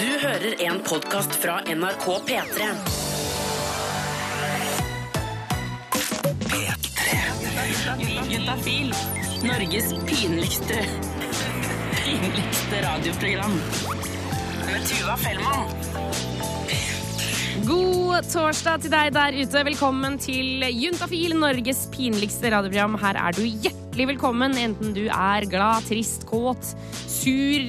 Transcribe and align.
Du 0.00 0.06
hører 0.06 0.54
en 0.64 0.78
podkast 0.80 1.34
fra 1.42 1.58
NRK 1.68 2.04
P3. 2.24 2.68
Juntafil. 8.30 8.94
Norges 9.44 9.90
pinligste 10.08 10.78
pinligste 11.98 12.80
radioprogram. 12.86 13.58
Med 14.70 14.88
Tuva 14.88 15.18
Fellmann. 15.20 15.68
God 17.68 18.24
torsdag 18.32 18.86
til 18.86 18.94
deg 18.94 19.12
der 19.18 19.36
ute. 19.36 19.66
Velkommen 19.68 20.16
til 20.22 20.64
Juntafil, 20.80 21.36
Norges 21.36 21.84
pinligste 21.92 22.54
radioprogram. 22.56 22.96
Her 23.04 23.20
er 23.20 23.36
du 23.36 23.44
hjertelig 23.44 24.08
velkommen, 24.14 24.56
enten 24.56 24.96
du 24.96 25.04
er 25.12 25.44
glad, 25.50 25.84
trist, 25.90 26.24
kåt, 26.30 26.72
sur, 27.20 27.64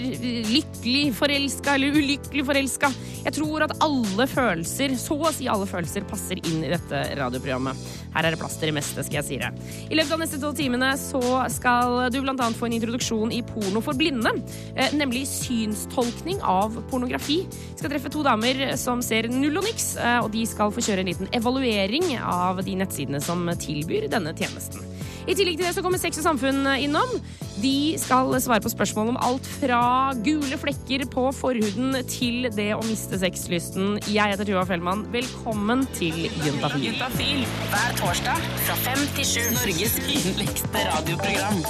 lykkelig 0.51 1.07
forelska 1.17 1.75
eller 1.75 1.97
ulykkelig 1.99 2.45
forelska. 2.47 2.91
Jeg 3.21 3.35
tror 3.35 3.65
at 3.67 3.73
alle 3.83 4.25
følelser, 4.29 4.95
så 4.97 5.17
å 5.19 5.31
si 5.35 5.49
alle 5.51 5.67
følelser, 5.69 6.05
passer 6.09 6.39
inn 6.41 6.63
i 6.65 6.71
dette 6.71 7.01
radioprogrammet. 7.19 7.89
Her 8.15 8.27
er 8.27 8.33
det 8.33 8.39
plass 8.41 8.57
til 8.59 8.71
det 8.71 8.75
meste, 8.75 9.03
skal 9.05 9.19
jeg 9.19 9.27
si 9.27 9.37
det. 9.39 9.51
I 9.91 9.97
løpet 9.99 10.15
av 10.15 10.21
neste 10.23 10.39
to 10.41 10.51
timene 10.57 10.89
så 10.99 11.21
skal 11.53 12.09
du 12.11 12.19
blant 12.23 12.41
annet 12.43 12.59
få 12.59 12.67
en 12.67 12.75
introduksjon 12.79 13.31
i 13.35 13.43
porno 13.45 13.83
for 13.83 13.97
blinde. 13.97 14.33
eh, 14.75 14.91
Nemlig 14.97 15.27
synstolkning 15.29 16.41
av 16.41 16.75
pornografi. 16.91 17.41
Vi 17.47 17.79
skal 17.79 17.93
treffe 17.93 18.11
to 18.11 18.23
damer 18.25 18.75
som 18.77 19.03
ser 19.05 19.29
null 19.31 19.61
og 19.61 19.67
niks, 19.69 19.95
eh, 19.97 20.19
og 20.19 20.31
de 20.33 20.45
skal 20.49 20.73
få 20.73 20.83
kjøre 20.83 21.05
en 21.05 21.11
liten 21.13 21.31
evaluering 21.31 22.17
av 22.19 22.63
de 22.65 22.75
nettsidene 22.75 23.21
som 23.21 23.45
tilbyr 23.47 24.09
denne 24.11 24.33
tjenesten. 24.35 24.90
I 25.29 25.35
tillegg 25.37 25.59
til 25.59 25.67
det 25.67 25.75
så 25.75 25.83
kommer 25.85 26.01
Sex 26.01 26.17
og 26.21 26.25
Samfunn 26.25 26.65
innom. 26.81 27.17
De 27.61 27.93
skal 28.01 28.33
svare 28.41 28.63
på 28.63 28.71
spørsmål 28.73 29.11
om 29.13 29.19
alt 29.21 29.47
fra 29.59 29.81
gule 30.25 30.57
flekker 30.57 31.05
på 31.11 31.27
forhuden 31.35 31.99
til 32.09 32.49
det 32.55 32.71
å 32.77 32.81
miste 32.87 33.19
sexlysten. 33.21 33.99
Jeg 34.09 34.33
heter 34.33 34.49
Tuva 34.49 34.65
Fellmann. 34.69 35.05
Velkommen 35.13 35.85
til 35.97 36.25
Juntafil. 36.45 36.89
Juntafil 36.89 37.45
hver 37.73 37.93
torsdag 38.01 38.49
fra 38.65 38.79
fem 38.87 39.05
til 39.19 39.29
sju. 39.35 39.45
Norges 39.59 40.01
pinligste 40.07 40.89
radioprogram. 40.89 41.63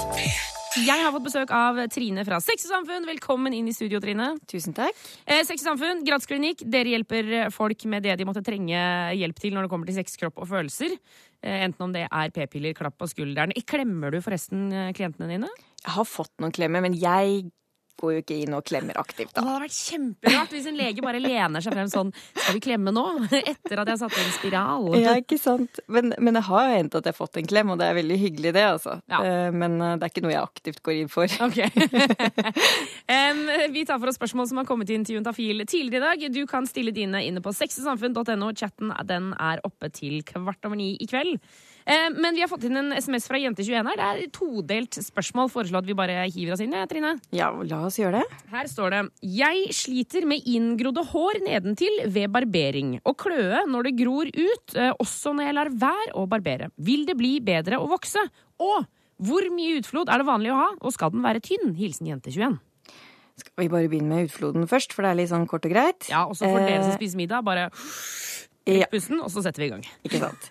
Jeg 0.72 1.02
har 1.04 1.12
fått 1.12 1.26
besøk 1.26 1.50
av 1.52 1.76
Trine 1.92 2.22
fra 2.24 2.38
Sex 2.40 2.64
og 2.64 2.70
Samfunn. 2.72 3.04
Velkommen 3.04 3.52
inn 3.52 3.66
i 3.68 3.74
studio, 3.76 3.98
Trine. 4.00 4.30
Tusen 4.48 4.72
takk. 4.72 4.96
Eh, 5.26 5.42
Sex 5.44 5.60
og 5.66 5.74
Samfunn, 5.74 6.00
gradsklinikk. 6.06 6.62
Dere 6.64 6.94
hjelper 6.94 7.28
folk 7.52 7.84
med 7.92 8.06
det 8.06 8.14
de 8.16 8.24
måtte 8.24 8.40
trenge 8.46 8.78
hjelp 9.18 9.42
til 9.42 9.52
når 9.52 9.66
det 9.66 9.72
kommer 9.74 9.90
til 9.90 9.98
sex, 9.98 10.16
kropp 10.16 10.40
og 10.40 10.48
følelser. 10.48 10.94
Eh, 11.44 11.58
Enten 11.66 11.84
om 11.84 11.92
det 11.92 12.06
er 12.08 12.32
p-piller, 12.32 12.72
klapp 12.78 12.96
på 12.96 13.10
skulderen. 13.10 13.52
Klemmer 13.68 14.16
du 14.16 14.22
forresten 14.24 14.70
eh, 14.72 14.94
klientene 14.96 15.28
dine? 15.34 15.50
Jeg 15.82 15.92
har 15.98 16.08
fått 16.08 16.32
noen 16.40 16.56
klemmer, 16.56 16.80
men 16.86 16.96
jeg 16.96 17.50
går 18.02 18.12
jo 18.16 18.20
ikke 18.24 18.38
inn 18.42 18.56
og 18.56 18.64
klemmer 18.68 18.98
aktivt, 19.00 19.32
da. 19.32 19.40
Det 19.40 19.48
hadde 19.48 19.64
vært 19.64 19.78
kjemperart 19.78 20.52
hvis 20.56 20.68
en 20.70 20.78
lege 20.78 21.04
bare 21.04 21.20
lener 21.22 21.60
seg 21.64 21.72
frem 21.76 21.90
sånn 21.92 22.10
Skal 22.34 22.56
vi 22.58 22.62
klemme 22.64 22.90
nå? 22.94 23.04
Etter 23.52 23.76
at 23.82 23.88
jeg 23.88 23.94
har 23.94 24.00
satt 24.02 24.18
inn 24.18 24.34
spiral. 24.36 24.88
Ja, 24.98 25.14
ikke 25.20 25.38
sant. 25.40 25.72
Men, 25.92 26.04
men 26.18 26.32
det 26.38 26.44
har 26.48 26.62
jo 26.68 26.76
hendt 26.80 26.94
at 26.98 27.04
jeg 27.08 27.14
har 27.14 27.20
fått 27.20 27.38
en 27.40 27.48
klem, 27.48 27.68
og 27.74 27.78
det 27.80 27.86
er 27.88 27.98
veldig 28.00 28.18
hyggelig, 28.24 28.54
det, 28.58 28.66
altså. 28.74 28.92
Ja. 29.10 29.18
Eh, 29.22 29.48
Men 29.54 29.78
eh, 29.80 29.94
det 30.00 30.04
er 30.08 30.12
ikke 30.14 30.24
noe 30.26 30.34
jeg 30.34 30.42
aktivt 30.42 30.82
går 30.86 30.94
inn 31.02 31.12
for. 31.12 31.26
Ok. 31.46 31.58
Vi 33.72 33.84
tar 33.88 33.98
for 33.98 34.10
oss 34.10 34.18
spørsmål 34.18 34.48
som 34.50 34.58
har 34.60 34.66
kommet 34.68 34.90
inn 34.92 35.04
til 35.06 35.16
Juntafil 35.18 35.62
tidligere 35.68 36.14
i 36.14 36.26
dag. 36.26 36.34
Du 36.34 36.42
kan 36.50 36.66
stille 36.68 36.92
dine 36.94 37.22
inne 37.26 37.42
på 37.44 37.52
sexysamfunn.no. 37.56 38.50
Chatten 38.58 38.92
den 39.08 39.32
er 39.40 39.62
oppe 39.66 39.90
til 39.94 40.20
kvart 40.26 40.64
over 40.68 40.78
ni 40.78 40.92
i 41.00 41.06
kveld. 41.10 41.38
Em, 41.86 42.14
men 42.22 42.36
vi 42.36 42.42
har 42.44 42.50
fått 42.50 42.64
inn 42.68 42.78
en 42.78 42.92
SMS 42.94 43.26
fra 43.30 43.40
Jente21 43.42 43.90
her. 43.90 43.98
Det 43.98 44.06
er 44.06 44.22
et 44.26 44.32
todelt 44.36 44.98
spørsmål. 45.02 45.50
Foreslå 45.52 45.80
at 45.82 45.88
vi 45.88 45.96
bare 45.98 46.20
hiver 46.28 46.54
oss 46.54 46.62
inn, 46.64 46.76
Trine. 46.90 47.16
Ja, 47.34 47.50
la 47.50 47.82
oss 47.88 47.98
gjøre 48.00 48.22
det. 48.22 48.40
Her 48.52 48.70
står 48.70 48.94
det 48.94 49.02
Jeg 49.34 49.74
sliter 49.76 50.26
med 50.28 50.46
inngrodde 50.48 51.04
hår 51.12 51.42
nedentil 51.46 52.02
ved 52.12 52.32
barbering 52.34 52.96
og 53.04 53.16
kløe 53.22 53.64
når 53.68 53.88
det 53.88 53.96
gror 53.98 54.30
ut, 54.30 54.76
eh, 54.76 54.92
også 55.02 55.34
når 55.36 55.48
jeg 55.48 55.58
lar 55.58 55.72
være 55.84 56.16
å 56.18 56.26
barbere. 56.30 56.70
Vil 56.78 57.06
det 57.08 57.16
bli 57.18 57.38
bedre 57.40 57.80
å 57.82 57.88
vokse? 57.90 58.22
Og 58.62 58.86
hvor 59.22 59.46
mye 59.54 59.78
utflod 59.80 60.10
er 60.10 60.22
det 60.22 60.26
vanlig 60.26 60.52
å 60.52 60.58
ha, 60.58 60.68
og 60.80 60.94
skal 60.94 61.12
den 61.14 61.22
være 61.22 61.42
tynn? 61.44 61.74
Hilsen 61.78 62.08
jente21. 62.10 62.58
Skal 63.38 63.64
vi 63.64 63.68
bare 63.72 63.88
begynne 63.88 64.12
med 64.12 64.28
utfloden 64.28 64.66
først, 64.70 64.92
for 64.94 65.04
det 65.04 65.12
er 65.12 65.18
litt 65.22 65.30
sånn 65.32 65.46
kort 65.50 65.66
og 65.66 65.72
greit? 65.72 66.08
Ja, 66.10 66.24
og 66.28 66.36
så 66.38 66.46
får 66.50 66.66
dere 66.66 66.82
som 66.82 66.92
Eh, 66.92 66.98
spiser 66.98 67.20
middag, 67.20 67.44
bare 67.46 67.70
ja. 68.66 68.86
pusten, 68.92 69.20
og 69.22 69.30
så 69.32 69.42
setter 69.42 69.64
vi 69.64 69.70
i 69.70 69.72
gang. 69.72 69.86
Ikke 70.04 70.20
sant. 70.20 70.50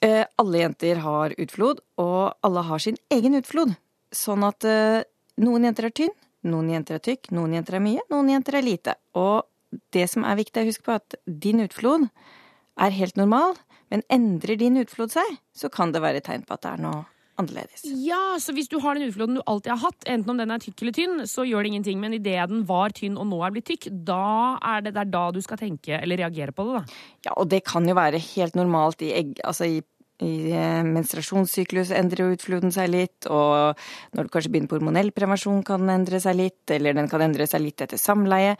Eh, 0.00 0.24
alle 0.40 0.62
jenter 0.62 1.02
har 1.04 1.34
utflod, 1.36 1.80
og 2.00 2.32
alle 2.46 2.64
har 2.64 2.80
sin 2.80 2.96
egen 3.12 3.36
utflod. 3.36 3.74
Sånn 4.16 4.44
at 4.46 4.64
eh, 4.64 5.02
noen 5.44 5.66
jenter 5.68 5.90
er 5.90 5.96
tynn, 5.96 6.14
noen 6.48 6.70
jenter 6.72 6.96
er 6.96 7.04
tykk, 7.04 7.28
noen 7.36 7.58
jenter 7.58 7.76
er 7.76 7.84
mye, 7.84 8.04
noen 8.12 8.30
jenter 8.32 8.56
er 8.58 8.64
lite. 8.64 8.96
Og 9.20 9.44
det 9.94 10.06
som 10.10 10.24
er 10.24 10.40
viktig 10.40 10.62
å 10.62 10.70
huske 10.70 10.86
på, 10.86 10.96
er 10.96 11.02
at 11.04 11.18
din 11.44 11.60
utflod 11.66 12.08
er 12.80 12.96
helt 12.96 13.20
normal, 13.20 13.58
men 13.92 14.06
endrer 14.08 14.56
din 14.56 14.80
utflod 14.80 15.12
seg, 15.12 15.36
så 15.52 15.68
kan 15.72 15.92
det 15.92 16.02
være 16.02 16.24
tegn 16.24 16.46
på 16.48 16.56
at 16.56 16.64
det 16.64 16.72
er 16.72 16.84
noe 16.86 17.04
annerledes. 17.40 17.84
Ja, 18.04 18.36
så 18.42 18.54
hvis 18.56 18.70
du 18.70 18.78
har 18.84 18.96
den 18.96 19.10
utfloden 19.10 19.40
du 19.40 19.44
alltid 19.44 19.74
har 19.74 19.82
hatt, 19.88 20.08
enten 20.10 20.34
om 20.34 20.40
den 20.40 20.54
er 20.54 20.62
tykk 20.62 20.84
eller 20.84 20.96
tynn, 20.96 21.22
så 21.30 21.46
gjør 21.48 21.64
det 21.64 21.72
ingenting. 21.74 22.02
Men 22.02 22.16
idet 22.16 22.48
den 22.52 22.66
var 22.68 22.94
tynn 22.96 23.18
og 23.20 23.28
nå 23.30 23.40
er 23.44 23.54
blitt 23.54 23.68
tykk, 23.70 23.90
da 24.08 24.58
er 24.74 24.84
det, 24.86 24.94
det 24.96 25.04
er 25.04 25.14
da 25.14 25.24
du 25.34 25.40
skal 25.44 25.60
tenke 25.60 25.98
eller 26.00 26.20
reagere 26.24 26.54
på 26.56 26.68
det, 26.68 26.80
da. 26.80 27.00
Ja, 27.28 27.36
og 27.36 27.50
det 27.52 27.64
kan 27.68 27.88
jo 27.88 27.96
være 27.98 28.22
helt 28.32 28.58
normalt 28.58 29.02
i 29.04 29.14
egg, 29.16 29.40
altså 29.46 29.68
i 29.68 29.80
i 30.20 30.52
eh, 30.52 30.82
menstruasjonssyklus 30.84 31.92
endrer 31.96 32.26
jo 32.26 32.36
utfloden 32.36 32.72
seg 32.74 32.90
litt, 32.92 33.28
og 33.32 33.78
når 34.16 34.26
du 34.26 34.32
kanskje 34.32 34.52
begynner 34.52 34.70
på 34.70 34.76
hormonell 34.78 35.12
prevensjon 35.16 35.62
kan 35.66 35.84
den 35.84 35.94
endre 35.94 36.20
seg 36.22 36.36
litt, 36.36 36.62
eller 36.74 36.96
den 36.96 37.08
kan 37.10 37.24
endre 37.24 37.46
seg 37.48 37.64
litt 37.64 37.84
etter 37.84 38.00
samleie. 38.00 38.56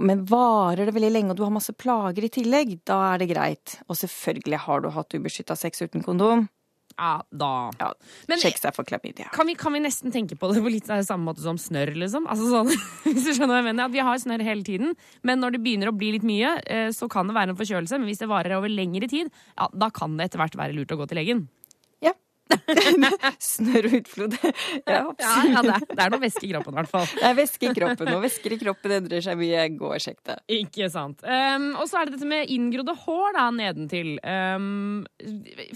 Men 0.00 0.24
varer 0.28 0.88
det 0.88 0.94
veldig 0.96 1.12
lenge, 1.12 1.32
og 1.32 1.40
du 1.40 1.44
har 1.44 1.52
masse 1.52 1.74
plager 1.76 2.24
i 2.24 2.32
tillegg, 2.32 2.78
da 2.88 3.00
er 3.10 3.20
det 3.20 3.30
greit. 3.32 3.76
Og 3.88 3.98
selvfølgelig 4.00 4.62
har 4.64 4.80
du 4.80 4.88
hatt 4.94 5.16
ubeskytta 5.16 5.56
sex 5.58 5.84
uten 5.84 6.04
kondom. 6.04 6.46
Ja, 7.00 7.22
da. 7.32 7.70
Ja, 7.80 7.86
Men- 8.28 8.42
sjekk 8.42 8.58
seg 8.60 8.74
for 8.76 8.84
klamydia. 8.84 9.30
Kan 9.32 9.48
vi, 9.48 9.54
kan 9.56 9.72
vi 9.72 9.80
nesten 9.80 10.12
tenke 10.12 10.36
på 10.36 10.52
det 10.52 10.60
på 10.60 10.68
litt 10.72 10.90
av 10.92 11.00
samme 11.06 11.24
måte 11.30 11.40
som 11.40 11.56
snørr, 11.56 11.94
liksom? 11.96 12.26
Altså 12.28 12.50
sånn, 12.50 12.68
hvis 13.08 13.24
du 13.24 13.32
skjønner 13.32 13.54
hva 13.56 13.60
jeg 13.62 13.68
mener. 13.70 13.88
At 13.88 13.94
vi 13.94 14.04
har 14.04 14.20
snørr 14.20 14.44
hele 14.44 14.66
tiden, 14.66 14.92
men 15.24 15.40
når 15.40 15.56
det 15.56 15.62
begynner 15.64 15.88
å 15.88 15.96
bli 15.96 16.12
litt 16.18 16.26
mye, 16.28 16.58
eh, 16.68 16.90
så 16.92 17.08
kan 17.08 17.30
det 17.30 17.38
være 17.38 17.54
en 17.54 17.60
forkjølelse. 17.60 17.96
Men 17.96 18.10
hvis 18.10 18.20
det 18.20 18.28
varer 18.28 18.58
over 18.58 18.68
lengre 18.68 19.08
tid, 19.08 19.32
ja, 19.56 19.70
da 19.72 19.88
kan 19.88 20.18
det 20.18 20.28
etter 20.28 20.44
hvert 20.44 20.60
være 20.60 20.76
lurt 20.76 20.92
å 20.92 21.00
gå 21.00 21.08
til 21.08 21.22
legen. 21.22 21.48
Snørr 23.50 23.88
og 23.88 23.96
utflod. 24.00 24.36
Ja, 24.84 25.00
Ja, 25.20 25.34
ja 25.46 25.62
det, 25.64 25.74
er, 25.74 25.86
det 25.90 26.04
er 26.04 26.12
noe 26.14 26.22
væske 26.22 26.44
i 26.46 26.52
kroppen, 26.52 26.74
i 26.74 26.80
hvert 26.80 26.92
fall. 26.92 27.08
Det 27.12 27.26
er 27.30 27.38
væske 27.38 27.70
i 27.70 27.74
kroppen, 27.76 28.12
og 28.14 28.24
væsker 28.24 28.54
i 28.54 28.60
kroppen 28.60 28.96
endrer 28.98 29.24
seg 29.24 29.40
mye. 29.40 29.64
Gå 29.80 29.90
og 29.94 30.04
sjekk 30.04 30.20
det. 30.30 30.38
Ikke 30.60 30.90
sant. 30.92 31.24
Um, 31.24 31.70
og 31.80 31.88
så 31.90 32.00
er 32.00 32.08
det 32.08 32.18
dette 32.18 32.30
med 32.30 32.52
inngrodde 32.52 32.96
hår 33.04 33.36
da, 33.38 33.48
nedentil. 33.54 34.12
Um, 34.24 35.06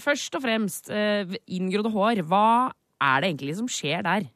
først 0.03 0.37
og 0.37 0.45
fremst, 0.45 0.91
uh, 0.93 1.37
inngrodde 1.45 1.93
hår. 1.95 2.23
Hva 2.29 2.47
er 3.01 3.21
det 3.21 3.33
egentlig 3.33 3.59
som 3.59 3.71
skjer 3.71 4.05
der? 4.05 4.29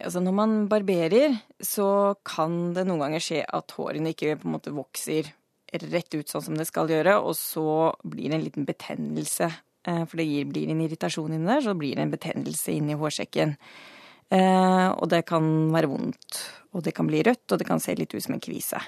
Altså 0.00 0.22
når 0.24 0.32
man 0.32 0.54
barberer, 0.70 1.36
så 1.60 2.16
kan 2.24 2.72
det 2.76 2.86
noen 2.88 3.02
ganger 3.04 3.24
skje 3.24 3.42
at 3.44 3.76
hårene 3.76 4.14
ikke 4.14 4.38
på 4.40 4.48
en 4.48 4.56
måte 4.56 4.72
vokser 4.72 5.28
rett 5.70 6.14
ut 6.16 6.30
sånn 6.30 6.44
som 6.48 6.56
det 6.58 6.66
skal 6.66 6.90
gjøre, 6.90 7.18
og 7.20 7.36
så 7.38 7.92
blir 8.02 8.30
det 8.30 8.38
en 8.38 8.46
liten 8.46 8.66
betennelse. 8.66 9.50
Eh, 9.86 10.02
For 10.04 10.20
det 10.20 10.28
gir, 10.28 10.48
blir 10.50 10.72
en 10.72 10.82
irritasjon 10.84 11.32
inni 11.36 11.48
der, 11.48 11.64
så 11.64 11.74
blir 11.78 11.96
det 11.96 12.06
en 12.06 12.14
betennelse 12.14 12.74
inni 12.76 12.98
hårsekken. 12.98 13.56
Eh, 14.30 14.88
og 14.90 15.08
det 15.10 15.24
kan 15.26 15.44
være 15.74 15.90
vondt, 15.90 16.42
og 16.74 16.84
det 16.86 16.94
kan 16.94 17.08
bli 17.10 17.22
rødt, 17.26 17.46
og 17.50 17.58
det 17.58 17.66
kan 17.66 17.82
se 17.82 17.96
litt 17.98 18.14
ut 18.14 18.22
som 18.22 18.36
en 18.36 18.44
kvise. 18.44 18.80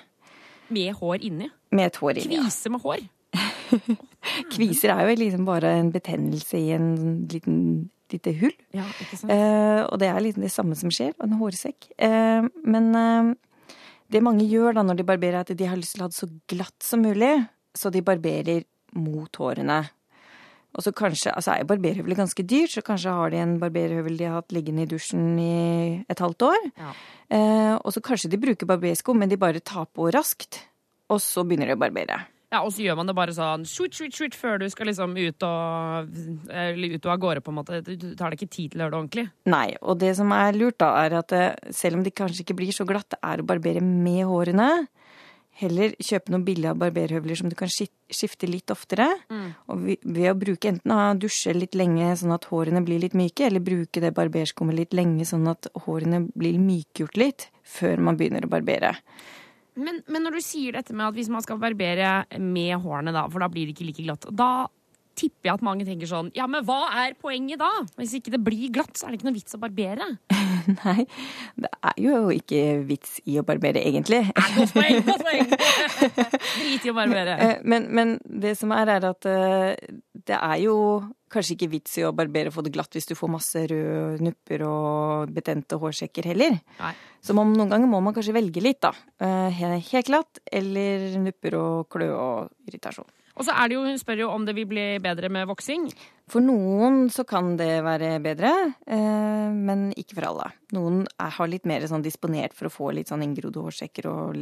Med 0.72 0.94
hår 1.00 1.24
inni? 1.26 1.50
Med 1.72 1.90
et 1.90 1.98
hår 2.00 2.22
inni. 2.22 2.38
Ja. 2.38 2.46
Kvise 2.46 2.72
med 2.72 2.84
hår? 2.84 3.08
Kviser 4.52 4.92
er 4.92 5.08
jo 5.08 5.16
liksom 5.18 5.48
bare 5.48 5.72
en 5.80 5.90
betennelse 5.92 6.60
i 6.60 6.70
en 6.76 6.92
liten 7.32 7.58
lite 8.12 8.32
hull. 8.36 8.54
Ja? 8.76 8.84
Eh, 9.28 9.82
og 9.86 9.98
det 10.00 10.10
er 10.10 10.20
liksom 10.20 10.44
det 10.44 10.52
samme 10.52 10.76
som 10.78 10.92
skjer, 10.92 11.14
en 11.22 11.36
hårsekk. 11.40 11.88
Eh, 11.96 12.44
men 12.68 12.90
eh, 12.98 13.32
det 14.12 14.22
mange 14.24 14.46
gjør 14.48 14.76
da 14.76 14.84
når 14.86 15.00
de 15.00 15.08
barberer, 15.08 15.40
er 15.40 15.46
at 15.46 15.56
de 15.56 15.68
har 15.68 15.80
lyst 15.80 15.96
til 15.96 16.04
å 16.04 16.08
ha 16.08 16.12
det 16.12 16.18
så 16.18 16.28
glatt 16.52 16.84
som 16.84 17.04
mulig, 17.04 17.32
så 17.76 17.92
de 17.92 18.04
barberer 18.04 18.66
mot 18.98 19.40
hårene. 19.40 19.80
Og 20.72 20.84
så 20.86 20.92
kanskje, 20.96 21.34
altså 21.36 21.52
er 21.52 21.68
barberhøvel 21.68 22.16
ganske 22.16 22.44
dyrt, 22.48 22.72
så 22.72 22.82
kanskje 22.84 23.12
har 23.12 23.32
de 23.32 23.40
en 23.42 23.58
barberhøvel 23.60 24.16
de 24.16 24.28
har 24.28 24.38
hatt 24.40 24.54
liggende 24.56 24.86
i 24.86 24.88
dusjen 24.88 25.34
i 25.36 26.04
et 26.08 26.22
halvt 26.24 26.46
år. 26.48 26.68
Ja. 26.80 26.92
Eh, 27.28 27.74
og 27.76 27.92
så 27.92 28.00
kanskje 28.04 28.30
de 28.32 28.40
bruker 28.40 28.68
barbersko, 28.70 29.12
men 29.16 29.28
de 29.28 29.40
bare 29.40 29.60
tar 29.60 29.90
på 29.92 30.08
raskt. 30.14 30.62
Og 31.12 31.20
så 31.20 31.44
begynner 31.44 31.68
de 31.68 31.76
å 31.76 31.82
barbere. 31.82 32.22
Ja, 32.52 32.60
Og 32.66 32.74
så 32.74 32.82
gjør 32.84 32.98
man 32.98 33.08
det 33.08 33.14
bare 33.16 33.32
sånn 33.32 33.62
shoot, 33.64 33.94
shoot, 33.96 34.12
shoot, 34.12 34.34
før 34.36 34.58
du 34.60 34.66
skal 34.68 34.90
liksom 34.90 35.14
ut 35.16 35.44
og, 35.48 36.10
ut 36.12 37.06
og 37.06 37.12
av 37.14 37.20
gårde, 37.22 37.40
på 37.40 37.52
en 37.52 37.56
måte. 37.56 37.78
Du 37.80 38.10
tar 38.12 38.28
deg 38.28 38.42
ikke 38.42 38.52
tid 38.52 38.74
til 38.74 38.82
å 38.82 38.84
gjøre 38.84 38.92
det 38.92 38.98
ordentlig. 38.98 39.24
Nei, 39.48 39.68
og 39.80 39.96
det 40.02 40.10
som 40.18 40.34
er 40.36 40.58
lurt 40.58 40.76
da, 40.82 40.90
er 41.00 41.16
at 41.22 41.32
eh, 41.32 41.72
selv 41.72 41.96
om 41.96 42.04
de 42.04 42.12
kanskje 42.12 42.44
ikke 42.44 42.58
blir 42.60 42.74
så 42.76 42.84
glatte, 42.88 43.16
er 43.24 43.40
å 43.40 43.46
barbere 43.48 43.80
med 43.80 44.26
hårene. 44.28 44.68
Heller 45.60 45.92
kjøpe 46.00 46.32
noen 46.32 46.46
billige 46.46 46.72
barberhøvler 46.80 47.36
som 47.38 47.50
du 47.52 47.56
kan 47.58 47.68
skifte 47.68 48.48
litt 48.48 48.72
oftere. 48.72 49.08
Og 49.68 49.84
ved 49.84 50.30
å 50.30 50.36
bruke 50.38 50.70
enten 50.70 50.94
å 50.94 51.12
dusje 51.20 51.52
litt 51.56 51.76
lenge 51.78 52.08
sånn 52.18 52.32
at 52.34 52.48
hårene 52.48 52.80
blir 52.86 53.02
litt 53.02 53.16
myke, 53.18 53.46
eller 53.46 53.64
bruke 53.64 54.00
det 54.02 54.14
barberskummet 54.16 54.78
litt 54.78 54.96
lenge 54.96 55.26
sånn 55.28 55.44
at 55.52 55.68
hårene 55.84 56.24
blir 56.32 56.56
mykgjort 56.62 57.20
litt 57.20 57.50
før 57.68 58.00
man 58.08 58.18
begynner 58.20 58.48
å 58.48 58.52
barbere. 58.52 58.96
Men, 59.74 60.02
men 60.08 60.26
når 60.26 60.36
du 60.36 60.44
sier 60.44 60.76
dette 60.76 60.92
med 60.96 61.06
at 61.06 61.16
hvis 61.16 61.30
man 61.32 61.44
skal 61.44 61.60
barbere 61.60 62.24
med 62.40 62.74
hårene, 62.82 63.12
da, 63.14 63.24
for 63.32 63.44
da 63.44 63.48
blir 63.52 63.68
det 63.68 63.76
ikke 63.76 63.88
like 63.88 64.04
glatt, 64.04 64.28
da 64.28 64.68
tipper 65.22 65.48
jeg 65.50 65.54
at 65.54 65.64
mange 65.64 65.86
tenker 65.88 66.10
sånn 66.10 66.28
Ja, 66.36 66.48
men 66.50 66.66
hva 66.66 66.80
er 67.04 67.14
poenget 67.22 67.62
da? 67.62 67.70
Hvis 68.00 68.16
ikke 68.18 68.34
det 68.34 68.42
blir 68.44 68.68
glatt, 68.74 68.92
så 68.98 69.06
er 69.08 69.14
det 69.14 69.20
ikke 69.20 69.30
noe 69.30 69.38
vits 69.38 69.56
å 69.56 69.62
barbere. 69.62 70.10
Nei, 70.82 71.06
det 71.62 71.70
er 71.92 71.96
jo 72.02 72.18
ikke 72.34 72.60
vits 72.90 73.16
i 73.30 73.38
å 73.40 73.46
barbere, 73.46 73.82
egentlig. 73.86 74.24
Godt 74.58 74.74
poeng! 74.76 75.00
godt 75.06 75.24
poeng 75.26 75.50
Drit 76.58 76.86
i 76.86 76.92
å 76.92 76.96
barbere. 76.98 77.38
Eh, 77.48 77.56
Men, 77.64 77.88
men 77.94 78.16
det 78.26 78.54
som 78.60 78.72
er, 78.76 78.90
er 78.98 79.06
at 79.12 79.26
eh, 79.30 79.98
det 80.26 80.38
er 80.38 80.58
jo 80.66 80.76
kanskje 81.32 81.54
ikke 81.56 81.70
vits 81.72 81.94
i 81.96 82.02
å 82.04 82.10
barbere 82.12 82.50
og 82.50 82.56
få 82.58 82.62
det 82.66 82.74
glatt 82.74 82.92
hvis 82.92 83.06
du 83.08 83.14
får 83.16 83.30
masse 83.32 83.62
røde 83.70 84.20
nupper 84.20 84.64
og 84.68 85.30
betente 85.32 85.78
hårsekker 85.80 86.28
heller. 86.28 86.58
Nei. 86.82 86.92
Så 87.24 87.32
man, 87.38 87.54
noen 87.56 87.70
ganger 87.72 87.88
må 87.88 88.02
man 88.04 88.12
kanskje 88.16 88.34
velge 88.36 88.60
litt, 88.64 88.82
da. 88.84 88.90
Eh, 89.22 89.62
Helt 89.88 90.10
glatt 90.10 90.42
eller 90.52 91.08
nupper 91.24 91.56
og 91.58 91.88
klø 91.92 92.10
og 92.12 92.68
irritasjon. 92.68 93.08
Og 93.38 93.46
så 93.46 93.54
er 93.56 93.70
det 93.70 93.78
jo, 93.78 93.84
hun 93.86 94.00
spør 94.00 94.26
jo 94.26 94.32
om 94.32 94.44
det 94.44 94.54
vil 94.56 94.68
bli 94.68 94.86
bedre 95.02 95.30
med 95.32 95.48
voksing. 95.48 95.86
For 96.30 96.44
noen 96.44 97.08
så 97.12 97.24
kan 97.28 97.56
det 97.58 97.82
være 97.84 98.14
bedre, 98.24 98.50
eh, 98.86 99.48
men 99.52 99.90
ikke 99.98 100.16
for 100.16 100.28
alle. 100.28 100.48
Noen 100.76 101.02
er, 101.16 101.32
har 101.34 101.50
litt 101.50 101.66
mer 101.68 101.84
sånn 101.88 102.04
disponert 102.04 102.54
for 102.56 102.68
å 102.68 102.72
få 102.72 102.92
litt 102.96 103.10
sånn 103.12 103.24
inngrodde 103.24 103.60
hårsekker 103.64 104.08
og 104.08 104.38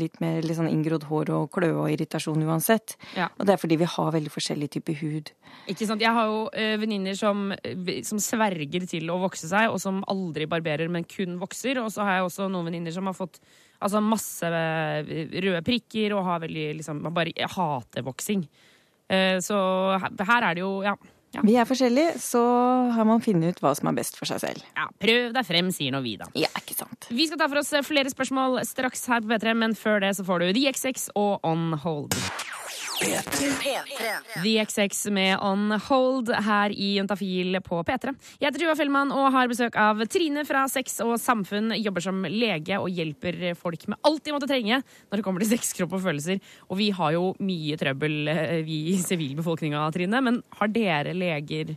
litt 0.00 0.18
mer 0.22 0.40
litt 0.46 0.58
sånn 0.58 0.70
inngrodd 0.70 1.06
hår 1.10 1.32
og 1.36 1.50
kløe 1.54 1.74
og 1.74 1.90
irritasjon 1.92 2.46
uansett. 2.46 2.96
Ja. 3.18 3.28
Og 3.36 3.46
det 3.46 3.54
er 3.54 3.62
fordi 3.62 3.78
vi 3.82 3.90
har 3.94 4.12
veldig 4.16 4.32
forskjellig 4.32 4.70
type 4.78 4.96
hud. 5.02 5.32
Ikke 5.70 5.86
sant? 5.86 6.02
Jeg 6.02 6.14
har 6.16 6.30
jo 6.30 6.44
eh, 6.54 6.76
venninner 6.80 7.18
som, 7.18 7.50
som 8.06 8.22
sverger 8.22 8.86
til 8.90 9.10
å 9.10 9.20
vokse 9.22 9.50
seg, 9.50 9.70
og 9.70 9.82
som 9.82 10.04
aldri 10.10 10.48
barberer, 10.50 10.90
men 10.90 11.06
kun 11.06 11.38
vokser. 11.42 11.82
Og 11.82 11.90
så 11.94 12.06
har 12.06 12.18
jeg 12.20 12.30
også 12.30 12.50
noen 12.50 12.70
venninner 12.70 12.94
som 12.94 13.10
har 13.10 13.18
fått 13.18 13.42
altså, 13.80 14.02
masse 14.04 14.46
eh, 14.46 15.14
røde 15.44 15.62
prikker 15.66 16.16
og 16.16 16.26
har 16.28 16.42
veldig 16.44 16.66
liksom 16.80 17.00
man 17.06 17.16
bare 17.16 17.48
hater 17.56 18.04
voksing. 18.06 18.44
Eh, 19.10 19.38
så 19.42 19.56
her, 19.98 20.12
her 20.28 20.50
er 20.50 20.58
det 20.58 20.62
jo 20.62 20.74
ja, 20.86 20.94
ja, 21.34 21.42
Vi 21.46 21.54
er 21.58 21.66
forskjellige, 21.68 22.16
så 22.18 22.40
har 22.94 23.06
man 23.06 23.22
funnet 23.22 23.54
ut 23.54 23.60
hva 23.62 23.70
som 23.78 23.90
er 23.90 23.98
best 24.00 24.18
for 24.18 24.26
seg 24.30 24.42
selv. 24.42 24.64
ja, 24.74 24.88
prøv 25.02 25.30
deg 25.36 25.46
frem, 25.46 25.70
sier 25.74 25.94
nå 25.94 26.02
vi, 26.02 26.16
da. 26.18 26.26
Ja, 26.38 26.50
ikke 26.58 26.74
sant. 26.74 27.06
Vi 27.10 27.28
skal 27.30 27.38
ta 27.38 27.46
for 27.50 27.62
oss 27.62 27.70
flere 27.86 28.10
spørsmål 28.10 28.60
straks 28.66 29.06
her 29.10 29.22
på 29.22 29.30
P3, 29.30 29.54
men 29.62 29.76
før 29.78 30.02
det 30.02 30.16
så 30.18 30.26
får 30.26 30.42
du 30.42 30.52
The 30.58 30.72
XX 30.74 31.10
og 31.14 31.46
On 31.46 31.70
Hold. 31.84 32.16
The 33.00 34.64
XX 34.66 35.10
med 35.16 35.38
On 35.40 35.70
Hold 35.86 36.28
her 36.44 36.72
i 36.74 36.92
Juntafil 36.98 37.56
på 37.64 37.80
P3. 37.86 38.12
Jeg 38.36 38.50
heter 38.50 38.60
Tuva 38.60 38.74
Fellmann 38.76 39.14
og 39.16 39.30
har 39.32 39.48
besøk 39.48 39.76
av 39.80 40.02
Trine 40.12 40.44
fra 40.48 40.66
Sex 40.68 40.98
og 41.04 41.14
Samfunn. 41.22 41.72
Jobber 41.80 42.04
som 42.04 42.20
lege 42.28 42.76
og 42.76 42.92
hjelper 42.92 43.54
folk 43.58 43.86
med 43.88 44.00
alt 44.04 44.24
de 44.26 44.34
måtte 44.36 44.50
trenge 44.50 44.82
når 44.82 45.16
det 45.16 45.24
kommer 45.24 45.44
til 45.44 45.52
sex, 45.54 45.72
kropp 45.78 45.96
og 45.96 46.04
følelser. 46.04 46.42
Og 46.68 46.80
vi 46.80 46.90
har 46.96 47.16
jo 47.16 47.30
mye 47.40 47.78
trøbbel, 47.80 48.18
eh, 48.28 48.58
vi 48.66 48.82
i 48.92 48.98
sivilbefolkninga, 49.00 49.86
Trine. 49.96 50.20
Men 50.20 50.42
har 50.60 50.68
dere 50.68 51.16
leger 51.16 51.76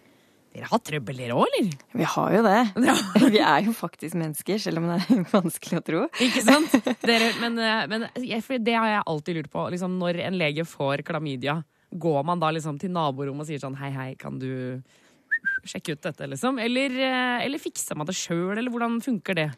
Dere 0.54 0.68
har 0.70 0.82
trøbbel, 0.86 1.18
dere 1.18 1.34
òg, 1.34 1.48
eller? 1.50 1.70
Vi 1.98 2.08
har 2.16 2.34
jo 2.36 2.42
det. 2.46 2.58
Ja. 2.90 2.96
Vi 3.34 3.40
er 3.42 3.64
jo 3.66 3.74
faktisk 3.74 4.18
mennesker, 4.20 4.60
selv 4.62 4.82
om 4.84 4.90
det 4.92 5.00
er 5.02 5.24
vanskelig 5.34 5.80
å 5.80 5.86
tro. 5.88 6.02
Ikke 6.22 6.44
sant? 6.46 6.76
Dere, 7.02 7.32
men 7.42 7.58
eh, 7.58 7.86
men 7.90 8.06
det 8.14 8.76
har 8.78 8.90
jeg 8.92 9.06
alltid 9.10 9.40
lurt 9.40 9.52
på. 9.54 9.64
Liksom, 9.74 9.96
når 10.02 10.22
en 10.28 10.38
lege 10.38 10.66
får 10.70 11.02
klamydia, 11.08 11.58
går 11.94 12.22
man 12.26 12.40
da 12.42 12.52
liksom 12.54 12.78
til 12.82 12.94
naborommet 12.94 13.46
og 13.46 13.50
sier 13.50 13.62
sånn 13.62 13.78
hei, 13.82 13.90
hei, 13.94 14.12
kan 14.18 14.38
du 14.42 14.82
sjekke 15.68 15.96
ut 15.98 16.06
dette, 16.06 16.28
liksom? 16.30 16.60
Eller, 16.62 16.94
eh, 17.02 17.46
eller 17.48 17.62
fikser 17.62 17.98
man 17.98 18.08
det 18.10 18.16
sjøl, 18.18 18.54
eller 18.58 18.70
hvordan 18.74 19.02
funker 19.04 19.38
det? 19.42 19.50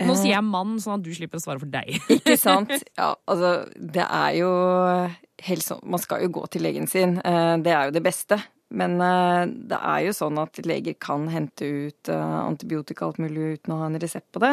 Nå 0.00 0.14
sier 0.16 0.32
jeg 0.32 0.44
mann, 0.46 0.78
sånn 0.80 0.96
at 0.96 1.04
du 1.04 1.10
slipper 1.12 1.36
å 1.36 1.42
svare 1.44 1.60
for 1.60 1.68
deg. 1.68 1.90
Ikke 2.14 2.36
sant? 2.40 2.70
Ja, 2.96 3.10
altså, 3.28 3.50
det 3.76 4.04
er 4.06 4.36
jo 4.38 4.52
helt 5.44 5.64
sånn 5.66 5.82
Man 5.92 6.00
skal 6.00 6.22
jo 6.24 6.30
gå 6.38 6.46
til 6.52 6.64
legen 6.64 6.88
sin. 6.88 7.18
Eh, 7.20 7.56
Det 7.60 7.72
er 7.74 7.88
jo 7.90 7.92
det 7.98 8.02
beste. 8.06 8.38
Men 8.70 9.00
eh, 9.02 9.50
det 9.70 9.78
er 9.78 10.04
jo 10.06 10.14
sånn 10.14 10.38
at 10.38 10.60
leger 10.62 10.94
kan 11.02 11.26
hente 11.32 11.66
ut 11.66 12.10
eh, 12.12 12.36
antibiotika 12.38 13.08
alt 13.08 13.18
mulig 13.22 13.56
uten 13.58 13.74
å 13.74 13.80
ha 13.80 13.88
en 13.90 13.98
resept 14.02 14.28
på 14.34 14.42
det. 14.44 14.52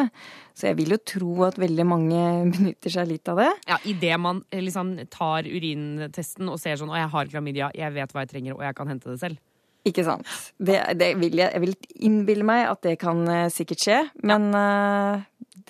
Så 0.58 0.68
jeg 0.70 0.78
vil 0.80 0.94
jo 0.96 0.98
tro 1.06 1.34
at 1.46 1.60
veldig 1.60 1.86
mange 1.86 2.22
benytter 2.56 2.94
seg 2.96 3.12
litt 3.12 3.30
av 3.30 3.38
det. 3.44 3.50
Ja, 3.70 3.78
Idet 3.86 4.18
man 4.22 4.42
eh, 4.50 4.64
liksom 4.64 4.96
tar 5.12 5.46
urintesten 5.46 6.50
og 6.50 6.58
ser 6.62 6.80
sånn 6.80 6.90
å, 6.90 6.98
jeg 6.98 7.12
har 7.14 7.30
klamydia, 7.30 7.70
jeg 7.78 7.94
vet 7.94 8.14
hva 8.14 8.26
jeg 8.26 8.32
trenger, 8.34 8.58
og 8.58 8.66
jeg 8.66 8.78
kan 8.80 8.90
hente 8.90 9.12
det 9.12 9.22
selv. 9.22 9.44
Ikke 9.86 10.02
sant. 10.04 10.26
Det, 10.58 10.80
det 10.98 11.12
vil 11.20 11.38
jeg, 11.38 11.54
jeg 11.54 11.62
vil 11.62 11.76
innbille 12.10 12.44
meg 12.44 12.66
at 12.66 12.82
det 12.84 12.98
kan 13.00 13.22
sikkert 13.54 13.84
skje, 13.84 14.00
men 14.26 14.50
ja. 14.50 15.20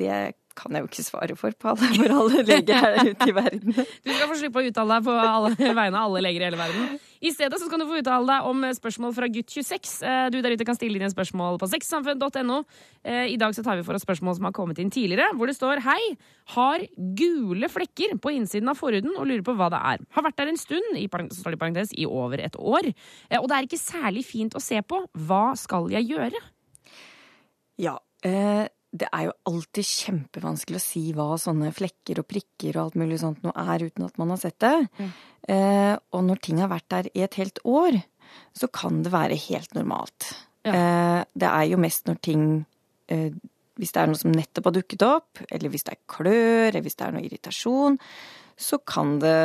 det 0.01 0.15
kan 0.59 0.75
jeg 0.75 0.83
jo 0.83 0.89
ikke 0.89 1.05
svare 1.07 1.37
for 1.39 1.55
på 1.55 1.71
alle, 1.71 1.91
for 1.93 2.15
alle 2.17 2.43
leger 2.49 2.81
her 2.83 3.13
ute 3.13 3.29
i 3.29 3.37
verden. 3.37 3.77
Du 4.09 4.11
skal 4.11 4.25
få 4.33 4.41
slippe 4.41 4.65
å 4.65 4.73
uttale 4.73 4.97
deg 4.97 5.07
på 5.07 5.15
alle, 5.21 5.53
vegne 5.61 5.93
av 5.93 6.09
alle 6.09 6.25
leger 6.25 6.43
i 6.43 6.49
hele 6.49 6.59
verden. 6.59 6.89
I 7.21 7.33
stedet 7.35 7.59
så 7.59 7.67
kan 7.71 7.81
du 7.83 7.87
få 7.89 7.99
uttale 7.99 8.27
deg 8.31 8.47
om 8.47 8.63
spørsmål 8.77 9.15
fra 9.17 9.27
gutt 9.33 9.51
26. 9.51 10.03
Eh, 10.07 10.29
Du 10.31 10.41
der 10.43 10.55
ute 10.55 10.65
kan 10.69 10.77
stille 10.79 10.97
inn 11.01 11.07
en 11.09 11.11
spørsmål 11.15 11.59
på 11.59 11.69
sexsamfunn.no. 11.73 12.59
Eh, 13.05 13.33
I 13.35 13.37
dag 13.41 13.55
så 13.57 13.65
tar 13.67 13.77
vi 13.81 13.83
for 13.87 13.99
oss 13.99 14.05
spørsmål 14.07 14.37
som 14.39 14.45
har 14.49 14.55
kommet 14.55 14.79
inn 14.79 14.91
tidligere, 14.91 15.33
hvor 15.35 15.51
det 15.51 15.57
står 15.59 15.83
Hei, 15.83 16.17
har 16.55 16.85
gule 17.19 17.69
flekker 17.69 18.15
på 18.23 18.35
innsiden 18.37 18.71
av 18.71 18.79
forhuden 18.79 19.17
og 19.19 19.27
lurer 19.27 19.43
på 19.43 19.57
hva 19.59 19.71
det 19.75 19.83
er. 19.83 20.07
Har 20.15 20.23
vært 20.29 20.37
der 20.39 20.53
en 20.53 20.61
stund, 20.61 20.95
i 20.97 21.09
parentes, 21.09 21.41
står 21.43 21.55
det 21.57 21.59
i 21.59 21.65
parentes, 21.65 21.93
i 21.99 22.07
over 22.07 22.39
et 22.45 22.55
år. 22.59 22.93
Eh, 23.31 23.39
Og 23.41 23.49
det 23.49 23.57
er 23.59 23.67
ikke 23.67 23.83
særlig 23.83 24.25
fint 24.25 24.55
å 24.55 24.63
se 24.63 24.81
på. 24.83 25.03
Hva 25.27 25.57
skal 25.59 25.91
jeg 25.91 26.07
gjøre? 26.13 26.39
Ja, 27.79 27.99
eh, 28.27 28.67
det 28.99 29.09
er 29.15 29.29
jo 29.29 29.35
alltid 29.51 29.87
kjempevanskelig 29.87 30.79
å 30.79 30.83
si 30.83 31.03
hva 31.17 31.29
sånne 31.41 31.71
flekker 31.75 32.21
og 32.23 32.29
prikker 32.31 32.77
og 32.77 32.85
alt 32.85 32.99
mulig 33.01 33.21
sånt 33.23 33.45
noe 33.45 33.67
er 33.75 33.85
uten 33.87 34.07
at 34.07 34.19
man 34.21 34.33
har 34.35 34.41
sett 34.43 34.59
det. 34.65 34.89
Eh, 35.49 35.95
og 35.95 36.25
når 36.27 36.41
ting 36.45 36.63
har 36.63 36.73
vært 36.73 36.89
der 36.95 37.11
i 37.15 37.25
et 37.27 37.39
helt 37.41 37.61
år, 37.69 38.01
så 38.57 38.69
kan 38.73 39.03
det 39.05 39.15
være 39.15 39.39
helt 39.49 39.77
normalt. 39.79 40.33
Ja. 40.67 40.75
Eh, 40.75 41.21
det 41.39 41.53
er 41.53 41.71
jo 41.71 41.81
mest 41.81 42.09
når 42.09 42.19
ting 42.25 42.43
eh, 43.09 43.31
Hvis 43.79 43.93
det 43.95 44.01
er 44.03 44.09
noe 44.11 44.19
som 44.19 44.33
nettopp 44.35 44.67
har 44.67 44.75
dukket 44.75 45.03
opp, 45.07 45.41
eller 45.55 45.71
hvis 45.71 45.85
det 45.87 45.93
er 45.95 46.07
klør, 46.11 46.65
eller 46.67 46.83
hvis 46.83 46.99
det 46.99 47.05
er 47.07 47.13
noe 47.15 47.23
irritasjon, 47.23 47.99
så 48.59 48.81
kan 48.83 49.21
det 49.23 49.39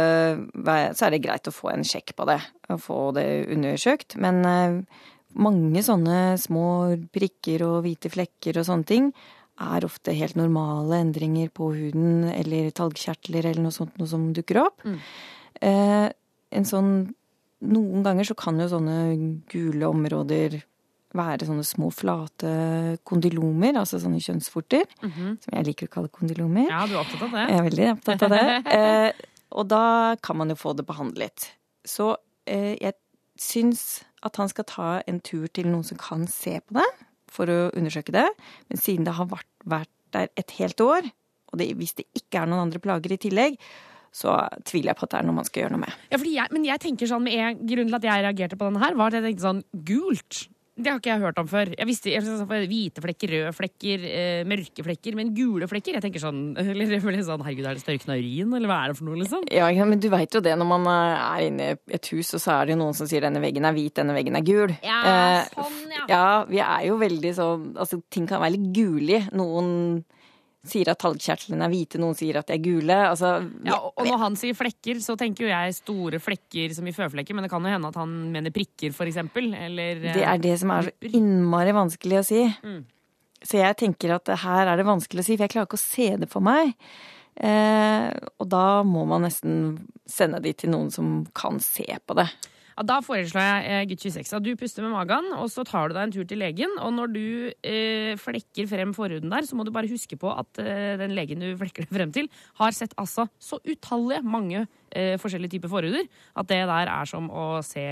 være 0.66 0.96
Så 0.98 1.06
er 1.06 1.14
det 1.14 1.22
greit 1.22 1.48
å 1.48 1.54
få 1.54 1.70
en 1.70 1.86
sjekk 1.86 2.16
på 2.18 2.26
det, 2.26 2.40
og 2.74 2.82
få 2.82 3.00
det 3.14 3.28
undersøkt. 3.54 4.18
Men 4.18 4.42
eh, 4.50 5.06
mange 5.38 5.86
sånne 5.86 6.34
små 6.42 6.66
prikker 7.14 7.62
og 7.68 7.84
hvite 7.86 8.10
flekker 8.14 8.58
og 8.58 8.68
sånne 8.68 8.90
ting 8.90 9.14
er 9.62 9.86
ofte 9.86 10.14
helt 10.18 10.36
normale 10.40 10.98
endringer 11.04 11.52
på 11.54 11.70
huden 11.76 12.26
eller 12.34 12.72
talgkjertler 12.76 13.46
eller 13.52 13.62
noe 13.68 13.76
sånt 13.76 13.98
noe 14.02 14.10
som 14.10 14.32
dukker 14.34 14.64
opp. 14.64 14.82
Eh, 15.62 16.08
en 16.54 16.66
sånn 16.70 17.14
Noen 17.64 18.02
ganger 18.04 18.28
så 18.28 18.36
kan 18.36 18.58
jo 18.60 18.66
sånne 18.68 18.96
gule 19.48 19.88
områder 19.88 20.58
være 21.16 21.46
sånne 21.48 21.64
små 21.64 21.88
flate 21.96 22.50
kondylomer, 23.08 23.78
altså 23.80 24.02
sånne 24.04 24.20
kjønnsvorter, 24.20 24.84
som 25.00 25.56
jeg 25.56 25.68
liker 25.70 25.88
å 25.88 25.94
kalle 25.94 26.12
kondylomer. 26.12 26.68
Ja, 26.68 26.82
du 26.90 26.98
er 26.98 27.00
opptatt 27.06 27.24
av 27.24 27.32
det? 27.38 27.46
Jeg 27.48 27.56
er 27.62 27.64
veldig 27.70 27.88
opptatt 27.94 28.26
av 28.28 28.36
det. 28.36 28.44
Eh, 28.74 29.14
og 29.56 29.68
da 29.72 30.16
kan 30.20 30.42
man 30.42 30.52
jo 30.52 30.58
få 30.60 30.74
det 30.76 30.84
behandlet. 30.90 31.48
Så 31.88 32.18
eh, 32.50 32.74
jeg 32.82 32.98
syns 33.40 34.04
at 34.28 34.36
han 34.42 34.52
skal 34.52 34.68
ta 34.68 34.90
en 35.08 35.24
tur 35.24 35.48
til 35.48 35.70
noen 35.72 35.88
som 35.88 36.00
kan 36.02 36.28
se 36.28 36.58
på 36.60 36.76
det, 36.82 36.90
for 37.34 37.50
å 37.50 37.60
undersøke 37.74 38.16
det. 38.16 38.28
Men 38.70 38.82
siden 38.82 39.08
det 39.08 39.16
har 39.18 39.30
vært, 39.32 39.50
vært 39.66 39.92
der 40.14 40.30
et 40.40 40.56
helt 40.60 40.82
år, 40.84 41.10
og 41.54 41.60
det, 41.62 41.72
hvis 41.78 41.98
det 41.98 42.08
ikke 42.18 42.44
er 42.44 42.50
noen 42.50 42.68
andre 42.68 42.82
plager 42.82 43.14
i 43.14 43.20
tillegg, 43.22 43.58
så 44.14 44.36
tviler 44.70 44.92
jeg 44.92 45.00
på 45.00 45.08
at 45.08 45.14
det 45.14 45.20
er 45.20 45.26
noe 45.26 45.38
man 45.40 45.48
skal 45.48 45.64
gjøre 45.64 45.74
noe 45.74 45.84
med. 45.88 46.02
Ja, 46.14 46.20
jeg, 46.22 46.50
men 46.54 46.66
jeg 46.68 46.82
tenker 46.84 47.10
sånn 47.10 47.24
med 47.26 47.34
en 47.34 47.62
Grunnen 47.66 47.90
til 47.90 47.98
at 47.98 48.06
jeg 48.06 48.26
reagerte 48.28 48.60
på 48.60 48.70
denne 48.70 48.84
her, 48.84 48.98
var 48.98 49.10
at 49.10 49.18
jeg 49.18 49.26
tenkte 49.26 49.48
sånn 49.48 49.64
gult. 49.90 50.44
Det 50.74 50.90
har 50.90 50.98
ikke 50.98 51.12
jeg 51.12 51.22
hørt 51.22 51.38
om 51.38 51.50
før. 51.50 51.70
Jeg 51.78 51.86
visste 51.86 52.10
jeg, 52.10 52.24
visste, 52.26 52.60
Hvite 52.72 53.02
flekker, 53.04 53.32
røde 53.36 53.52
flekker, 53.54 54.06
eh, 54.10 54.40
mørke 54.50 54.86
flekker. 54.88 55.18
Men 55.20 55.30
gule 55.38 55.68
flekker? 55.70 56.00
Jeg 56.00 56.06
tenker 56.08 56.24
sånn, 56.24 56.40
eller, 56.64 56.96
eller 56.98 57.22
sånn 57.28 57.44
Herregud, 57.46 57.68
er 57.70 57.78
det 57.78 57.84
størkna 57.84 58.18
urin, 58.18 58.56
eller 58.58 58.72
hva 58.72 58.80
er 58.82 58.94
det 58.94 58.98
for 58.98 59.10
noe, 59.10 59.20
liksom? 59.22 59.46
Ja, 59.54 59.70
men 59.86 60.02
du 60.02 60.10
veit 60.14 60.34
jo 60.34 60.42
det 60.42 60.56
når 60.58 60.70
man 60.72 60.90
eh, 60.90 61.28
er 61.28 61.46
inne 61.52 61.70
i 61.76 61.78
et 62.00 62.10
hus, 62.16 62.34
og 62.34 62.42
så 62.42 62.56
er 62.58 62.66
det 62.66 62.76
jo 62.76 62.82
noen 62.82 62.98
som 62.98 63.10
sier 63.10 63.22
denne 63.26 63.44
veggen 63.44 63.70
er 63.70 63.78
hvit, 63.78 63.94
denne 64.02 64.18
veggen 64.18 64.40
er 64.40 64.48
gul. 64.50 64.74
Ja, 64.82 65.00
Eh, 65.04 65.46
sånn, 65.54 65.80
ja. 65.92 66.04
Ja, 66.10 66.26
vi 66.50 66.60
er 66.64 66.86
jo 66.88 66.96
veldig 67.02 67.32
sånn 67.36 67.64
Altså, 67.78 68.00
ting 68.14 68.26
kan 68.30 68.42
være 68.42 68.56
litt 68.56 68.70
gulige. 68.76 69.28
Noen 69.36 70.04
sier 70.64 70.88
at 70.94 71.00
talgkjertlene 71.04 71.66
er 71.66 71.72
hvite, 71.74 72.00
noen 72.00 72.16
sier 72.16 72.38
at 72.40 72.48
de 72.48 72.56
er 72.56 72.64
gule. 72.64 72.96
Altså 73.10 73.36
Ja, 73.68 73.80
og 73.84 74.08
når 74.08 74.22
han 74.22 74.38
sier 74.40 74.56
flekker, 74.56 75.02
så 75.04 75.18
tenker 75.20 75.46
jo 75.46 75.52
jeg 75.52 75.76
store 75.76 76.22
flekker 76.24 76.76
som 76.78 76.88
i 76.88 76.96
føflekker, 76.96 77.36
men 77.36 77.46
det 77.46 77.52
kan 77.52 77.66
jo 77.66 77.74
hende 77.74 77.92
at 77.92 78.00
han 78.00 78.14
mener 78.32 78.54
prikker, 78.56 78.96
for 78.96 79.10
eksempel. 79.10 79.52
Eller 79.58 80.00
eh, 80.00 80.16
Det 80.16 80.28
er 80.28 80.44
det 80.44 80.56
som 80.62 80.72
er 80.76 80.88
så 80.88 81.12
innmari 81.20 81.76
vanskelig 81.76 82.22
å 82.22 82.28
si. 82.28 82.46
Mm. 82.64 82.84
Så 83.44 83.60
jeg 83.60 83.80
tenker 83.82 84.16
at 84.16 84.32
her 84.46 84.72
er 84.72 84.80
det 84.80 84.88
vanskelig 84.88 85.24
å 85.24 85.28
si, 85.28 85.36
for 85.36 85.46
jeg 85.46 85.56
klarer 85.58 85.68
ikke 85.68 85.82
å 85.82 85.84
se 85.84 86.08
det 86.22 86.32
for 86.32 86.46
meg. 86.46 86.72
Eh, 87.36 88.08
og 88.40 88.48
da 88.48 88.66
må 88.88 89.04
man 89.10 89.26
nesten 89.28 89.84
sende 90.08 90.40
de 90.44 90.54
til 90.56 90.72
noen 90.72 90.92
som 90.94 91.24
kan 91.36 91.60
se 91.64 91.88
på 92.08 92.16
det. 92.20 92.30
Ja, 92.74 92.86
da 92.90 93.00
foreslår 93.06 93.44
jeg 93.44 93.66
eh, 93.70 93.84
gutt 93.92 94.06
26 94.06 94.34
at 94.38 94.46
du 94.46 94.52
puster 94.60 94.86
med 94.86 94.94
magen, 94.96 95.30
og 95.38 95.50
så 95.54 95.66
tar 95.68 95.90
du 95.90 95.98
deg 95.98 96.08
en 96.08 96.14
tur 96.16 96.28
til 96.30 96.42
legen. 96.42 96.78
Og 96.82 96.94
når 96.96 97.12
du 97.14 97.26
eh, 97.62 98.14
flekker 98.22 98.70
frem 98.70 98.94
forhuden 98.98 99.34
der, 99.34 99.46
så 99.50 99.58
må 99.58 99.66
du 99.68 99.74
bare 99.76 99.92
huske 99.92 100.18
på 100.20 100.32
at 100.34 100.62
eh, 100.64 100.96
den 101.02 101.14
legen 101.18 101.44
du 101.44 101.52
flekker 101.60 101.86
det 101.86 101.94
frem 101.94 102.14
til, 102.16 102.30
har 102.62 102.74
sett 102.76 102.96
altså 102.98 103.28
så 103.42 103.62
utallige 103.68 104.24
mange 104.26 104.66
eh, 104.92 105.20
forskjellige 105.22 105.58
typer 105.58 105.72
forhuder 105.74 106.08
at 106.40 106.50
det 106.50 106.64
der 106.70 106.90
er 106.90 107.10
som 107.10 107.30
å 107.30 107.46
se 107.66 107.84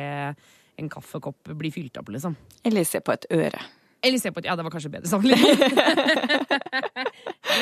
en 0.81 0.89
kaffekopp 0.89 1.53
bli 1.57 1.69
fylt 1.73 1.99
opp, 2.01 2.09
liksom. 2.13 2.35
Eller 2.65 2.87
se 2.87 3.03
på 3.05 3.13
et 3.13 3.27
øre. 3.35 3.61
Eller 4.01 4.17
se 4.17 4.31
på 4.33 4.41
et 4.41 4.47
Ja, 4.49 4.55
det 4.57 4.65
var 4.65 4.73
kanskje 4.73 4.89
bedre 4.89 5.09
sammenligning. 5.11 5.61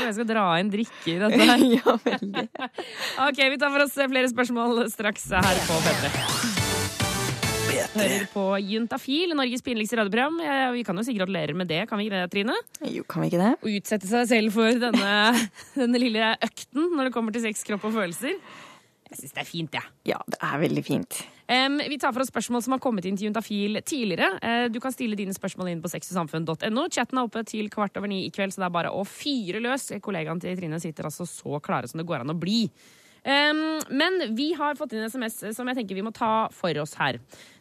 jeg 0.05 0.13
skal 0.15 0.29
dra 0.29 0.45
inn 0.61 0.71
drikke 0.71 1.11
i 1.11 1.17
dette 1.19 1.49
her. 1.51 1.65
ja, 1.79 1.97
veldig. 2.05 2.47
Ok, 3.27 3.43
vi 3.43 3.59
tar 3.59 3.75
for 3.75 3.83
oss 3.83 3.99
flere 3.99 4.31
spørsmål 4.31 4.85
straks 4.93 5.29
her 5.35 5.61
på 5.67 5.83
P3. 5.83 6.58
Hører 7.69 8.25
på 8.33 8.45
Juntafil, 8.65 9.35
Norges 9.37 9.65
pinligste 9.65 9.99
radioprogram. 9.99 10.39
Vi 10.75 10.85
kan 10.87 10.97
jo 10.97 11.05
si 11.05 11.17
gratulerer 11.17 11.57
med 11.57 11.69
det, 11.69 11.83
kan 11.89 11.99
vi 11.99 12.07
ikke 12.07 12.21
det, 12.21 12.31
Trine? 12.33 12.55
Jo, 12.89 13.05
kan 13.09 13.23
vi 13.23 13.31
ikke 13.31 13.43
det? 13.43 13.51
Å 13.59 13.75
utsette 13.79 14.09
seg 14.09 14.29
selv 14.31 14.55
for 14.55 14.81
denne, 14.81 15.13
denne 15.81 16.01
lille 16.01 16.33
økten 16.37 16.95
når 16.95 17.09
det 17.09 17.15
kommer 17.15 17.35
til 17.35 17.45
sex, 17.45 17.63
kropp 17.67 17.87
og 17.89 17.95
følelser. 17.99 18.35
Jeg 19.09 19.23
syns 19.23 19.33
det 19.33 19.41
er 19.41 19.47
fint, 19.47 19.73
jeg. 19.73 19.91
Ja. 20.05 20.19
Ja, 20.19 20.19
det 20.29 20.37
er 20.45 20.61
veldig 20.61 20.81
fint. 20.85 21.19
Um, 21.49 21.79
vi 21.89 21.97
tar 21.97 22.13
for 22.13 22.21
oss 22.21 22.29
spørsmål 22.29 22.61
som 22.61 22.75
har 22.75 22.81
kommet 22.83 23.07
inn 23.09 23.17
til 23.17 23.29
Juntafil 23.29 23.79
tidligere. 23.81 24.35
Uh, 24.43 24.67
du 24.69 24.77
kan 24.83 24.93
stille 24.93 25.17
dine 25.17 25.33
spørsmål 25.33 25.71
inn 25.71 25.81
på 25.81 25.89
sexogsamfunn.no. 25.89 26.85
Chatten 26.93 27.17
er 27.17 27.25
oppe 27.25 27.41
til 27.49 27.71
kvart 27.73 27.97
over 27.97 28.11
ni 28.11 28.21
i 28.27 28.33
kveld, 28.33 28.53
så 28.53 28.61
det 28.61 28.67
er 28.67 28.75
bare 28.75 28.93
å 28.93 29.01
fyre 29.07 29.61
løs. 29.65 29.89
Kollegaen 30.05 30.41
til 30.43 30.57
Trine 30.59 30.77
sitter 30.81 31.09
altså 31.09 31.25
så 31.29 31.61
klare 31.65 31.89
som 31.89 32.01
det 32.01 32.05
går 32.09 32.21
an 32.21 32.35
å 32.35 32.37
bli. 32.37 32.67
Um, 33.25 33.79
men 33.89 34.35
vi 34.37 34.51
har 34.57 34.77
fått 34.77 34.93
inn 34.93 35.01
en 35.03 35.09
SMS 35.09 35.41
som 35.57 35.67
jeg 35.67 35.81
tenker 35.81 35.97
vi 35.97 36.05
må 36.05 36.13
ta 36.15 36.47
for 36.53 36.77
oss 36.83 36.93
her. 37.01 37.17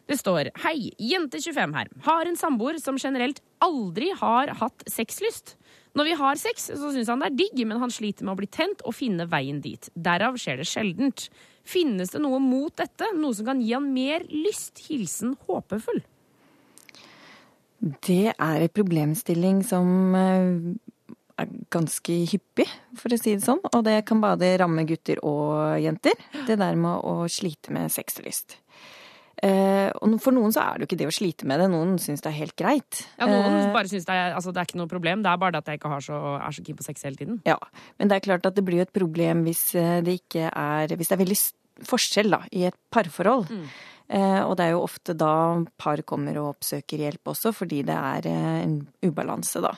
Det 0.09 0.17
står 0.17 0.49
Hei, 0.63 0.89
jente25 0.97 1.75
her. 1.77 1.89
Har 2.07 2.25
en 2.25 2.37
samboer 2.37 2.79
som 2.81 2.97
generelt 2.97 3.43
aldri 3.61 4.09
har 4.17 4.49
hatt 4.57 4.85
sexlyst. 4.89 5.53
Når 5.97 6.07
vi 6.07 6.15
har 6.17 6.39
sex, 6.41 6.69
så 6.77 6.91
syns 6.93 7.09
han 7.11 7.21
det 7.21 7.29
er 7.29 7.37
digg, 7.37 7.61
men 7.69 7.81
han 7.81 7.93
sliter 7.93 8.25
med 8.25 8.33
å 8.33 8.39
bli 8.39 8.49
tent 8.49 8.81
og 8.85 8.95
finne 8.97 9.27
veien 9.29 9.59
dit. 9.61 9.89
Derav 9.93 10.37
skjer 10.41 10.61
det 10.61 10.67
sjeldent. 10.69 11.27
Finnes 11.67 12.13
det 12.13 12.21
noe 12.23 12.39
mot 12.41 12.73
dette? 12.77 13.11
Noe 13.17 13.37
som 13.37 13.49
kan 13.49 13.61
gi 13.61 13.73
han 13.75 13.89
mer 13.93 14.25
lyst? 14.29 14.81
Hilsen 14.87 15.35
håpefull. 15.45 16.01
Det 17.79 18.33
er 18.33 18.63
en 18.65 18.73
problemstilling 18.75 19.61
som 19.63 20.15
eh, 20.17 21.13
er 21.39 21.51
ganske 21.71 22.17
hyppig, 22.33 22.67
for 22.99 23.13
å 23.13 23.19
si 23.19 23.35
det 23.37 23.45
sånn. 23.45 23.61
Og 23.69 23.85
det 23.85 24.01
kan 24.09 24.21
både 24.23 24.55
ramme 24.59 24.85
gutter 24.89 25.21
og 25.25 25.77
jenter. 25.81 26.17
Det 26.47 26.57
der 26.59 26.79
med 26.79 27.05
å 27.05 27.29
slite 27.31 27.73
med 27.75 27.93
sexlyst. 27.93 28.57
Eh, 29.39 29.89
og 30.03 30.17
for 30.19 30.35
noen 30.35 30.51
så 30.51 30.63
er 30.65 30.77
det 30.77 30.83
jo 30.83 30.89
ikke 30.89 30.99
det 30.99 31.09
å 31.09 31.15
slite 31.15 31.47
med 31.47 31.61
det. 31.61 31.69
Noen 31.71 31.93
syns 32.01 32.23
det 32.25 32.31
er 32.31 32.39
helt 32.41 32.55
greit. 32.59 33.03
Ja, 33.19 33.27
Noen 33.29 33.59
Eh, 33.59 33.73
bare 33.75 33.91
synes 33.91 34.07
det 34.07 34.15
er, 34.15 34.33
altså, 34.35 34.51
det 34.51 34.61
er 34.61 34.67
ikke 34.67 34.81
noe 34.81 34.91
problem, 34.91 35.23
det 35.23 35.31
er 35.31 35.39
bare 35.39 35.55
det 35.55 35.63
at 35.63 35.71
jeg 35.71 35.79
ikke 35.79 35.93
har 35.93 36.03
så, 36.03 36.19
er 36.39 36.55
så 36.55 36.65
keen 36.65 36.79
på 36.79 36.87
sex 36.87 37.07
hele 37.07 37.19
tiden. 37.19 37.39
Ja, 37.47 37.57
men 37.97 38.09
det 38.09 38.17
er 38.17 38.25
klart 38.25 38.45
at 38.49 38.57
det 38.57 38.65
blir 38.67 38.81
jo 38.81 38.87
et 38.87 38.95
problem 38.95 39.45
hvis 39.47 39.63
eh, 39.79 40.01
det 40.03 40.19
ikke 40.23 40.49
er 40.49 40.95
Hvis 40.95 41.07
det 41.07 41.15
er 41.15 41.23
veldig 41.23 41.39
forskjell 41.87 42.35
da, 42.35 42.41
i 42.51 42.65
et 42.67 42.75
parforhold. 42.91 43.47
Eh, 44.09 44.41
og 44.41 44.55
det 44.57 44.65
er 44.65 44.73
jo 44.73 44.83
ofte 44.83 45.13
da 45.13 45.33
par 45.77 46.01
kommer 46.01 46.39
og 46.41 46.55
oppsøker 46.55 47.05
hjelp 47.05 47.29
også, 47.29 47.53
fordi 47.53 47.83
det 47.87 47.95
er 47.95 48.27
eh, 48.27 48.63
en 48.63 48.81
ubalanse, 49.05 49.61
da. 49.61 49.75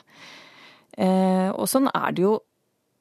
Eh, 0.96 1.50
og 1.52 1.68
sånn 1.68 1.90
er 1.92 2.16
det 2.16 2.24
jo 2.24 2.38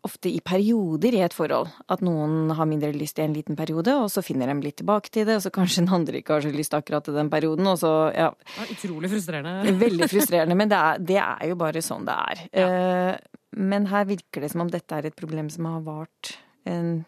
ofte 0.07 0.31
i 0.31 0.39
perioder 0.43 1.15
i 1.17 1.21
et 1.25 1.35
forhold. 1.35 1.69
At 1.91 2.03
noen 2.05 2.53
har 2.57 2.69
mindre 2.69 2.91
lyst 2.95 3.19
i 3.19 3.25
en 3.25 3.35
liten 3.35 3.57
periode, 3.59 3.93
og 4.03 4.09
så 4.13 4.23
finner 4.25 4.49
de 4.49 4.57
litt 4.65 4.79
tilbake 4.81 5.13
til 5.13 5.27
det, 5.29 5.37
og 5.37 5.45
så 5.45 5.53
kanskje 5.53 5.83
den 5.83 5.93
andre 5.93 6.21
ikke 6.21 6.37
har 6.37 6.45
så 6.45 6.53
lyst 6.53 6.77
akkurat 6.77 7.05
til 7.05 7.17
den 7.17 7.31
perioden, 7.33 7.67
og 7.69 7.77
så 7.81 7.93
ja, 8.15 8.31
Det 8.55 8.65
er 8.65 8.73
utrolig 8.77 9.11
frustrerende. 9.13 9.75
Veldig 9.85 10.09
frustrerende, 10.11 10.57
men 10.57 10.71
det 10.71 10.79
er, 10.79 11.03
det 11.11 11.19
er 11.23 11.51
jo 11.51 11.59
bare 11.59 11.85
sånn 11.85 12.07
det 12.07 12.17
er. 12.17 12.45
Ja. 12.63 13.17
Men 13.51 13.89
her 13.91 14.07
virker 14.07 14.45
det 14.45 14.53
som 14.53 14.63
om 14.63 14.71
dette 14.71 14.95
er 14.95 15.09
et 15.09 15.17
problem 15.17 15.51
som 15.51 15.67
har 15.67 15.83
vart 15.85 16.35
en, 16.69 17.03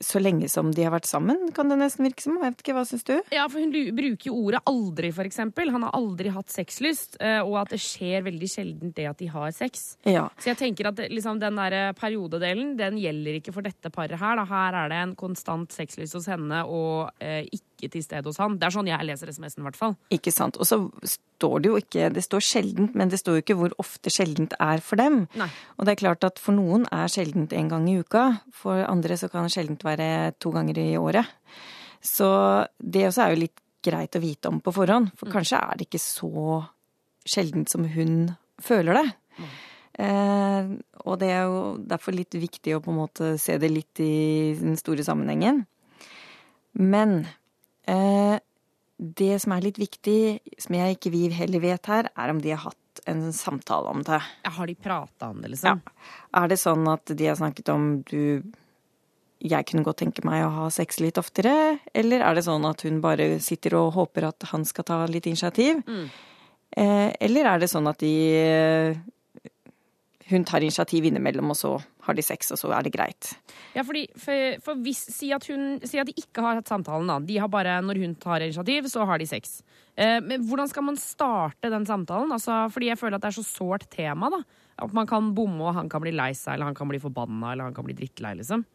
så 0.00 0.20
lenge 0.22 0.48
som 0.50 0.70
de 0.74 0.84
har 0.86 0.92
vært 0.94 1.08
sammen, 1.10 1.48
kan 1.54 1.70
det 1.70 1.78
nesten 1.80 2.06
virke 2.06 2.22
som. 2.22 2.36
Jeg 2.38 2.54
vet 2.54 2.62
ikke, 2.62 2.74
hva 2.76 2.84
syns 2.86 3.06
du? 3.08 3.14
Ja, 3.34 3.46
for 3.50 3.62
hun 3.62 3.72
bruker 3.96 4.30
jo 4.30 4.36
ordet 4.44 4.62
aldri, 4.70 5.10
eksempel. 5.24 5.72
Han 5.74 5.86
har 5.86 5.96
aldri 5.98 6.32
hatt 6.34 6.52
sexlyst, 6.54 7.18
eh, 7.20 7.40
og 7.42 7.58
at 7.64 7.74
det 7.74 7.80
skjer 7.82 8.26
veldig 8.28 8.50
sjeldent 8.50 8.94
det 8.96 9.08
at 9.10 9.18
de 9.18 9.30
har 9.32 9.50
sex. 9.56 9.96
Ja. 10.06 10.28
Så 10.38 10.52
jeg 10.52 10.60
tenker 10.60 10.92
at 10.92 11.02
liksom, 11.10 11.40
den 11.42 11.58
der 11.58 11.92
periodedelen, 11.98 12.76
den 12.78 13.00
gjelder 13.02 13.40
ikke 13.40 13.54
for 13.56 13.66
dette 13.66 13.90
paret 13.94 14.18
her. 14.20 14.38
Da. 14.38 14.46
Her 14.48 14.82
er 14.84 14.92
det 14.92 15.00
en 15.02 15.16
konstant 15.18 15.74
sexlyst 15.74 16.16
hos 16.16 16.28
henne 16.30 16.62
og 16.68 17.10
eh, 17.18 17.42
ikke 17.50 17.67
til 17.86 18.02
stede 18.02 18.26
hos 18.26 18.40
han. 18.42 18.56
Det 18.58 18.66
er 18.66 18.74
sånn 18.74 18.90
jeg 18.90 19.06
leser 19.06 19.30
SMS-en, 19.30 19.62
i 19.62 19.66
hvert 19.68 19.78
fall. 19.78 19.94
Ikke 20.14 20.32
sant. 20.34 20.58
Og 20.58 20.66
så 20.66 20.80
står 21.06 21.62
det 21.62 21.70
jo 21.70 21.78
ikke 21.78 22.08
Det 22.10 22.24
står 22.26 22.42
sjeldent, 22.42 22.96
men 22.98 23.12
det 23.12 23.20
står 23.22 23.38
jo 23.38 23.44
ikke 23.44 23.58
hvor 23.60 23.76
ofte 23.78 24.10
sjeldent 24.10 24.56
er 24.58 24.82
for 24.82 24.98
dem. 24.98 25.20
Nei. 25.38 25.48
Og 25.78 25.86
det 25.86 25.94
er 25.94 26.02
klart 26.02 26.26
at 26.26 26.42
for 26.42 26.58
noen 26.58 26.88
er 26.90 27.06
sjeldent 27.12 27.54
en 27.54 27.70
gang 27.70 27.86
i 27.86 28.00
uka. 28.02 28.24
For 28.50 28.82
andre 28.82 29.20
så 29.20 29.30
kan 29.30 29.46
sjeldent 29.52 29.86
være 29.86 30.34
to 30.42 30.50
ganger 30.56 30.82
i 30.82 30.90
året. 30.98 31.30
Så 32.02 32.26
det 32.82 33.06
også 33.06 33.28
er 33.28 33.36
jo 33.36 33.42
litt 33.46 33.62
greit 33.86 34.18
å 34.18 34.22
vite 34.22 34.50
om 34.50 34.58
på 34.64 34.74
forhånd. 34.74 35.14
For 35.18 35.30
kanskje 35.30 35.62
er 35.62 35.78
det 35.78 35.86
ikke 35.86 36.02
så 36.02 36.60
sjeldent 37.28 37.70
som 37.70 37.86
hun 37.86 38.32
føler 38.62 38.98
det. 38.98 39.08
Eh, 39.98 40.68
og 41.04 41.18
det 41.18 41.30
er 41.34 41.48
jo 41.48 41.62
derfor 41.90 42.14
litt 42.14 42.34
viktig 42.38 42.76
å 42.76 42.82
på 42.82 42.92
en 42.92 43.00
måte 43.00 43.32
se 43.40 43.56
det 43.58 43.70
litt 43.72 44.02
i 44.02 44.54
den 44.58 44.78
store 44.78 45.06
sammenhengen. 45.06 45.64
Men 46.78 47.24
det 48.98 49.34
som 49.42 49.54
er 49.54 49.64
litt 49.64 49.78
viktig, 49.78 50.20
som 50.58 50.74
jeg 50.74 50.96
ikke 50.96 51.12
vi 51.14 51.28
heller 51.32 51.62
vet 51.62 51.90
her, 51.90 52.10
er 52.12 52.32
om 52.32 52.40
de 52.42 52.52
har 52.54 52.64
hatt 52.66 53.02
en 53.08 53.28
samtale 53.32 53.92
om 53.92 54.02
det. 54.02 54.20
Ja, 54.44 54.50
har 54.50 54.66
de 54.66 54.74
prata 54.74 55.28
om 55.30 55.42
det, 55.42 55.52
liksom? 55.54 55.82
Er 56.34 56.48
det 56.50 56.58
sånn 56.60 56.88
at 56.90 57.14
de 57.14 57.28
har 57.28 57.38
snakket 57.38 57.70
om 57.74 57.90
du 58.08 58.42
Jeg 59.38 59.68
kunne 59.70 59.84
godt 59.86 60.00
tenke 60.02 60.24
meg 60.26 60.42
å 60.42 60.50
ha 60.50 60.64
sex 60.74 60.98
litt 60.98 61.18
oftere, 61.20 61.78
eller 61.94 62.24
er 62.26 62.34
det 62.34 62.42
sånn 62.42 62.64
at 62.66 62.82
hun 62.82 62.96
bare 62.98 63.36
sitter 63.38 63.76
og 63.78 63.92
håper 63.94 64.24
at 64.32 64.48
han 64.50 64.64
skal 64.66 64.84
ta 64.84 64.96
litt 65.06 65.28
initiativ? 65.30 65.78
Mm. 65.86 66.08
eller 66.74 67.46
er 67.46 67.60
det 67.62 67.68
sånn 67.70 67.86
at 67.86 68.02
de 68.02 68.10
eh, 68.34 68.98
Hun 70.28 70.44
tar 70.44 70.60
initiativ 70.60 71.06
innimellom, 71.08 71.48
og 71.54 71.56
så 71.56 71.70
har 72.04 72.16
de 72.16 72.22
sex, 72.24 72.50
og 72.52 72.58
så 72.60 72.68
er 72.76 72.84
det 72.84 72.92
greit. 72.92 73.30
Ja, 73.72 73.84
fordi, 73.86 74.02
for, 74.20 74.58
for 74.64 74.80
hvis, 74.84 75.00
si, 75.14 75.30
at 75.32 75.46
hun, 75.48 75.78
si 75.88 76.00
at 76.00 76.10
de 76.10 76.14
ikke 76.20 76.44
har 76.44 76.58
hatt 76.58 76.68
samtalen, 76.68 77.08
da. 77.08 77.16
De 77.24 77.38
har 77.40 77.48
bare, 77.52 77.78
når 77.84 78.02
hun 78.02 78.14
tar 78.20 78.44
initiativ, 78.44 78.90
så 78.92 79.06
har 79.08 79.20
de 79.20 79.28
sex. 79.30 79.62
Eh, 79.96 80.18
men 80.24 80.44
hvordan 80.48 80.68
skal 80.68 80.84
man 80.84 81.00
starte 81.00 81.72
den 81.72 81.88
samtalen? 81.88 82.32
Altså, 82.36 82.66
fordi 82.74 82.90
jeg 82.90 83.00
føler 83.00 83.16
at 83.16 83.24
det 83.24 83.32
er 83.32 83.38
så 83.40 83.46
sårt 83.46 83.88
tema, 83.94 84.28
da. 84.36 84.42
At 84.84 84.92
man 84.94 85.08
kan 85.10 85.32
bomme, 85.34 85.64
og 85.64 85.74
han 85.80 85.88
kan 85.90 86.04
bli 86.04 86.12
lei 86.14 86.30
seg, 86.36 86.54
eller 86.54 86.70
han 86.70 86.76
kan 86.78 86.92
bli 86.92 87.00
forbanna, 87.02 87.54
eller 87.54 87.70
han 87.70 87.76
kan 87.76 87.88
bli 87.88 87.96
drittlei, 87.98 88.36
liksom. 88.38 88.66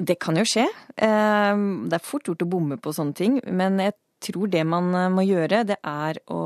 Det 0.00 0.16
kan 0.24 0.40
jo 0.40 0.46
skje. 0.48 0.64
Eh, 0.96 1.64
Det 1.92 1.98
er 1.98 2.06
fort 2.06 2.32
gjort 2.32 2.46
å 2.46 2.48
bomme 2.48 2.80
på 2.80 2.96
sånne 2.96 3.14
ting, 3.18 3.40
men 3.52 3.76
jeg 3.82 3.98
tror 4.24 4.48
det 4.48 4.64
man 4.64 4.94
eh, 4.96 5.10
må 5.12 5.24
gjøre, 5.26 5.66
det 5.68 5.78
er 5.84 6.22
å 6.32 6.42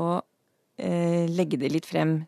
eh, 0.77 1.29
legge 1.31 1.59
det 1.61 1.71
litt 1.71 1.87
frem 1.87 2.19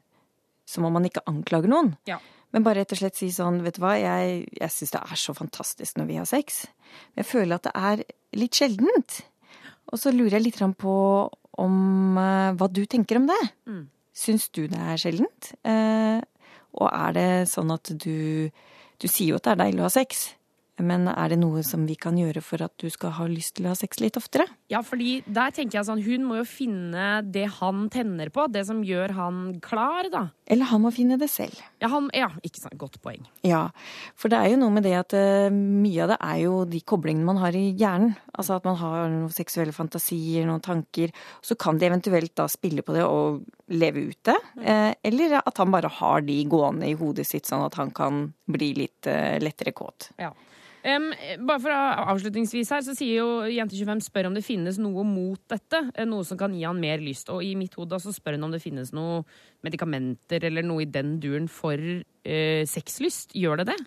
som 0.70 0.86
om 0.86 0.94
man 0.96 1.08
ikke 1.10 1.26
anklager 1.30 1.72
noen. 1.72 1.96
Ja. 2.10 2.20
Men 2.54 2.66
bare 2.66 2.82
rett 2.82 2.94
og 2.96 3.02
slett 3.02 3.18
si 3.18 3.30
sånn, 3.34 3.60
vet 3.66 3.78
du 3.78 3.84
hva, 3.84 3.94
jeg, 4.00 4.46
jeg 4.58 4.74
syns 4.74 4.96
det 4.96 5.02
er 5.02 5.22
så 5.22 5.36
fantastisk 5.38 6.00
når 6.00 6.10
vi 6.10 6.18
har 6.18 6.30
sex. 6.30 6.64
Men 7.12 7.24
jeg 7.24 7.30
føler 7.30 7.60
at 7.60 7.68
det 7.68 7.76
er 7.78 8.04
litt 8.42 8.58
sjeldent. 8.58 9.20
Og 9.90 10.02
så 10.02 10.14
lurer 10.14 10.38
jeg 10.38 10.48
litt 10.48 10.64
på 10.82 10.96
om 11.60 12.18
uh, 12.18 12.56
hva 12.58 12.70
du 12.72 12.84
tenker 12.90 13.20
om 13.20 13.30
det. 13.30 13.40
Mm. 13.70 13.86
Syns 14.16 14.50
du 14.56 14.66
det 14.70 14.82
er 14.82 15.02
sjeldent? 15.02 15.54
Uh, 15.66 16.22
og 16.80 16.90
er 16.90 17.16
det 17.18 17.30
sånn 17.50 17.72
at 17.74 17.90
du 17.98 18.50
Du 19.00 19.08
sier 19.08 19.32
jo 19.32 19.38
at 19.40 19.46
det 19.48 19.54
er 19.54 19.60
deilig 19.62 19.80
å 19.80 19.86
ha 19.88 19.94
sex, 19.94 20.26
men 20.86 21.08
er 21.12 21.34
det 21.34 21.40
noe 21.42 21.64
som 21.66 21.86
vi 21.90 21.96
kan 22.00 22.18
gjøre 22.20 22.42
for 22.46 22.64
at 22.66 22.74
du 22.82 22.88
skal 22.94 23.14
ha 23.18 23.28
lyst 23.30 23.58
til 23.58 23.68
å 23.68 23.74
ha 23.74 23.78
sex 23.78 24.00
litt 24.04 24.18
oftere? 24.20 24.46
Ja, 24.72 24.82
fordi 24.86 25.20
der 25.26 25.54
tenker 25.56 25.80
jeg 25.80 25.88
sånn, 25.88 26.04
hun 26.06 26.26
må 26.28 26.40
jo 26.40 26.46
finne 26.48 27.20
det 27.26 27.48
han 27.60 27.88
tenner 27.94 28.32
på, 28.34 28.46
det 28.52 28.66
som 28.70 28.84
gjør 28.86 29.16
han 29.18 29.40
klar, 29.66 30.10
da. 30.14 30.24
Eller 30.50 30.70
han 30.72 30.84
må 30.84 30.92
finne 30.94 31.18
det 31.22 31.30
selv. 31.32 31.58
Ja, 31.82 31.92
han, 31.94 32.10
ja 32.16 32.30
ikke 32.46 32.62
sant, 32.62 32.78
godt 32.80 33.00
poeng. 33.04 33.26
Ja, 33.46 33.68
for 34.18 34.32
det 34.32 34.40
er 34.40 34.54
jo 34.54 34.62
noe 34.62 34.74
med 34.74 34.86
det 34.88 34.96
at 34.98 35.16
uh, 35.18 35.50
mye 35.54 36.06
av 36.06 36.14
det 36.14 36.20
er 36.26 36.42
jo 36.46 36.56
de 36.70 36.82
koblingene 36.82 37.28
man 37.28 37.42
har 37.42 37.56
i 37.58 37.70
hjernen. 37.78 38.16
Altså 38.34 38.58
at 38.58 38.68
man 38.68 38.78
har 38.80 39.10
noen 39.12 39.34
seksuelle 39.34 39.76
fantasier, 39.76 40.48
noen 40.48 40.64
tanker. 40.64 41.14
Så 41.46 41.58
kan 41.60 41.80
de 41.80 41.90
eventuelt 41.90 42.34
da 42.40 42.48
spille 42.52 42.86
på 42.86 42.96
det 42.96 43.06
og 43.06 43.44
leve 43.70 44.08
ut 44.10 44.22
det. 44.30 44.38
Uh, 44.58 44.92
eller 45.06 45.40
at 45.44 45.62
han 45.62 45.74
bare 45.74 45.92
har 46.00 46.26
de 46.26 46.38
gående 46.50 46.90
i 46.90 46.98
hodet 47.00 47.28
sitt, 47.30 47.50
sånn 47.50 47.66
at 47.68 47.78
han 47.80 47.94
kan 47.96 48.30
bli 48.50 48.74
litt 48.84 49.10
uh, 49.10 49.38
lettere 49.42 49.76
kåt. 49.78 50.12
Ja. 50.22 50.34
Em, 50.84 51.10
bare 51.46 51.60
for 51.60 51.70
å- 51.76 52.06
Avslutningsvis 52.14 52.70
her, 52.72 52.82
så 52.82 52.96
sier 52.96 53.18
jo 53.20 53.28
Jente25 53.52 54.02
spør 54.06 54.28
om 54.28 54.34
det 54.34 54.46
finnes 54.46 54.78
noe 54.80 55.04
mot 55.04 55.40
dette. 55.50 55.92
eh, 55.96 56.06
Noe 56.06 56.24
som 56.24 56.38
kan 56.38 56.54
gi 56.54 56.64
han 56.64 56.80
mer 56.80 57.00
lyst. 57.00 57.30
Og 57.30 57.44
i 57.44 57.54
mitt 57.56 57.74
hode 57.76 58.00
så 58.00 58.14
spør 58.14 58.34
hun 58.38 58.46
om 58.46 58.52
det 58.52 58.62
finnes 58.62 58.94
noe 58.94 59.26
medikamenter 59.64 60.44
eller 60.44 60.64
noe 60.64 60.82
i 60.82 60.86
den 60.86 61.20
duren 61.20 61.50
for 61.50 61.74
uh, 61.76 62.64
sexlyst. 62.66 63.34
Gjør 63.34 63.58
det 63.58 63.68
det? 63.68 63.78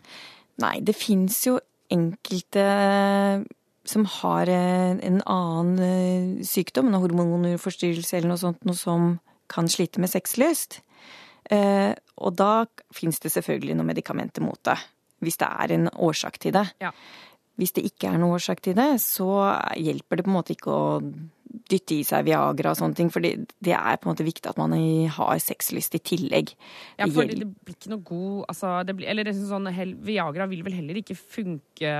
Nei, 0.60 0.80
det 0.80 0.94
fins 0.94 1.46
jo 1.46 1.58
enkelte 1.90 3.46
som 3.84 4.04
har 4.04 4.48
eh, 4.48 4.98
en 5.02 5.22
annen 5.26 6.44
sykdom, 6.44 6.88
en 6.88 7.00
hormonforstyrrelse 7.00 8.14
eller 8.18 8.28
noe 8.28 8.38
sånt, 8.38 8.64
noe 8.64 8.76
som 8.76 9.20
kan 9.48 9.66
slite 9.66 9.98
med 9.98 10.10
sexlyst. 10.10 10.80
Og 11.52 12.36
da 12.36 12.64
fins 12.94 13.18
det 13.20 13.32
selvfølgelig 13.32 13.74
noen 13.76 13.90
medikamenter 13.90 14.40
mot 14.40 14.60
det. 14.64 14.78
Hvis 15.22 15.38
det 15.40 15.48
er 15.48 15.74
en 15.76 15.90
årsak 15.94 16.40
til 16.42 16.54
det. 16.56 16.66
Ja. 16.82 16.90
Hvis 17.60 17.74
det 17.76 17.84
ikke 17.86 18.10
er 18.10 18.18
noen 18.18 18.38
årsak 18.38 18.62
til 18.64 18.74
det, 18.78 18.96
så 19.04 19.28
hjelper 19.78 20.18
det 20.18 20.26
på 20.26 20.32
en 20.32 20.38
måte 20.38 20.56
ikke 20.56 20.72
å 20.72 20.86
dytte 21.72 21.96
i 21.98 22.06
seg 22.06 22.26
Viagra 22.28 22.72
og 22.72 22.80
sånne 22.80 22.98
ting, 22.98 23.12
for 23.12 23.24
det 23.24 23.76
er 23.76 24.00
på 24.00 24.08
en 24.08 24.12
måte 24.12 24.26
viktig 24.26 24.50
at 24.50 24.60
man 24.60 24.74
har 25.16 25.40
sexlyst 25.42 25.96
i 25.98 26.02
tillegg. 26.12 26.52
Ja, 27.00 27.08
for 27.08 27.28
det 27.28 27.48
blir 27.48 27.76
ikke 27.76 27.94
noe 27.94 28.04
god 28.06 28.44
altså, 28.52 28.74
det 28.86 28.96
blir, 28.98 29.08
Eller 29.10 29.26
det 29.26 29.34
er 29.34 29.48
sånn, 29.48 29.70
Viagra 30.04 30.48
vil 30.50 30.62
vel 30.66 30.76
heller 30.78 31.00
ikke 31.00 31.18
funke 31.18 31.96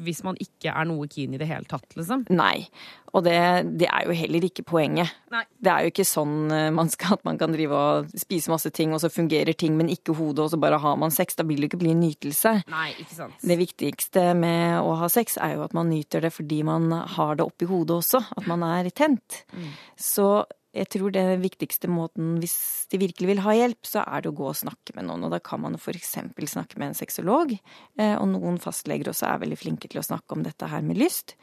hvis 0.00 0.22
man 0.24 0.38
ikke 0.40 0.72
er 0.72 0.86
noe 0.88 1.06
keen 1.10 1.34
i 1.36 1.40
det 1.40 1.48
hele 1.50 1.68
tatt, 1.68 1.84
liksom? 1.98 2.24
Nei. 2.32 2.64
Og 3.12 3.24
det, 3.26 3.36
det 3.76 3.88
er 3.92 4.06
jo 4.08 4.14
heller 4.16 4.46
ikke 4.46 4.64
poenget. 4.64 5.12
Nei. 5.32 5.42
Det 5.60 5.68
er 5.68 5.84
jo 5.84 5.92
ikke 5.92 6.06
sånn 6.08 6.36
eh, 6.54 6.70
man 6.72 6.88
skal 6.92 7.18
at 7.18 7.26
man 7.28 7.36
kan 7.40 7.52
drive 7.52 7.76
og 7.76 8.14
spise 8.16 8.52
masse 8.52 8.72
ting, 8.72 8.94
og 8.96 9.02
så 9.02 9.12
fungerer 9.12 9.56
ting, 9.58 9.76
men 9.76 9.90
ikke 9.92 10.16
hodet, 10.16 10.46
og 10.46 10.52
så 10.54 10.60
bare 10.60 10.80
har 10.80 10.96
man 11.00 11.12
sex. 11.12 11.36
Da 11.36 11.44
vil 11.48 11.60
det 11.60 11.68
ikke 11.68 11.82
bli 11.82 11.92
en 11.92 12.00
nytelse. 12.00 12.54
Nei, 12.72 12.88
ikke 13.04 13.18
sant. 13.18 13.36
Det 13.44 13.58
viktigste 13.60 14.24
med 14.38 14.80
å 14.80 14.96
ha 15.02 15.10
sex 15.12 15.36
er 15.36 15.58
jo 15.58 15.66
at 15.66 15.76
man 15.76 15.92
nyter 15.92 16.24
det 16.24 16.32
fordi 16.32 16.62
man 16.66 16.88
har 17.16 17.36
det 17.36 17.44
oppi 17.44 17.68
hodet 17.68 18.00
også. 18.00 18.22
At 18.38 18.48
man 18.48 18.64
er 18.64 18.88
tent. 18.96 19.11
Så 19.96 20.44
jeg 20.72 20.88
tror 20.88 21.12
det 21.12 21.24
viktigste 21.42 21.88
måten, 21.92 22.38
hvis 22.40 22.86
de 22.88 22.96
virkelig 23.02 23.28
vil 23.28 23.42
ha 23.44 23.52
hjelp, 23.52 23.84
så 23.84 24.00
er 24.06 24.22
det 24.24 24.30
å 24.30 24.36
gå 24.38 24.46
og 24.48 24.56
snakke 24.56 24.94
med 24.96 25.04
noen. 25.04 25.26
Og 25.26 25.32
da 25.34 25.38
kan 25.44 25.60
man 25.60 25.76
f.eks. 25.76 26.14
snakke 26.32 26.78
med 26.80 26.88
en 26.88 26.96
sexolog. 26.96 27.52
eh, 27.98 28.14
Og 28.16 28.28
noen 28.30 28.56
fastleger 28.58 29.10
også 29.12 29.28
er 29.28 29.42
veldig 29.44 29.58
flinke 29.60 29.90
til 29.92 30.00
å 30.00 30.06
snakke 30.06 30.32
om 30.32 30.42
dette 30.46 30.70
her 30.72 30.80
med 30.80 30.96
lyst. 30.96 31.34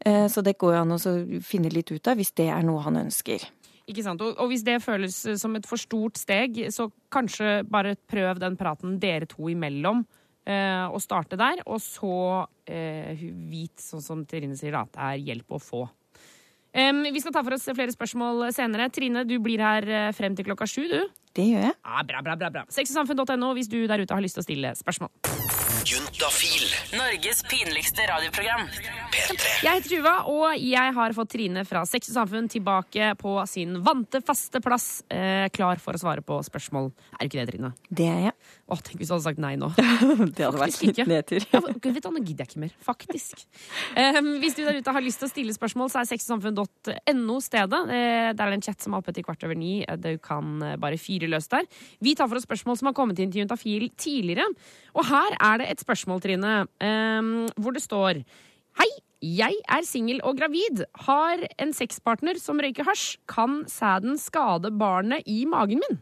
Eh, 0.00 0.28
Så 0.28 0.42
det 0.42 0.56
går 0.56 0.74
jo 0.74 0.80
an 0.80 0.96
å 0.96 1.42
finne 1.44 1.68
litt 1.68 1.92
ut 1.92 2.08
av 2.08 2.16
hvis 2.16 2.32
det 2.32 2.48
er 2.48 2.62
noe 2.64 2.80
han 2.80 2.96
ønsker. 2.96 3.44
Ikke 3.86 4.02
sant? 4.02 4.22
Og, 4.24 4.48
hvis 4.48 4.64
det 4.64 4.80
føles 4.80 5.26
eh, 5.26 5.36
som 5.36 5.54
et 5.56 5.66
for 5.68 5.76
stort 5.76 6.16
steg, 6.16 6.56
så 6.72 6.90
kanskje 7.12 7.68
bare 7.68 7.96
prøv 8.08 8.40
den 8.40 8.56
praten 8.56 8.98
dere 8.98 9.26
to 9.26 9.50
imellom. 9.52 10.06
Og 10.44 11.00
starte 11.00 11.38
der, 11.40 11.62
og 11.64 11.78
så 11.80 12.46
eh, 12.68 13.16
vit, 13.48 13.80
sånn 13.80 14.02
som 14.04 14.26
Trine 14.28 14.52
sier, 14.56 14.74
at 14.76 14.90
det 14.92 15.00
er 15.00 15.22
hjelp 15.32 15.54
å 15.56 15.60
få. 15.60 15.86
Vi 16.74 17.20
skal 17.22 17.34
ta 17.34 17.42
for 17.46 17.54
oss 17.54 17.68
flere 17.70 17.94
spørsmål 17.94 18.48
senere. 18.54 18.88
Trine, 18.90 19.22
du 19.28 19.36
blir 19.42 19.62
her 19.62 19.86
eh, 19.86 20.08
frem 20.16 20.34
til 20.34 20.48
klokka 20.48 20.66
sju, 20.66 20.82
du. 20.90 21.04
Det 21.34 21.46
gjør 21.52 21.68
jeg. 21.68 21.76
Ja, 21.78 22.02
bra, 22.06 22.22
bra, 22.22 22.34
bra, 22.38 22.50
bra. 22.50 22.64
Sexysamfunn.no 22.74 23.52
hvis 23.54 23.70
du 23.70 23.84
der 23.86 24.02
ute 24.02 24.14
har 24.14 24.24
lyst 24.24 24.38
til 24.38 24.42
å 24.42 24.48
stille 24.48 24.74
spørsmål. 24.78 25.14
Juntafil. 25.84 26.64
Norges 26.96 27.42
pinligste 27.44 28.06
radioprogram. 28.08 28.62
P3. 29.12 29.48
Jeg 29.66 29.76
heter 29.78 29.90
Tuva, 29.92 30.12
og 30.32 30.54
jeg 30.58 30.92
har 30.96 31.12
fått 31.14 31.28
Trine 31.34 31.60
fra 31.68 31.82
Sex 31.86 32.08
og 32.08 32.16
Samfunn 32.16 32.48
tilbake 32.50 33.10
på 33.20 33.34
sin 33.50 33.76
vante, 33.84 34.22
faste 34.24 34.62
plass, 34.64 35.02
eh, 35.12 35.44
klar 35.52 35.76
for 35.82 35.92
å 35.92 36.00
svare 36.00 36.24
på 36.24 36.38
spørsmål. 36.46 36.88
Er 37.20 37.28
du 37.28 37.28
ikke 37.28 37.44
det, 37.44 37.52
Trine? 37.52 37.70
Det 37.90 38.06
er 38.08 38.20
jeg. 38.30 38.32
Å, 38.64 38.78
tenk 38.80 38.96
hvis 39.02 39.10
du 39.10 39.14
hadde 39.14 39.26
sagt 39.26 39.42
nei 39.44 39.52
nå. 39.60 39.68
Det 39.76 40.40
hadde 40.46 40.56
vært 40.56 40.72
Faktisk 40.72 40.86
litt 40.88 40.94
ikke. 40.96 41.06
nedtur. 41.10 41.46
Ja, 41.52 41.60
vet 41.66 42.00
du, 42.00 42.10
Nå 42.14 42.22
gidder 42.24 42.44
jeg 42.46 42.50
ikke 42.54 42.62
mer, 42.64 42.74
faktisk. 42.86 43.44
Um, 43.98 44.30
hvis 44.40 44.56
du 44.56 44.62
der 44.64 44.78
ute 44.80 44.94
har 44.96 45.04
lyst 45.04 45.20
til 45.20 45.28
å 45.28 45.32
stille 45.34 45.52
spørsmål, 45.56 45.90
så 45.92 46.00
er 46.00 46.08
sexsamfunn.no 46.14 47.36
stedet. 47.44 47.82
Eh, 47.92 48.30
der 48.32 48.44
er 48.46 48.54
det 48.54 48.58
en 48.60 48.64
chat 48.64 48.80
som 48.80 48.94
er 48.96 49.02
oppe 49.04 49.12
til 49.16 49.26
kvart 49.26 49.44
over 49.44 49.58
ni. 49.58 49.82
Eh, 49.84 50.00
Du 50.00 50.16
kan 50.22 50.62
eh, 50.64 50.76
bare 50.80 50.96
fyre 51.00 51.28
løs 51.28 51.50
der. 51.52 51.68
Vi 52.00 52.14
tar 52.16 52.30
for 52.32 52.40
oss 52.40 52.48
spørsmål 52.48 52.80
som 52.80 52.88
har 52.90 52.96
kommet 52.96 53.20
inn 53.20 53.30
til 53.34 53.44
Juntafil 53.44 53.90
tidligere. 54.00 54.48
Og 54.94 55.04
her 55.10 55.34
er 55.42 55.58
det 55.60 55.70
et 55.74 55.82
spørsmål, 55.84 56.22
Trine, 56.24 56.54
um, 56.80 57.34
hvor 57.60 57.74
det 57.76 57.82
står 57.84 58.22
Hei, 58.74 58.88
jeg 59.22 59.54
er 59.70 59.84
singel 59.86 60.18
og 60.26 60.36
gravid. 60.40 60.82
Har 61.06 61.44
en 61.62 61.70
sexpartner 61.76 62.40
som 62.42 62.58
røyker 62.58 62.84
hasj. 62.88 63.20
Kan 63.30 63.62
sæden 63.70 64.18
skade 64.18 64.72
barnet 64.74 65.22
i 65.30 65.44
magen 65.46 65.78
min? 65.84 66.00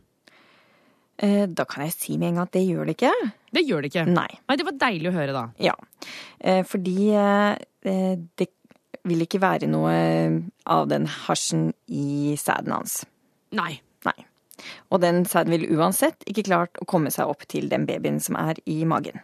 Eh, 1.22 1.44
Da 1.52 1.66
kan 1.68 1.84
jeg 1.84 1.92
si 1.92 2.16
med 2.16 2.30
en 2.30 2.40
gang 2.40 2.48
at 2.48 2.56
det 2.56 2.64
gjør 2.66 2.88
det 2.88 2.96
ikke. 2.96 3.12
Det 3.52 3.64
gjør 3.68 3.82
det 3.84 3.92
ikke. 3.92 4.06
Nei. 4.08 4.28
Nei, 4.48 4.56
Det 4.56 4.66
var 4.66 4.78
deilig 4.88 5.10
å 5.12 5.14
høre, 5.18 5.32
da. 5.36 5.44
Ja. 5.60 5.74
Eh, 6.40 6.62
Fordi 6.64 6.96
eh, 7.12 8.16
det 8.40 8.48
vil 9.04 9.24
ikke 9.26 9.42
være 9.42 9.68
noe 9.68 9.92
av 10.66 10.88
den 10.88 11.06
hasjen 11.06 11.72
i 11.88 12.34
sæden 12.40 12.72
hans. 12.72 13.02
Nei. 13.52 13.80
Nei. 14.06 14.16
Og 14.90 15.00
den 15.02 15.24
sæden 15.26 15.52
vil 15.52 15.68
uansett 15.76 16.24
ikke 16.26 16.46
klart 16.48 16.78
å 16.80 16.86
komme 16.88 17.10
seg 17.10 17.28
opp 17.28 17.44
til 17.50 17.68
den 17.68 17.84
babyen 17.86 18.20
som 18.22 18.36
er 18.40 18.58
i 18.66 18.84
magen. 18.88 19.20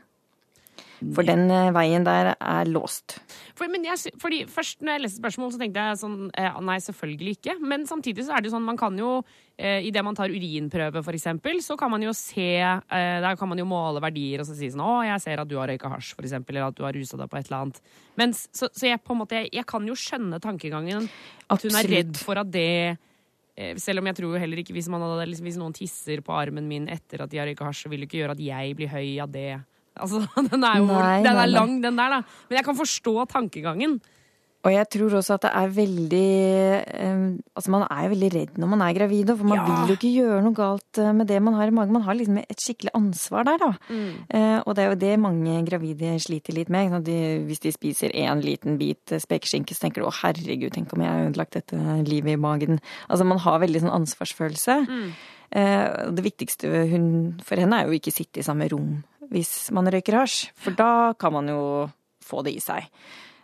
For 0.99 1.27
den 1.27 1.47
eh, 1.53 1.71
veien 1.75 2.05
der 2.07 2.33
er 2.35 2.69
låst. 2.69 3.19
For, 3.59 3.71
men 3.71 3.85
jeg, 3.87 4.15
fordi 4.19 4.41
Først 4.51 4.83
når 4.83 4.97
jeg 4.97 5.03
leste 5.05 5.21
spørsmål, 5.21 5.53
så 5.55 5.61
tenkte 5.61 5.85
jeg 5.85 6.01
sånn 6.01 6.17
eh, 6.33 6.59
Nei, 6.65 6.79
selvfølgelig 6.83 7.37
ikke. 7.39 7.57
Men 7.63 7.87
samtidig 7.89 8.27
så 8.27 8.35
er 8.35 8.43
det 8.43 8.51
jo 8.51 8.57
sånn 8.57 8.67
man 8.67 8.79
kan 8.81 8.99
jo 8.99 9.13
eh, 9.57 9.87
Idet 9.87 10.05
man 10.07 10.19
tar 10.19 10.33
urinprøve, 10.35 11.03
for 11.07 11.19
eksempel, 11.19 11.61
så 11.65 11.79
kan 11.79 11.93
man 11.93 12.05
jo 12.05 12.15
se 12.17 12.51
Der 12.91 13.39
kan 13.39 13.51
man 13.51 13.61
jo 13.61 13.69
måle 13.69 14.03
verdier 14.03 14.43
og 14.43 14.49
så 14.49 14.57
si 14.59 14.71
sånn 14.73 14.85
Å, 14.85 14.93
jeg 15.13 15.25
ser 15.25 15.43
at 15.43 15.51
du 15.51 15.57
har 15.61 15.71
røyka 15.71 15.93
hasj, 15.93 16.15
for 16.19 16.27
eksempel, 16.27 16.59
eller 16.59 16.73
at 16.73 16.79
du 16.79 16.85
har 16.87 16.97
rusa 16.97 17.21
deg 17.21 17.31
på 17.31 17.39
et 17.39 17.51
eller 17.51 17.61
annet. 17.63 17.83
Men, 18.19 18.35
så, 18.35 18.71
så 18.73 18.91
jeg 18.91 19.03
på 19.05 19.15
en 19.15 19.23
måte 19.23 19.45
Jeg 19.47 19.67
kan 19.69 19.87
jo 19.87 19.97
skjønne 19.99 20.43
tankegangen. 20.43 21.07
At 21.49 21.65
hun 21.65 21.79
er 21.79 21.93
redd 21.99 22.19
for 22.21 22.41
at 22.43 22.51
det 22.53 22.99
selv 23.83 23.99
om 23.99 24.07
jeg 24.07 24.15
tror 24.15 24.37
jo 24.37 24.39
heller 24.39 24.61
ikke 24.63 24.71
hvis, 24.77 24.87
man 24.87 25.03
hadde, 25.03 25.25
liksom, 25.33 25.49
hvis 25.49 25.57
noen 25.59 25.73
tisser 25.75 26.21
på 26.23 26.31
armen 26.31 26.69
min 26.71 26.85
etter 26.95 27.25
at 27.25 27.33
de 27.33 27.41
har 27.41 27.49
røyka 27.51 27.67
hasj, 27.67 27.81
så 27.83 27.91
vil 27.91 28.05
det 28.05 28.07
ikke 28.07 28.21
gjøre 28.21 28.37
at 28.37 28.43
jeg 28.45 28.77
blir 28.79 28.93
høy 28.93 29.17
av 29.25 29.33
det. 29.35 29.49
Altså, 29.99 30.23
Den 30.53 30.65
er 30.65 30.79
jo 30.79 30.87
Nei, 30.93 31.17
den 31.23 31.33
er 31.35 31.43
nei. 31.45 31.51
lang, 31.55 31.81
den 31.83 31.97
der, 31.99 32.19
da. 32.19 32.23
Men 32.49 32.61
jeg 32.61 32.65
kan 32.71 32.79
forstå 32.79 33.17
tankegangen. 33.33 33.99
Og 34.67 34.73
jeg 34.75 34.89
tror 34.91 35.13
også 35.21 35.37
at 35.37 35.45
det 35.47 35.51
er 35.55 35.69
veldig 35.71 36.29
Altså 37.55 37.71
man 37.71 37.85
er 37.87 38.01
jo 38.05 38.11
veldig 38.11 38.31
redd 38.35 38.57
når 38.59 38.71
man 38.73 38.83
er 38.83 38.97
gravid, 38.97 39.31
for 39.39 39.47
man 39.47 39.61
Ja. 39.61 39.67
vil 39.69 39.93
jo 39.93 39.97
ikke 39.97 40.11
gjøre 40.17 40.41
noe 40.43 40.57
galt 40.57 40.99
eh, 40.99 41.13
med 41.15 41.29
det 41.31 41.39
man 41.43 41.55
har 41.55 41.69
i 41.71 41.75
magen. 41.75 41.93
Man 41.95 42.03
har 42.03 42.15
liksom 42.19 42.39
et 42.43 42.59
skikkelig 42.65 42.91
ansvar 42.99 43.47
der, 43.47 43.59
da. 43.63 43.71
Eh, 44.35 44.59
og 44.67 44.75
det 44.75 44.83
er 44.85 44.89
jo 44.91 44.99
det 44.99 45.13
mange 45.23 45.55
gravide 45.69 46.11
sliter 46.21 46.55
litt 46.59 46.69
med. 46.75 46.99
De, 47.07 47.17
hvis 47.47 47.61
de 47.63 47.73
spiser 47.73 48.11
én 48.19 48.43
liten 48.43 48.79
bit 48.83 49.13
eh, 49.15 49.23
spekeskinke, 49.23 49.75
så 49.79 49.87
tenker 49.87 50.03
du 50.03 50.09
å 50.11 50.17
herregud, 50.23 50.73
tenk 50.75 50.93
om 50.93 51.07
jeg 51.07 51.13
har 51.15 51.31
ødelagt 51.31 51.55
dette 51.55 51.79
livet 52.05 52.35
i 52.35 52.41
magen. 52.43 52.81
Altså 53.09 53.25
man 53.25 53.39
har 53.39 53.61
veldig 53.63 53.85
sånn 53.87 53.95
ansvarsfølelse. 54.03 54.81
Mm. 54.89 55.11
det 56.13 56.23
viktigste 56.27 56.69
hun, 56.91 57.07
for 57.41 57.57
henne 57.57 57.79
er 57.81 57.87
jo 57.89 57.97
ikke 57.97 58.13
sitte 58.13 58.43
i 58.43 58.45
samme 58.45 58.67
rom 58.69 58.99
hvis 59.33 59.71
man 59.77 59.89
røyker 59.93 60.21
hasj, 60.23 60.51
for 60.57 60.77
da 60.77 61.15
kan 61.19 61.35
man 61.35 61.49
jo 61.51 61.63
få 62.25 62.43
det 62.47 62.55
i 62.57 62.63
seg. 62.63 62.89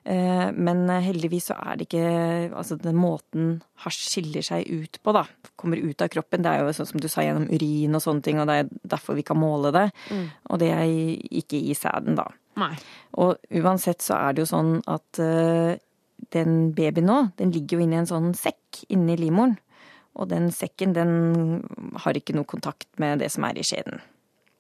Eh, 0.05 0.51
Men 0.53 0.85
heldigvis 0.88 1.47
så 1.49 1.55
er 1.57 1.79
det 1.81 1.87
ikke 1.87 2.53
Altså 2.53 2.77
den 2.77 2.97
måten 3.01 3.62
hasj 3.87 4.03
skiller 4.11 4.44
seg 4.44 4.68
ut 4.68 4.99
på, 5.03 5.14
da. 5.16 5.25
Kommer 5.57 5.81
ut 5.81 6.03
av 6.05 6.11
kroppen. 6.12 6.42
Det 6.44 6.51
er 6.53 6.61
jo 6.61 6.75
sånn 6.77 6.90
som 6.90 7.01
du 7.01 7.09
sa, 7.09 7.25
gjennom 7.25 7.49
urin 7.49 7.97
og 7.97 8.03
sånne 8.05 8.23
ting, 8.23 8.40
og 8.40 8.47
det 8.51 8.59
er 8.61 8.68
derfor 8.97 9.16
vi 9.16 9.25
kan 9.25 9.40
måle 9.40 9.73
det. 9.73 9.87
Og 10.51 10.61
det 10.61 10.70
er 10.77 10.85
ikke 11.40 11.57
i 11.57 11.73
sæden, 11.75 12.16
da. 12.20 12.29
Nei. 12.61 12.75
Og 13.18 13.40
uansett 13.51 14.05
så 14.05 14.18
er 14.20 14.35
det 14.35 14.44
jo 14.44 14.51
sånn 14.53 14.77
at 14.87 15.18
uh, 15.18 15.75
den 16.37 16.73
babyen 16.77 17.09
nå, 17.09 17.16
den 17.40 17.51
ligger 17.51 17.79
jo 17.81 17.87
inni 17.87 17.97
en 17.99 18.07
sånn 18.07 18.35
sekk 18.38 18.85
inni 18.92 19.16
livmoren. 19.18 19.57
Og 20.14 20.29
den 20.31 20.53
sekken, 20.55 20.92
den 20.94 21.64
har 22.05 22.14
ikke 22.14 22.37
noe 22.37 22.47
kontakt 22.47 22.87
med 23.03 23.18
det 23.18 23.33
som 23.35 23.42
er 23.49 23.59
i 23.59 23.64
skjeden. 23.66 23.99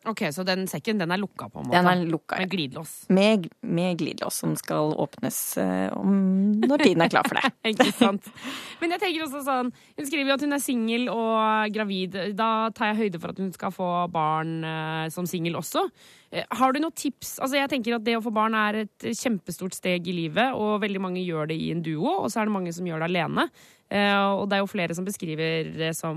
Ok, 0.06 0.22
Så 0.32 0.44
den 0.44 0.66
sekken 0.68 0.98
den 1.00 1.12
er 1.14 1.20
lukka, 1.20 1.48
på 1.48 1.62
en 1.62 1.68
måte? 1.68 1.78
Den 1.78 1.88
er 1.88 2.02
lukka. 2.10 2.36
Med 2.42 2.50
glidelås. 2.52 2.92
Med, 3.08 3.46
med 3.64 3.98
glidelås 3.98 4.40
som 4.42 4.52
skal 4.56 4.92
åpnes 5.00 5.38
uh, 5.56 5.88
om 5.96 6.12
når 6.60 6.84
tiden 6.84 7.04
er 7.04 7.12
klar 7.12 7.28
for 7.28 7.40
det. 7.40 7.52
Ikke 7.72 7.88
sant? 7.96 8.28
Men 8.82 8.92
jeg 8.94 9.02
tenker 9.02 9.24
også 9.24 9.40
sånn 9.46 9.70
Hun 9.72 10.08
skriver 10.08 10.32
jo 10.32 10.36
at 10.36 10.44
hun 10.44 10.56
er 10.56 10.62
singel 10.62 11.08
og 11.12 11.72
gravid. 11.74 12.18
Da 12.36 12.50
tar 12.76 12.92
jeg 12.92 13.00
høyde 13.04 13.22
for 13.22 13.32
at 13.32 13.40
hun 13.40 13.52
skal 13.54 13.72
få 13.74 13.88
barn 14.12 14.58
uh, 14.66 15.06
som 15.14 15.28
singel 15.30 15.56
også. 15.60 15.86
Uh, 16.34 16.42
har 16.60 16.74
du 16.74 16.82
noen 16.84 16.96
tips? 16.96 17.38
Altså 17.38 17.62
jeg 17.62 17.72
tenker 17.72 17.96
at 17.96 18.04
Det 18.04 18.18
å 18.18 18.24
få 18.24 18.34
barn 18.34 18.56
er 18.58 18.82
et 18.84 19.08
kjempestort 19.16 19.76
steg 19.76 20.04
i 20.10 20.16
livet, 20.16 20.52
og 20.52 20.82
veldig 20.84 21.00
mange 21.00 21.24
gjør 21.24 21.48
det 21.48 21.56
i 21.56 21.70
en 21.72 21.84
duo, 21.84 22.20
og 22.20 22.28
så 22.28 22.42
er 22.42 22.50
det 22.50 22.58
mange 22.58 22.74
som 22.76 22.84
gjør 22.84 23.00
det 23.00 23.12
alene. 23.12 23.48
Og 23.94 24.48
det 24.50 24.56
er 24.56 24.62
jo 24.62 24.70
flere 24.70 24.94
som 24.96 25.04
beskriver 25.06 25.68
det 25.76 25.90
som 25.94 26.16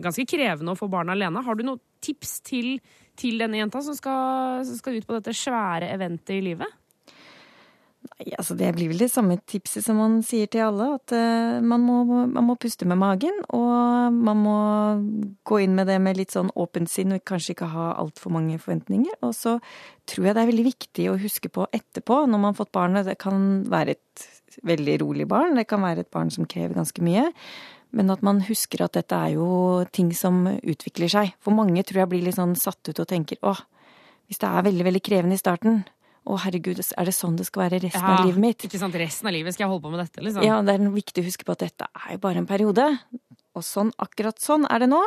ganske 0.00 0.24
krevende 0.30 0.72
å 0.72 0.78
få 0.78 0.86
barn 0.88 1.10
alene. 1.12 1.42
Har 1.44 1.58
du 1.58 1.64
noen 1.66 1.80
tips 2.00 2.38
til, 2.46 2.78
til 3.18 3.40
denne 3.42 3.60
jenta 3.60 3.82
som 3.84 3.96
skal, 3.96 4.64
som 4.68 4.78
skal 4.78 4.98
ut 4.98 5.08
på 5.08 5.18
dette 5.18 5.34
svære 5.36 5.90
eventet 5.94 6.38
i 6.38 6.44
livet? 6.50 6.78
Nei, 8.08 8.30
altså 8.38 8.54
det 8.58 8.68
blir 8.76 8.90
vel 8.92 9.00
det 9.02 9.10
samme 9.10 9.36
tipset 9.50 9.82
som 9.84 9.98
man 9.98 10.18
sier 10.26 10.48
til 10.50 10.62
alle, 10.68 10.86
at 10.96 11.12
eh, 11.16 11.58
man, 11.64 11.82
må, 11.82 11.98
man 12.30 12.46
må 12.46 12.54
puste 12.60 12.86
med 12.88 13.00
magen, 13.00 13.40
og 13.54 14.14
man 14.14 14.42
må 14.42 14.58
gå 15.48 15.60
inn 15.64 15.74
med 15.76 15.90
det 15.90 15.98
med 16.02 16.18
litt 16.18 16.34
sånn 16.34 16.52
åpent 16.58 16.90
sinn 16.90 17.16
og 17.16 17.24
kanskje 17.28 17.56
ikke 17.56 17.70
ha 17.74 17.90
altfor 17.98 18.34
mange 18.34 18.58
forventninger. 18.62 19.18
Og 19.26 19.34
så 19.36 19.56
tror 20.08 20.28
jeg 20.28 20.38
det 20.38 20.44
er 20.44 20.52
veldig 20.52 20.68
viktig 20.70 21.08
å 21.10 21.18
huske 21.20 21.50
på 21.52 21.66
etterpå, 21.74 22.22
når 22.26 22.38
man 22.38 22.52
har 22.52 22.60
fått 22.60 22.74
barnet. 22.76 23.08
Det 23.08 23.18
kan 23.20 23.48
være 23.70 23.98
et 23.98 24.28
veldig 24.66 25.00
rolig 25.02 25.26
barn, 25.30 25.58
det 25.58 25.68
kan 25.70 25.82
være 25.84 26.06
et 26.06 26.14
barn 26.14 26.30
som 26.34 26.48
krever 26.48 26.78
ganske 26.78 27.04
mye. 27.04 27.28
Men 27.96 28.10
at 28.12 28.22
man 28.26 28.42
husker 28.44 28.82
at 28.84 28.96
dette 28.98 29.16
er 29.16 29.36
jo 29.38 29.84
ting 29.96 30.10
som 30.16 30.42
utvikler 30.46 31.08
seg. 31.12 31.30
For 31.40 31.56
mange 31.56 31.82
tror 31.88 32.02
jeg 32.02 32.10
blir 32.12 32.26
litt 32.26 32.36
sånn 32.36 32.56
satt 32.58 32.90
ut 32.90 33.00
og 33.00 33.08
tenker 33.08 33.40
åh, 33.48 33.62
hvis 34.28 34.40
det 34.42 34.48
er 34.50 34.66
veldig, 34.66 34.84
veldig 34.90 35.04
krevende 35.04 35.38
i 35.38 35.40
starten, 35.40 35.86
Å, 36.28 36.34
herregud, 36.42 36.76
er 36.76 37.08
det 37.08 37.14
sånn 37.16 37.38
det 37.38 37.46
skal 37.48 37.62
være 37.62 37.78
resten 37.86 38.04
av 38.04 38.26
livet 38.26 38.42
mitt? 38.42 38.64
Ikke 38.66 38.76
sant, 38.76 38.92
Resten 39.00 39.30
av 39.30 39.32
livet 39.32 39.54
skal 39.54 39.64
jeg 39.64 39.70
holde 39.70 39.84
på 39.86 39.92
med 39.94 40.02
dette, 40.02 40.20
liksom. 40.20 40.42
Ja, 40.44 40.58
det 40.60 40.74
er 40.74 40.90
viktig 40.92 41.22
å 41.22 41.24
huske 41.24 41.46
på 41.48 41.54
at 41.54 41.62
dette 41.62 41.86
er 41.88 42.10
jo 42.12 42.20
bare 42.20 42.42
en 42.42 42.48
periode. 42.50 42.84
Og 43.56 43.64
sånn, 43.64 43.94
akkurat 43.96 44.36
sånn 44.42 44.66
er 44.68 44.82
det 44.84 44.90
nå. 44.92 45.00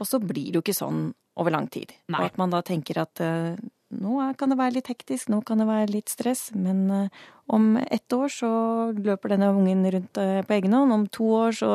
Og 0.00 0.08
så 0.08 0.22
blir 0.22 0.46
det 0.46 0.56
jo 0.56 0.62
ikke 0.64 0.76
sånn 0.78 1.02
over 1.36 1.52
lang 1.52 1.68
tid. 1.68 1.92
Nei. 2.08 2.22
Og 2.22 2.30
at 2.30 2.40
man 2.40 2.54
da 2.54 2.62
tenker 2.64 3.02
at 3.02 3.20
eh, 3.20 3.60
nå 4.00 4.18
kan 4.38 4.52
det 4.52 4.58
være 4.58 4.76
litt 4.78 4.90
hektisk, 4.90 5.30
nå 5.32 5.40
kan 5.46 5.60
det 5.62 5.68
være 5.68 5.92
litt 5.92 6.12
stress, 6.12 6.48
men 6.56 6.84
eh, 6.92 7.22
om 7.52 7.76
ett 7.82 8.12
år 8.16 8.32
så 8.32 8.50
løper 8.96 9.34
denne 9.34 9.52
ungen 9.54 9.84
rundt 9.94 10.20
eh, 10.20 10.40
på 10.46 10.56
egen 10.56 10.76
hånd. 10.76 10.96
Om 10.96 11.06
to 11.12 11.30
år 11.38 11.56
så 11.60 11.72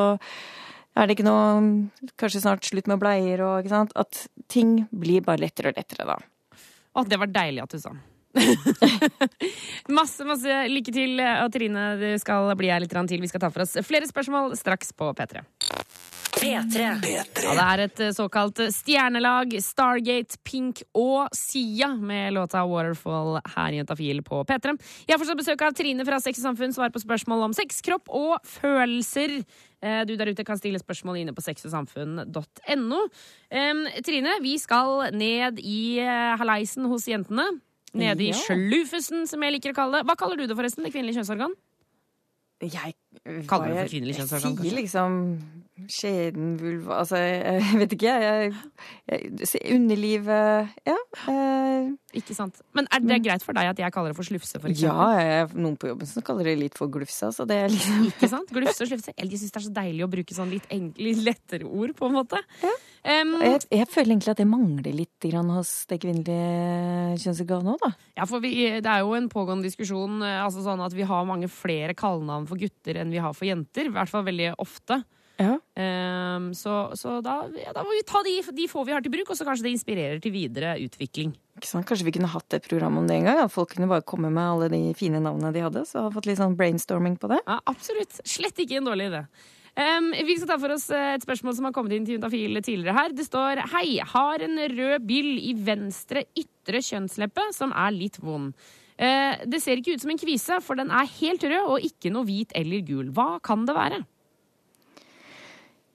er 0.98 1.08
det 1.08 1.16
ikke 1.16 1.28
noe 1.28 2.12
Kanskje 2.20 2.44
snart 2.44 2.68
slutt 2.68 2.90
med 2.90 3.00
bleier 3.02 3.44
og 3.46 3.62
ikke 3.62 3.74
sant. 3.74 3.96
At 4.00 4.26
ting 4.52 4.84
blir 4.92 5.24
bare 5.26 5.44
lettere 5.46 5.72
og 5.74 5.80
lettere 5.80 6.08
da. 6.10 6.20
Å, 6.96 7.06
det 7.08 7.20
var 7.22 7.32
deilig 7.32 7.64
at 7.64 7.76
du 7.76 7.82
sa. 7.82 7.94
masse, 10.00 10.26
masse 10.28 10.62
lykke 10.70 10.94
til, 10.94 11.18
og 11.22 11.50
Trine, 11.54 11.86
du 12.02 12.10
skal 12.22 12.52
bli 12.60 12.72
her 12.74 12.84
litt 12.84 12.94
til. 12.94 13.22
Vi 13.22 13.32
skal 13.32 13.46
ta 13.46 13.54
for 13.54 13.66
oss 13.66 13.78
flere 13.86 14.10
spørsmål 14.10 14.58
straks 14.60 14.94
på 14.98 15.14
P3. 15.18 15.46
P3. 16.40 16.84
Ja, 17.10 17.24
det 17.34 17.64
er 17.64 17.82
et 17.84 18.00
eh, 18.06 18.12
såkalt 18.16 18.60
stjernelag. 18.74 19.52
Stargate, 19.64 20.38
Pink 20.48 20.82
og 20.98 21.28
Sia 21.36 21.90
med 22.00 22.34
låta 22.38 22.62
Waterfall 22.70 23.40
her 23.56 23.76
i 23.76 23.80
Jentafil 23.82 24.22
på 24.26 24.40
P3. 24.48 24.76
Jeg 25.08 25.14
har 25.16 25.20
fortsatt 25.22 25.42
besøk 25.42 25.64
av 25.68 25.76
Trine 25.78 26.06
fra 26.08 26.20
Sex 26.24 26.40
og 26.42 26.48
Samfunn, 26.50 26.76
svarer 26.76 26.94
på 26.96 27.02
spørsmål 27.04 27.44
om 27.50 27.56
sex, 27.58 27.82
kropp 27.86 28.08
og 28.16 28.38
følelser. 28.48 29.40
Eh, 29.84 30.02
Du 30.08 30.16
der 30.20 30.32
ute 30.32 30.46
kan 30.48 30.60
stille 30.60 30.80
spørsmål 30.80 31.20
inne 31.22 31.36
på 31.36 31.44
sexogsamfunn.no. 31.44 33.02
Trine, 34.06 34.38
vi 34.44 34.56
skal 34.64 35.10
ned 35.16 35.60
i 35.60 36.00
eh, 36.04 36.36
haleisen 36.40 36.88
hos 36.92 37.08
jentene. 37.12 37.50
Nede 37.94 38.22
i 38.22 38.30
Ja. 38.30 38.38
slufusen, 38.38 39.26
som 39.28 39.42
jeg 39.44 39.56
liker 39.58 39.72
å 39.74 39.76
kalle 39.76 39.98
det. 40.00 40.06
Hva 40.08 40.16
kaller 40.16 40.38
du 40.38 40.46
det, 40.48 40.56
forresten? 40.56 40.84
Det 40.86 40.94
kvinnelige 40.94 41.18
kjønnsorgan? 41.20 41.56
Jeg 42.62 42.94
Kaller 43.48 43.72
du 43.72 43.74
det 43.74 43.82
for 43.88 43.92
kvinnelig 43.96 44.16
kjønnsorgan, 44.20 44.56
jeg 44.60 44.68
sier 44.70 44.78
liksom 44.84 45.16
skjeden, 45.94 46.54
vulva 46.60 47.00
Altså, 47.02 47.20
jeg, 47.20 47.64
vet 47.82 47.96
ikke, 47.96 48.14
jeg. 48.24 48.52
jeg, 49.10 49.74
underlivet 49.76 50.70
Ja. 50.88 50.98
Eh, 51.32 51.90
Ikke 52.20 52.36
sant? 52.38 52.62
Men 52.78 52.88
er 52.94 53.04
det 53.04 53.20
greit 53.26 53.46
for 53.46 53.58
deg 53.58 53.72
at 53.72 53.82
jeg 53.82 53.94
kaller 53.96 54.14
det 54.14 54.18
for 54.18 54.28
slufse, 54.28 54.60
for 54.60 54.72
eksempel? 54.72 54.90
ja, 54.90 55.22
jeg, 55.22 55.50
noen 55.58 55.78
på 55.80 55.92
jobben 55.92 56.10
som 56.10 56.26
kaller 56.26 56.50
det 56.50 56.58
litt 56.60 56.78
for 56.80 56.92
glufse, 56.92 57.30
altså. 57.30 57.46
det 57.50 57.60
er 57.64 57.74
liksom 57.74 58.06
Ikke 58.12 58.32
sant? 58.32 58.54
Glufse 58.54 58.86
og 58.86 58.92
slufse. 58.92 59.16
Jeg 59.16 59.32
syns 59.36 59.54
det 59.54 59.62
er 59.62 59.68
så 59.68 59.74
deilig 59.80 60.06
å 60.06 60.12
bruke 60.12 60.38
sånn 60.38 60.54
litt, 60.54 60.70
litt 61.00 61.22
lettere 61.26 61.70
ord, 61.70 61.94
på 61.98 62.10
en 62.10 62.18
måte. 62.20 62.42
Em, 63.08 63.36
jeg, 63.46 63.62
jeg 63.72 63.88
føler 63.88 64.12
egentlig 64.12 64.34
at 64.34 64.42
det 64.42 64.48
mangler 64.50 64.96
litt 64.96 65.28
grann 65.30 65.52
hos 65.56 65.72
det 65.90 66.02
kvinnelige 66.04 67.20
kjønnsorganet 67.24 67.76
òg, 67.76 67.84
da. 67.86 67.92
ja, 68.20 68.26
for 68.28 68.44
vi, 68.44 68.52
det 68.84 68.92
er 68.92 69.06
jo 69.06 69.14
en 69.16 69.30
pågående 69.32 69.70
diskusjon 69.70 70.20
eh, 70.26 70.42
altså 70.44 70.66
sånn 70.66 70.84
at 70.84 70.96
vi 70.98 71.08
har 71.08 71.28
mange 71.30 71.48
flere 71.52 71.96
kallenavn 71.98 72.48
for 72.50 72.60
gutter 72.60 73.00
enn 73.00 73.14
vi 73.14 73.22
har 73.24 73.36
for 73.38 73.48
jenter. 73.48 73.88
I 73.88 73.96
hvert 73.96 74.12
fall 74.12 74.28
veldig 74.28 74.52
ofte. 74.60 75.00
Ja. 75.40 75.56
Um, 76.36 76.50
så 76.58 76.90
så 77.00 77.20
da, 77.24 77.46
ja, 77.56 77.72
da 77.76 77.84
må 77.88 77.94
vi 77.96 78.04
ta 78.08 78.20
de, 78.26 78.34
de 78.56 78.66
få 78.68 78.84
vi 78.88 78.92
har 78.92 79.04
til 79.04 79.14
bruk, 79.14 79.30
og 79.32 79.40
så 79.40 79.48
kanskje 79.48 79.70
det 79.70 79.76
inspirerer 79.78 80.20
til 80.24 80.34
videre 80.36 80.74
utvikling. 80.84 81.32
Kanskje 81.64 82.08
vi 82.08 82.14
kunne 82.16 82.32
hatt 82.32 82.56
et 82.56 82.68
program 82.68 83.00
om 83.00 83.08
det 83.08 83.20
en 83.20 83.30
gang? 83.30 83.40
At 83.46 83.54
folk 83.54 83.72
kunne 83.74 83.88
bare 83.92 84.06
komme 84.08 84.32
med 84.32 84.44
alle 84.44 84.68
de 84.72 84.82
fine 85.00 85.22
navnene 85.24 85.54
de 85.56 85.64
hadde, 85.64 85.86
så 85.88 86.06
har 86.06 86.16
fått 86.16 86.28
litt 86.28 86.40
sånn 86.40 86.58
brainstorming 86.60 87.16
på 87.20 87.32
det. 87.32 87.40
Ja, 87.48 87.60
absolutt. 87.72 88.20
Slett 88.28 88.60
ikke 88.60 88.80
en 88.80 88.92
dårlig 88.92 89.10
idé. 89.14 89.24
Um, 89.80 90.12
vi 90.12 90.36
skal 90.36 90.50
ta 90.50 90.60
for 90.60 90.74
oss 90.74 90.90
eh, 90.92 91.14
et 91.16 91.24
spørsmål 91.24 91.56
som 91.56 91.70
har 91.70 91.74
kommet 91.76 91.94
inn 91.96 92.04
til 92.08 92.18
Juntafil 92.18 92.60
tidligere 92.60 92.98
her. 92.98 93.16
Det 93.16 93.24
står 93.28 93.64
Hei, 93.72 94.02
har 94.12 94.44
en 94.44 94.60
rød 94.74 95.08
byll 95.08 95.34
i 95.40 95.54
venstre 95.56 96.26
ytre 96.36 96.82
kjønnsleppe 96.84 97.46
som 97.56 97.72
er 97.72 97.96
litt 97.96 98.20
vond. 98.20 98.52
Uh, 99.00 99.40
det 99.48 99.62
ser 99.64 99.80
ikke 99.80 99.96
ut 99.96 100.04
som 100.04 100.12
en 100.12 100.20
kvise, 100.20 100.60
for 100.66 100.80
den 100.80 100.92
er 100.92 101.08
helt 101.22 101.46
rød 101.48 101.76
og 101.78 101.86
ikke 101.88 102.12
noe 102.12 102.28
hvit 102.28 102.56
eller 102.60 102.84
gul. 102.84 103.14
Hva 103.16 103.38
kan 103.46 103.64
det 103.70 103.78
være? 103.78 104.02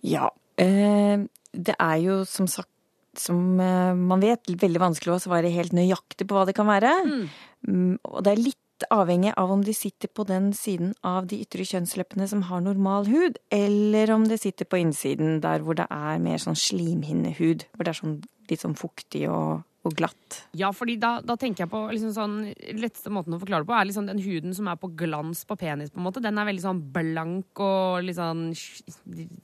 Ja. 0.05 0.31
Eh, 0.61 1.25
det 1.55 1.77
er 1.79 1.97
jo 2.03 2.21
som 2.29 2.49
sagt, 2.51 2.71
som 3.19 3.61
eh, 3.63 3.95
man 3.95 4.23
vet, 4.23 4.51
veldig 4.61 4.83
vanskelig 4.83 5.15
å 5.15 5.23
svare 5.23 5.53
helt 5.55 5.75
nøyaktig 5.77 6.27
på 6.29 6.37
hva 6.37 6.45
det 6.49 6.57
kan 6.59 6.69
være. 6.71 6.93
Mm, 7.67 7.97
og 8.03 8.23
det 8.27 8.35
er 8.35 8.43
litt 8.43 8.61
avhengig 8.93 9.33
av 9.39 9.53
om 9.55 9.63
de 9.65 9.73
sitter 9.77 10.11
på 10.11 10.27
den 10.29 10.51
siden 10.57 10.93
av 11.07 11.29
de 11.31 11.39
ytre 11.45 11.65
kjønnsleppene 11.67 12.27
som 12.29 12.43
har 12.51 12.65
normal 12.65 13.07
hud, 13.09 13.39
eller 13.55 14.11
om 14.13 14.27
det 14.29 14.41
sitter 14.43 14.69
på 14.69 14.83
innsiden 14.83 15.39
der 15.45 15.63
hvor 15.65 15.79
det 15.79 15.87
er 15.95 16.19
mer 16.23 16.43
sånn 16.43 16.59
slimhinnehud. 16.59 17.69
Hvor 17.75 17.87
det 17.87 17.95
er 17.95 18.01
sånn, 18.03 18.19
litt 18.51 18.65
sånn 18.67 18.77
fuktig 18.79 19.29
og, 19.31 19.63
og 19.85 19.95
glatt. 19.99 20.39
Ja, 20.57 20.71
fordi 20.75 20.97
da, 21.01 21.19
da 21.25 21.37
tenker 21.41 21.65
jeg 21.65 21.73
på 21.73 21.81
liksom 21.93 22.13
sånn, 22.17 22.37
letteste 22.79 23.13
måten 23.13 23.37
å 23.37 23.41
forklare 23.43 23.65
det 23.65 23.69
på, 23.69 23.77
er 23.77 23.89
liksom 23.89 24.09
den 24.09 24.23
huden 24.25 24.57
som 24.57 24.69
er 24.71 24.79
på 24.81 24.91
glans 24.97 25.45
på 25.49 25.59
penis, 25.61 25.93
på 25.93 26.01
en 26.01 26.07
måte. 26.07 26.23
Den 26.25 26.41
er 26.41 26.49
veldig 26.49 26.65
sånn 26.65 26.83
blank 26.95 27.63
og 27.65 28.05
litt 28.07 28.19
sånn 28.19 28.47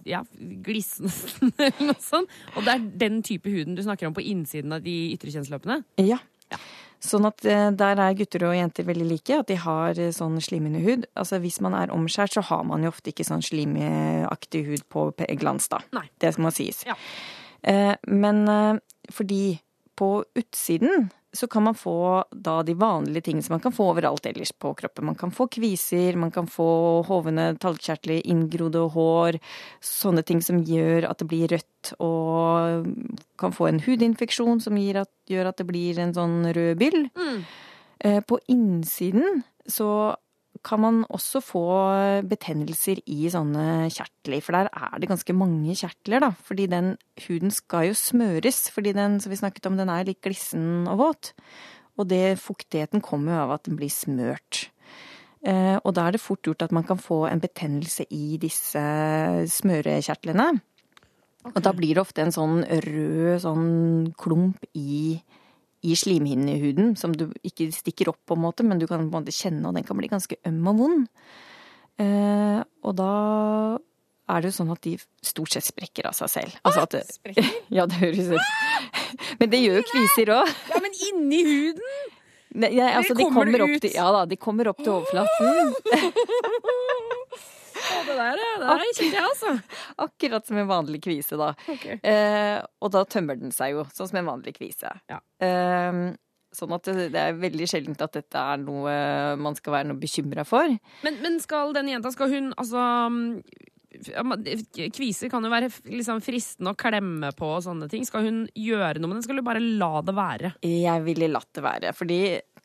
ja, 0.09 0.23
glissende 0.67 1.13
eller 1.69 1.91
noe 1.93 2.05
sånt. 2.05 2.39
Og 2.57 2.65
det 2.67 2.77
er 2.77 2.87
den 3.05 3.21
type 3.27 3.53
huden 3.53 3.77
du 3.77 3.85
snakker 3.85 4.09
om 4.09 4.17
på 4.17 4.25
innsiden 4.25 4.77
av 4.77 4.85
de 4.87 4.97
ytre 5.15 5.35
kjønnsløpene. 5.35 5.83
Ja. 6.01 6.21
Sånn 7.01 7.25
at 7.29 7.45
eh, 7.49 7.69
der 7.73 8.01
er 8.01 8.17
gutter 8.17 8.45
og 8.49 8.57
jenter 8.57 8.85
veldig 8.89 9.09
like, 9.09 9.41
at 9.43 9.49
de 9.49 9.57
har 9.61 10.01
sånn 10.17 10.41
sånn 10.45 10.81
hud. 10.85 11.07
Altså 11.17 11.41
hvis 11.41 11.61
man 11.65 11.77
er 11.77 11.93
omskjært, 11.95 12.37
så 12.37 12.45
har 12.49 12.65
man 12.69 12.85
jo 12.85 12.93
ofte 12.93 13.13
ikke 13.13 13.29
sånn 13.29 13.45
slimaktig 13.45 14.65
hud 14.69 14.85
på 14.93 15.11
glans, 15.41 15.69
da. 15.73 15.81
Nei. 15.97 16.09
Det 16.21 16.35
må 16.41 16.53
sies. 16.53 16.85
Ja. 16.89 16.97
Eh, 17.63 17.95
men 18.09 18.47
eh, 18.49 18.79
fordi 19.13 19.59
på 20.01 20.13
utsiden 20.39 21.11
så 21.33 21.47
kan 21.47 21.63
man 21.63 21.77
få 21.79 22.25
da 22.35 22.57
de 22.67 22.75
vanlige 22.75 23.23
tingene 23.29 23.45
som 23.47 23.55
man 23.55 23.63
kan 23.63 23.75
få 23.75 23.85
overalt 23.93 24.25
ellers 24.27 24.51
på 24.53 24.73
kroppen. 24.75 25.07
Man 25.07 25.19
kan 25.19 25.31
få 25.31 25.47
kviser, 25.47 26.17
man 26.19 26.33
kan 26.35 26.49
få 26.51 26.67
hovne 27.07 27.53
talgkjertler, 27.63 28.25
inngrodde 28.27 28.83
hår, 28.97 29.39
sånne 29.85 30.25
ting 30.27 30.43
som 30.43 30.59
gjør 30.67 31.07
at 31.07 31.23
det 31.23 31.29
blir 31.31 31.53
rødt, 31.55 31.93
og 32.03 32.89
kan 33.39 33.55
få 33.55 33.69
en 33.71 33.79
hudinfeksjon 33.85 34.59
som 34.65 34.81
at, 34.99 35.13
gjør 35.31 35.53
at 35.53 35.63
det 35.63 35.69
blir 35.71 36.03
en 36.03 36.17
sånn 36.17 36.51
rød 36.57 36.83
byll. 36.83 37.07
Mm. 37.15 37.47
På 38.27 38.41
innsiden 38.51 39.45
så 39.71 40.17
kan 40.67 40.81
man 40.83 40.97
også 41.09 41.41
få 41.45 41.65
betennelser 42.29 43.01
i 43.09 43.31
sånne 43.33 43.89
kjertler, 43.93 44.43
for 44.45 44.57
der 44.57 44.69
er 44.69 45.01
det 45.01 45.09
ganske 45.09 45.35
mange 45.37 45.77
kjertler, 45.79 46.21
da. 46.27 46.31
Fordi 46.47 46.67
den 46.71 46.95
huden 47.27 47.55
skal 47.55 47.89
jo 47.91 47.97
smøres, 47.97 48.67
fordi 48.75 48.93
den, 48.97 49.19
som 49.23 49.33
vi 49.33 49.41
snakket 49.41 49.71
om, 49.71 49.79
den 49.81 49.93
er 49.93 50.05
litt 50.09 50.21
glissen 50.25 50.85
og 50.91 51.01
våt. 51.01 51.33
Og 52.01 52.09
det, 52.13 52.39
fuktigheten 52.41 53.03
kommer 53.05 53.35
jo 53.35 53.43
av 53.47 53.55
at 53.57 53.67
den 53.69 53.81
blir 53.81 53.93
smørt. 53.93 54.69
Eh, 55.41 55.77
og 55.81 55.95
da 55.97 56.07
er 56.07 56.17
det 56.17 56.21
fort 56.21 56.45
gjort 56.45 56.67
at 56.67 56.75
man 56.77 56.85
kan 56.85 57.01
få 57.01 57.25
en 57.31 57.41
betennelse 57.41 58.05
i 58.13 58.37
disse 58.41 58.83
smørekjertlene. 59.49 60.51
Og 61.51 61.61
da 61.65 61.73
blir 61.73 61.97
det 61.97 62.03
ofte 62.03 62.21
en 62.21 62.35
sånn 62.35 62.61
rød 62.85 63.41
sånn 63.41 63.69
klump 64.21 64.67
i, 64.77 65.17
i 65.83 65.97
slimhinnen 65.97 66.49
i 66.53 66.59
huden, 66.61 66.95
som 66.97 67.15
du 67.17 67.31
ikke 67.47 67.71
stikker 67.73 68.11
opp 68.13 68.21
på 68.29 68.37
en 68.37 68.43
måte, 68.45 68.67
men 68.67 68.81
du 68.81 68.87
kan 68.87 69.01
på 69.01 69.09
en 69.09 69.15
måte 69.23 69.35
kjenne, 69.35 69.65
og 69.69 69.77
den 69.77 69.87
kan 69.87 69.97
bli 69.97 70.11
ganske 70.13 70.37
øm 70.47 70.67
og 70.73 70.83
vond. 70.83 71.07
Eh, 72.01 72.61
og 72.85 72.97
da 72.99 73.13
er 74.31 74.43
det 74.43 74.53
jo 74.53 74.57
sånn 74.61 74.73
at 74.75 74.83
de 74.85 74.95
stort 75.25 75.57
sett 75.57 75.67
sprekker 75.67 76.09
av 76.11 76.17
seg 76.17 76.33
selv. 76.33 76.61
Altså 76.63 76.85
at 76.87 76.97
det, 76.97 77.03
Sprekker? 77.17 77.51
ja, 77.79 77.87
det 77.91 77.99
høres 78.01 78.31
ut 78.31 79.41
Men 79.41 79.53
det 79.53 79.61
gjør 79.65 79.81
jo 79.81 79.85
kviser 79.91 80.33
òg. 80.37 80.55
Ja, 80.71 80.81
men 80.85 81.05
inni 81.11 81.43
huden! 81.49 82.17
Nei, 82.51 82.73
altså, 82.83 83.15
de 83.15 83.23
kommer 83.29 83.47
kommer 83.47 83.63
opp 83.63 83.77
til, 83.79 83.93
ja 83.95 84.09
da, 84.11 84.25
de 84.27 84.37
kommer 84.41 84.73
opp 84.73 84.81
til 84.83 84.91
overflaten. 84.91 85.71
Det 88.07 88.17
der, 88.17 88.41
ja. 88.41 88.57
Det 88.61 88.67
der 88.71 88.87
kjente 88.87 89.11
jeg, 89.11 89.27
altså. 89.27 89.55
Akkurat 90.07 90.49
som 90.49 90.61
en 90.63 90.71
vanlig 90.71 91.03
kvise, 91.05 91.39
da. 91.41 91.53
Okay. 91.77 92.01
Eh, 92.07 92.59
og 92.81 92.93
da 92.95 93.05
tømmer 93.09 93.39
den 93.41 93.55
seg 93.55 93.77
jo, 93.77 93.87
sånn 93.95 94.11
som 94.11 94.21
en 94.23 94.31
vanlig 94.33 94.57
kvise. 94.59 94.93
Ja. 95.11 95.21
Eh, 95.45 96.03
sånn 96.57 96.75
at 96.75 96.89
det, 96.91 97.11
det 97.15 97.25
er 97.25 97.41
veldig 97.41 97.67
sjeldent 97.71 98.05
at 98.05 98.17
dette 98.19 98.45
er 98.53 98.63
noe 98.63 98.95
man 99.41 99.59
skal 99.59 99.77
være 99.79 99.91
noe 99.91 100.01
bekymra 100.01 100.47
for. 100.49 100.71
Men, 101.07 101.21
men 101.23 101.39
skal 101.43 101.75
denne 101.77 101.95
jenta, 101.95 102.13
skal 102.15 102.33
hun 102.33 102.55
altså 102.57 102.87
Kviser 103.91 105.29
kan 105.33 105.45
jo 105.45 105.51
være 105.51 105.69
liksom 105.91 106.21
fristende 106.23 106.73
å 106.73 106.79
klemme 106.79 107.33
på 107.37 107.49
og 107.57 107.65
sånne 107.65 107.89
ting. 107.91 108.05
Skal 108.07 108.23
hun 108.23 108.39
gjøre 108.55 109.03
noe 109.03 109.11
med 109.11 109.19
den? 109.19 109.25
Skal 109.27 109.41
hun 109.41 109.47
bare 109.49 109.63
la 109.63 109.91
det 110.07 110.15
være? 110.17 110.53
Jeg 110.65 111.05
ville 111.05 111.31
latt 111.33 111.51
det 111.59 111.65
være, 111.67 111.93
fordi 111.99 112.21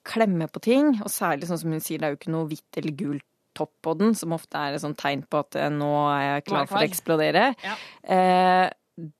klemme 0.05 0.47
på 0.53 0.61
ting, 0.61 0.91
og 1.01 1.09
særlig 1.09 1.49
sånn 1.49 1.61
som 1.63 1.73
hun 1.73 1.81
sier, 1.81 1.97
det 1.97 2.07
er 2.07 2.13
jo 2.13 2.19
ikke 2.19 2.33
noe 2.35 2.49
hvitt 2.51 2.77
eller 2.77 2.93
gult 2.99 3.25
topp 3.57 3.73
på 3.85 3.93
den, 3.99 4.15
som 4.17 4.35
ofte 4.35 4.59
er 4.59 4.75
et 4.75 4.83
sånt 4.83 4.99
tegn 5.01 5.25
på 5.29 5.43
at 5.45 5.59
nå 5.73 5.91
er 6.11 6.23
jeg 6.25 6.47
klar 6.51 6.69
for 6.69 6.81
å 6.81 6.87
eksplodere. 6.87 7.51
Ja. 7.65 7.77
Eh, 8.15 8.65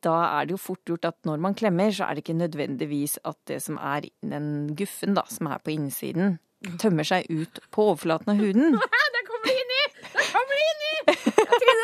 da 0.06 0.16
er 0.38 0.48
det 0.48 0.56
jo 0.56 0.62
fort 0.62 0.88
gjort 0.88 1.08
at 1.10 1.18
når 1.28 1.42
man 1.44 1.56
klemmer, 1.58 1.92
så 1.92 2.08
er 2.08 2.16
det 2.16 2.24
ikke 2.24 2.38
nødvendigvis 2.40 3.18
at 3.28 3.40
det 3.50 3.60
som 3.64 3.80
er 3.82 4.08
den 4.24 4.70
guffen, 4.78 5.18
da, 5.18 5.26
som 5.32 5.52
er 5.52 5.60
på 5.64 5.74
innsiden, 5.76 6.38
tømmer 6.82 7.08
seg 7.08 7.28
ut 7.30 7.60
på 7.76 7.90
overflaten 7.92 8.32
av 8.36 8.40
huden. 8.40 8.80
Der 9.16 9.28
kommer 9.28 9.52
det 9.52 9.82
i! 9.82 9.84
Kommer 10.16 10.56
det 10.56 10.66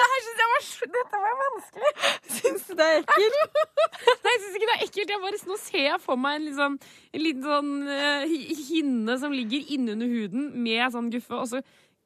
det 0.02 0.08
her 0.12 0.24
syns 0.26 0.42
jeg 0.42 0.50
var 0.52 0.64
Dette 0.96 1.20
var 1.24 1.36
vanskelig. 1.42 1.92
Syns 2.38 2.64
du 2.68 2.74
det 2.78 2.88
er 2.88 3.02
ekkelt? 3.02 3.60
Nei, 4.24 4.34
jeg 4.34 4.42
syns 4.44 4.58
ikke 4.58 4.70
det 4.70 4.76
er 4.76 4.86
ekkelt. 4.86 5.14
Jeg 5.14 5.22
bare, 5.26 5.42
nå 5.52 5.58
ser 5.62 5.86
jeg 5.86 6.02
for 6.04 6.22
meg 6.22 6.40
en, 6.40 6.48
liksom, 6.50 6.78
en 7.12 7.26
liten 7.26 7.46
sånn 7.46 7.72
uh, 7.90 8.36
hinne 8.72 9.18
som 9.22 9.36
ligger 9.36 9.74
innunder 9.76 10.12
huden 10.12 10.50
med 10.66 10.84
sånn 10.96 11.12
guffe, 11.14 11.38
og 11.38 11.50
så, 11.52 11.62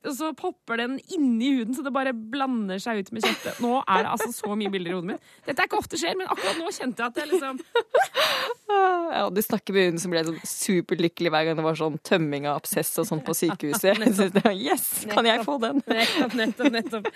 og 0.06 0.15
så 0.18 0.32
popper 0.38 0.80
den 0.82 0.98
inni 1.15 1.52
huden 1.60 1.76
så 1.78 1.84
det 1.86 1.94
bare 1.96 2.13
blander 2.13 2.82
seg 2.82 3.02
ut 3.02 3.12
med 3.15 3.26
kjøttet. 3.26 3.62
Nå 3.63 3.80
er 3.82 4.06
det 4.06 4.12
altså 4.13 4.30
så 4.36 4.58
mye 4.58 4.72
bilder 4.74 4.91
i 4.91 4.96
hodet 4.98 5.10
mitt. 5.13 5.32
Dette 5.48 5.63
er 5.63 5.70
ikke 5.70 5.80
ofte 5.82 6.00
skjer, 6.00 6.18
men 6.20 6.30
akkurat 6.32 6.60
nå 6.62 6.72
kjente 6.76 7.04
jeg 7.04 7.13
at 7.13 7.22
jeg 7.22 7.32
liksom 7.34 7.62
Ja, 9.15 9.26
du 9.32 9.41
snakker 9.46 9.76
med 9.76 9.89
hun 9.91 10.02
som 10.02 10.13
ble 10.13 10.24
sånn 10.28 10.39
superlykkelig 10.50 11.34
hver 11.34 11.48
gang 11.50 11.60
det 11.60 11.65
var 11.65 11.80
sånn 11.80 11.98
tømming 12.06 12.48
av 12.50 12.62
absess 12.62 12.94
og 13.02 13.10
sånn 13.10 13.24
på 13.26 13.36
sykehuset. 13.38 14.02
Var, 14.46 14.54
yes, 14.54 15.06
kan 15.12 15.28
jeg 15.28 15.44
få 15.46 15.58
den? 15.63 15.82
Nettopp, 15.89 16.34
nettopp, 16.38 16.72
nettopp. 16.74 17.12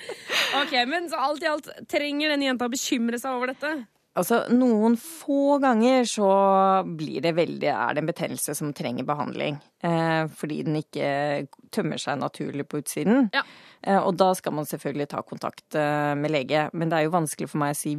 Ok, 0.61 0.75
Men 0.89 1.09
så 1.11 1.21
alt 1.29 1.43
i 1.43 1.49
alt, 1.49 1.69
trenger 1.91 2.33
denne 2.33 2.49
jenta 2.51 2.67
å 2.69 2.73
bekymre 2.73 3.19
seg 3.21 3.35
over 3.35 3.53
dette? 3.53 3.73
Altså, 4.19 4.41
noen 4.51 4.97
få 4.99 5.57
ganger 5.63 6.03
så 6.09 6.29
blir 6.99 7.23
det 7.23 7.35
veldig, 7.37 7.69
er 7.71 7.95
det 7.95 8.03
en 8.03 8.09
betennelse 8.09 8.55
som 8.57 8.73
trenger 8.75 9.07
behandling. 9.07 9.59
Eh, 9.85 10.25
fordi 10.35 10.61
den 10.67 10.79
ikke 10.81 11.47
tømmer 11.73 12.01
seg 12.01 12.19
naturlig 12.19 12.67
på 12.67 12.81
utsiden. 12.83 13.29
Ja. 13.35 13.45
Eh, 13.81 13.99
og 13.99 14.17
da 14.19 14.33
skal 14.35 14.55
man 14.57 14.67
selvfølgelig 14.67 15.09
ta 15.13 15.23
kontakt 15.23 15.77
eh, 15.79 16.13
med 16.19 16.33
lege. 16.35 16.67
Men 16.73 16.91
det 16.91 16.99
er 16.99 17.07
jo 17.07 17.15
vanskelig 17.15 17.49
for 17.51 17.63
meg 17.63 17.75
å 17.75 17.79
si 17.79 17.95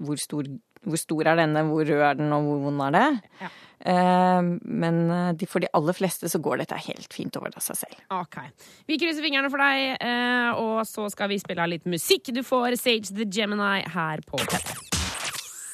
hvor 0.00 0.20
stor, 0.20 0.48
hvor 0.86 1.00
stor 1.00 1.32
er 1.32 1.42
denne, 1.42 1.66
hvor 1.68 1.84
rød 1.84 2.06
er 2.08 2.22
den, 2.22 2.32
og 2.36 2.48
hvor 2.48 2.62
vond 2.68 2.86
er 2.88 2.96
det. 2.96 3.34
Ja. 3.42 3.50
Eh, 3.80 4.40
men 4.60 5.02
eh, 5.10 5.32
de, 5.40 5.48
for 5.48 5.64
de 5.64 5.72
aller 5.76 5.96
fleste 5.96 6.28
så 6.32 6.40
går 6.42 6.62
dette 6.62 6.80
helt 6.88 7.16
fint 7.16 7.36
over 7.40 7.52
av 7.52 7.64
seg 7.64 7.82
selv. 7.84 8.04
Ok. 8.16 8.40
Vi 8.88 9.00
krysser 9.00 9.24
fingrene 9.24 9.52
for 9.52 9.60
deg, 9.60 9.96
eh, 10.00 10.60
og 10.60 10.84
så 10.88 11.08
skal 11.12 11.32
vi 11.32 11.40
spille 11.42 11.64
av 11.64 11.72
litt 11.72 11.88
musikk. 11.88 12.32
Du 12.32 12.44
får 12.46 12.80
Sage 12.80 13.12
the 13.16 13.28
Gemini 13.28 13.84
her 13.92 14.24
på 14.28 14.40
P3. 14.40 14.89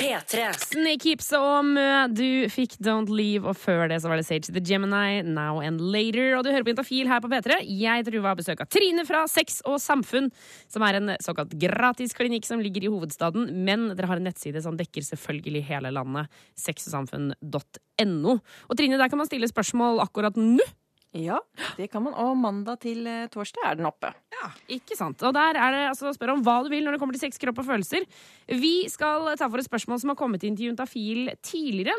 P3. 0.06 0.42
Snake 0.70 1.08
Hips 1.08 1.32
og 1.34 1.66
Mø, 1.66 2.06
du 2.14 2.46
fikk 2.52 2.76
Don't 2.84 3.10
Leave, 3.10 3.42
og 3.48 3.56
før 3.58 3.88
det 3.90 3.98
så 4.02 4.10
var 4.10 4.20
det 4.20 4.26
Sage 4.28 4.52
the 4.54 4.62
Gemini, 4.62 5.24
Now 5.26 5.58
and 5.64 5.82
Later. 5.82 6.36
Og 6.36 6.44
du 6.46 6.52
hører 6.52 6.66
på 6.66 6.70
Intafil 6.70 7.10
her 7.10 7.22
på 7.24 7.30
P3. 7.32 7.58
Jeg 7.66 8.06
tror 8.06 8.14
vi 8.14 8.22
har 8.28 8.38
besøk 8.38 8.62
av 8.62 8.70
Trine 8.70 9.02
fra 9.08 9.24
Sex 9.30 9.58
og 9.66 9.80
Samfunn, 9.82 10.30
som 10.70 10.86
er 10.86 11.00
en 11.00 11.14
såkalt 11.24 11.56
gratis 11.58 12.14
klinikk 12.14 12.46
som 12.46 12.62
ligger 12.62 12.86
i 12.86 12.92
hovedstaden, 12.92 13.50
men 13.66 13.88
dere 13.96 14.12
har 14.12 14.22
en 14.22 14.28
nettside 14.30 14.62
som 14.62 14.78
dekker 14.78 15.02
selvfølgelig 15.08 15.64
hele 15.72 15.90
landet, 15.96 16.30
sexogsamfunn.no. 16.62 18.38
Og 18.38 18.78
Trine, 18.78 19.00
der 19.00 19.10
kan 19.10 19.18
man 19.18 19.30
stille 19.30 19.50
spørsmål 19.50 20.04
akkurat 20.06 20.38
nå. 20.38 20.62
Ja, 21.14 21.38
det 21.78 21.88
kan 21.92 22.02
man. 22.04 22.14
Og 22.18 22.36
mandag 22.36 22.80
til 22.82 23.06
eh, 23.08 23.28
torsdag 23.32 23.64
er 23.64 23.78
den 23.78 23.88
oppe. 23.88 24.10
Ja, 24.34 24.50
ikke 24.76 24.96
sant. 24.98 25.22
Og 25.24 25.34
der 25.36 25.56
er 25.56 25.74
det 25.74 25.84
altså 25.90 26.12
spør 26.16 26.34
om 26.34 26.42
hva 26.44 26.58
du 26.64 26.70
vil 26.72 26.84
når 26.84 26.96
det 26.96 27.02
kommer 27.02 27.16
til 27.16 27.24
sex, 27.26 27.38
kropp 27.40 27.62
og 27.62 27.68
følelser. 27.68 28.04
Vi 28.50 28.88
skal 28.92 29.30
ta 29.38 29.48
for 29.48 29.62
et 29.62 29.68
spørsmål 29.68 30.02
som 30.02 30.12
har 30.12 30.18
kommet 30.18 30.44
inn 30.44 30.58
til 30.58 30.70
Juntafil 30.70 31.30
tidligere. 31.46 31.96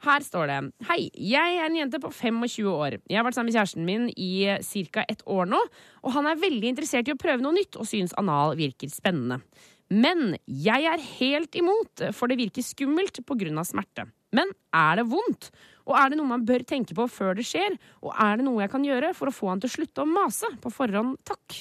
Her 0.00 0.24
står 0.24 0.48
det 0.48 0.60
Hei, 0.88 1.00
jeg 1.12 1.56
er 1.60 1.66
en 1.66 1.76
jente 1.76 2.00
på 2.00 2.08
25 2.12 2.68
år. 2.72 2.96
Jeg 3.04 3.20
har 3.20 3.26
vært 3.26 3.36
sammen 3.36 3.52
med 3.52 3.58
kjæresten 3.58 3.84
min 3.84 4.06
i 4.16 4.48
ca. 4.64 5.04
et 5.08 5.24
år 5.28 5.50
nå, 5.50 5.60
og 6.04 6.14
han 6.16 6.28
er 6.30 6.40
veldig 6.40 6.72
interessert 6.72 7.08
i 7.08 7.12
å 7.12 7.20
prøve 7.20 7.44
noe 7.44 7.56
nytt 7.56 7.76
og 7.76 7.88
syns 7.88 8.16
anal 8.20 8.56
virker 8.56 8.88
spennende. 8.92 9.42
Men 9.90 10.38
jeg 10.46 10.86
er 10.86 11.02
helt 11.18 11.56
imot, 11.58 12.06
for 12.16 12.30
det 12.30 12.38
virker 12.40 12.64
skummelt 12.64 13.20
pga. 13.26 13.64
smerte. 13.64 14.06
Men 14.36 14.52
er 14.76 15.00
det 15.00 15.08
vondt? 15.10 15.50
Og 15.90 15.96
er 15.98 16.12
det 16.12 16.20
noe 16.20 16.30
man 16.30 16.44
bør 16.46 16.62
tenke 16.68 16.94
på 16.94 17.06
før 17.10 17.34
det 17.38 17.46
skjer? 17.48 17.74
Og 18.04 18.14
er 18.14 18.38
det 18.38 18.46
noe 18.46 18.62
jeg 18.62 18.70
kan 18.72 18.84
gjøre 18.86 19.12
for 19.16 19.30
å 19.30 19.34
få 19.34 19.50
han 19.50 19.62
til 19.62 19.70
å 19.70 19.74
slutte 19.74 20.04
å 20.04 20.08
mase? 20.08 20.50
På 20.62 20.70
forhånd, 20.72 21.16
takk. 21.26 21.56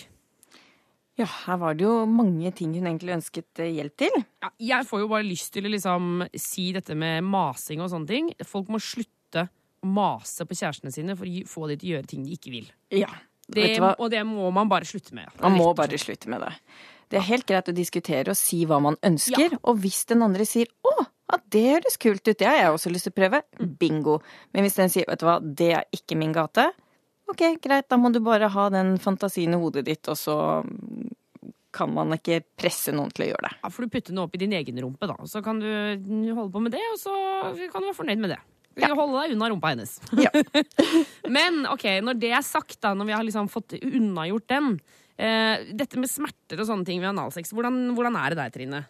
Ja, 1.20 1.26
her 1.48 1.58
var 1.60 1.76
det 1.76 1.84
jo 1.84 2.06
mange 2.08 2.52
ting 2.56 2.72
hun 2.78 2.86
egentlig 2.88 3.18
ønsket 3.18 3.60
eh, 3.60 3.74
hjelp 3.76 3.96
til. 4.00 4.14
Ja, 4.44 4.52
jeg 4.70 4.88
får 4.88 5.02
jo 5.02 5.10
bare 5.12 5.26
lyst 5.28 5.52
til 5.56 5.68
å 5.68 5.72
liksom 5.74 6.22
si 6.40 6.70
dette 6.76 6.96
med 6.96 7.26
masing 7.28 7.82
og 7.84 7.90
sånne 7.92 8.08
ting. 8.08 8.30
Folk 8.48 8.70
må 8.72 8.80
slutte 8.80 9.50
å 9.50 9.90
mase 9.98 10.48
på 10.48 10.56
kjærestene 10.56 10.94
sine 10.96 11.18
for 11.20 11.28
å 11.28 11.42
få 11.50 11.68
de 11.72 11.76
til 11.82 11.90
å 11.90 11.94
gjøre 11.98 12.12
ting 12.14 12.24
de 12.28 12.38
ikke 12.38 12.54
vil. 12.54 12.70
Ja, 12.96 13.12
Det, 13.50 13.80
og 13.82 14.12
det 14.14 14.22
må 14.30 14.52
man 14.54 14.70
bare 14.70 14.86
slutte 14.86 15.16
med. 15.18 15.28
Man 15.42 15.58
må 15.58 15.72
bare 15.74 15.98
slutte 15.98 16.30
med 16.30 16.44
det. 16.46 16.54
Det 17.10 17.18
er 17.18 17.26
helt 17.32 17.48
greit 17.50 17.72
å 17.72 17.74
diskutere 17.74 18.30
og 18.32 18.38
si 18.38 18.62
hva 18.70 18.78
man 18.80 18.96
ønsker, 19.04 19.56
og 19.64 19.80
hvis 19.82 20.04
den 20.12 20.22
andre 20.22 20.46
sier 20.46 20.70
'å, 20.86 21.08
ja, 21.30 21.40
det 21.54 21.64
høres 21.68 22.00
kult 22.02 22.26
ut, 22.26 22.38
det 22.40 22.48
har 22.48 22.58
jeg 22.58 22.74
også 22.74 22.92
lyst 22.94 23.08
til 23.10 23.14
å 23.14 23.20
prøve', 23.20 23.44
bingo. 23.80 24.20
Men 24.54 24.66
hvis 24.66 24.80
den 24.80 24.90
sier 24.90 25.06
'vet 25.08 25.22
du 25.22 25.28
hva, 25.30 25.40
det 25.40 25.72
er 25.78 25.86
ikke 25.94 26.18
min 26.18 26.34
gate', 26.34 26.72
ok, 27.30 27.62
greit, 27.62 27.90
da 27.90 27.98
må 27.98 28.12
du 28.12 28.20
bare 28.20 28.50
ha 28.50 28.70
den 28.74 28.98
fantasien 28.98 29.54
i 29.54 29.62
hodet 29.62 29.86
ditt, 29.86 30.08
og 30.10 30.18
så 30.18 30.38
kan 31.72 31.92
man 31.94 32.16
ikke 32.16 32.42
presse 32.58 32.92
noen 32.96 33.12
til 33.14 33.28
å 33.28 33.32
gjøre 33.32 33.46
det. 33.46 33.58
Ja, 33.62 33.70
får 33.70 33.86
du 33.86 33.94
putte 33.94 34.16
noe 34.16 34.26
opp 34.26 34.36
i 34.36 34.42
din 34.42 34.56
egen 34.58 34.80
rumpe, 34.82 35.06
da. 35.10 35.18
Så 35.30 35.44
kan 35.46 35.60
du 35.62 35.70
holde 36.34 36.52
på 36.52 36.64
med 36.66 36.74
det, 36.74 36.82
og 36.94 36.98
så 37.02 37.14
kan 37.70 37.84
du 37.84 37.92
være 37.92 38.00
fornøyd 38.00 38.24
med 38.24 38.34
det. 38.34 38.40
Holde 38.80 39.22
deg 39.22 39.36
unna 39.36 39.50
rumpa 39.52 39.74
hennes. 39.74 39.98
Ja. 40.18 40.32
Men 41.36 41.66
ok, 41.70 41.86
når 42.06 42.20
det 42.22 42.34
er 42.34 42.46
sagt, 42.46 42.80
da, 42.82 42.96
når 42.98 43.10
vi 43.10 43.16
har 43.18 43.28
liksom 43.28 43.52
fått 43.52 43.78
unnagjort 43.80 44.48
den 44.50 44.76
eh, 45.20 45.66
Dette 45.76 46.00
med 46.00 46.12
smerter 46.12 46.62
og 46.62 46.70
sånne 46.70 46.88
ting 46.88 47.02
ved 47.04 47.12
analsex, 47.12 47.54
hvordan, 47.54 47.92
hvordan 47.98 48.18
er 48.22 48.34
det 48.34 48.40
der, 48.40 48.54
Trine? 48.56 48.84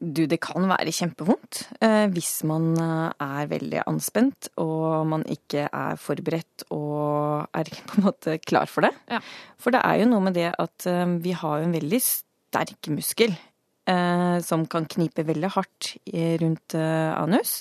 Du, 0.00 0.22
det 0.24 0.38
kan 0.40 0.64
være 0.64 0.94
kjempevondt 0.96 1.58
eh, 1.84 2.06
hvis 2.08 2.38
man 2.48 2.70
eh, 2.80 3.10
er 3.20 3.50
veldig 3.50 3.82
anspent 3.84 4.48
og 4.62 5.04
man 5.10 5.26
ikke 5.28 5.66
er 5.68 5.98
forberedt 6.00 6.64
og 6.72 7.44
er 7.52 7.68
på 7.90 7.98
en 7.98 8.06
måte 8.06 8.38
klar 8.40 8.70
for 8.70 8.88
det. 8.88 8.94
Ja. 9.12 9.20
For 9.60 9.76
det 9.76 9.82
er 9.84 10.00
jo 10.00 10.08
noe 10.08 10.24
med 10.24 10.38
det 10.40 10.48
at 10.56 10.88
eh, 10.88 11.04
vi 11.20 11.36
har 11.36 11.60
en 11.60 11.76
veldig 11.76 12.00
sterk 12.00 12.88
muskel 12.94 13.36
eh, 13.36 14.36
som 14.40 14.64
kan 14.72 14.88
knipe 14.88 15.26
veldig 15.28 15.52
hardt 15.58 15.92
rundt 16.40 16.76
anus. 16.80 17.58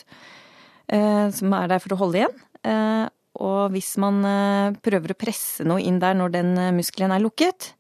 Eh, 0.90 1.28
som 1.36 1.54
er 1.54 1.68
der 1.70 1.82
for 1.84 1.94
å 1.94 2.00
holde 2.06 2.22
igjen. 2.22 2.40
Eh, 2.66 3.06
og 3.40 3.76
hvis 3.76 3.94
man 4.02 4.24
prøver 4.84 5.14
å 5.14 5.20
presse 5.20 5.64
noe 5.68 5.84
inn 5.86 6.00
der 6.02 6.16
når 6.18 6.34
den 6.34 6.50
muskelen 6.76 7.14
er 7.16 7.22
lukket, 7.24 7.74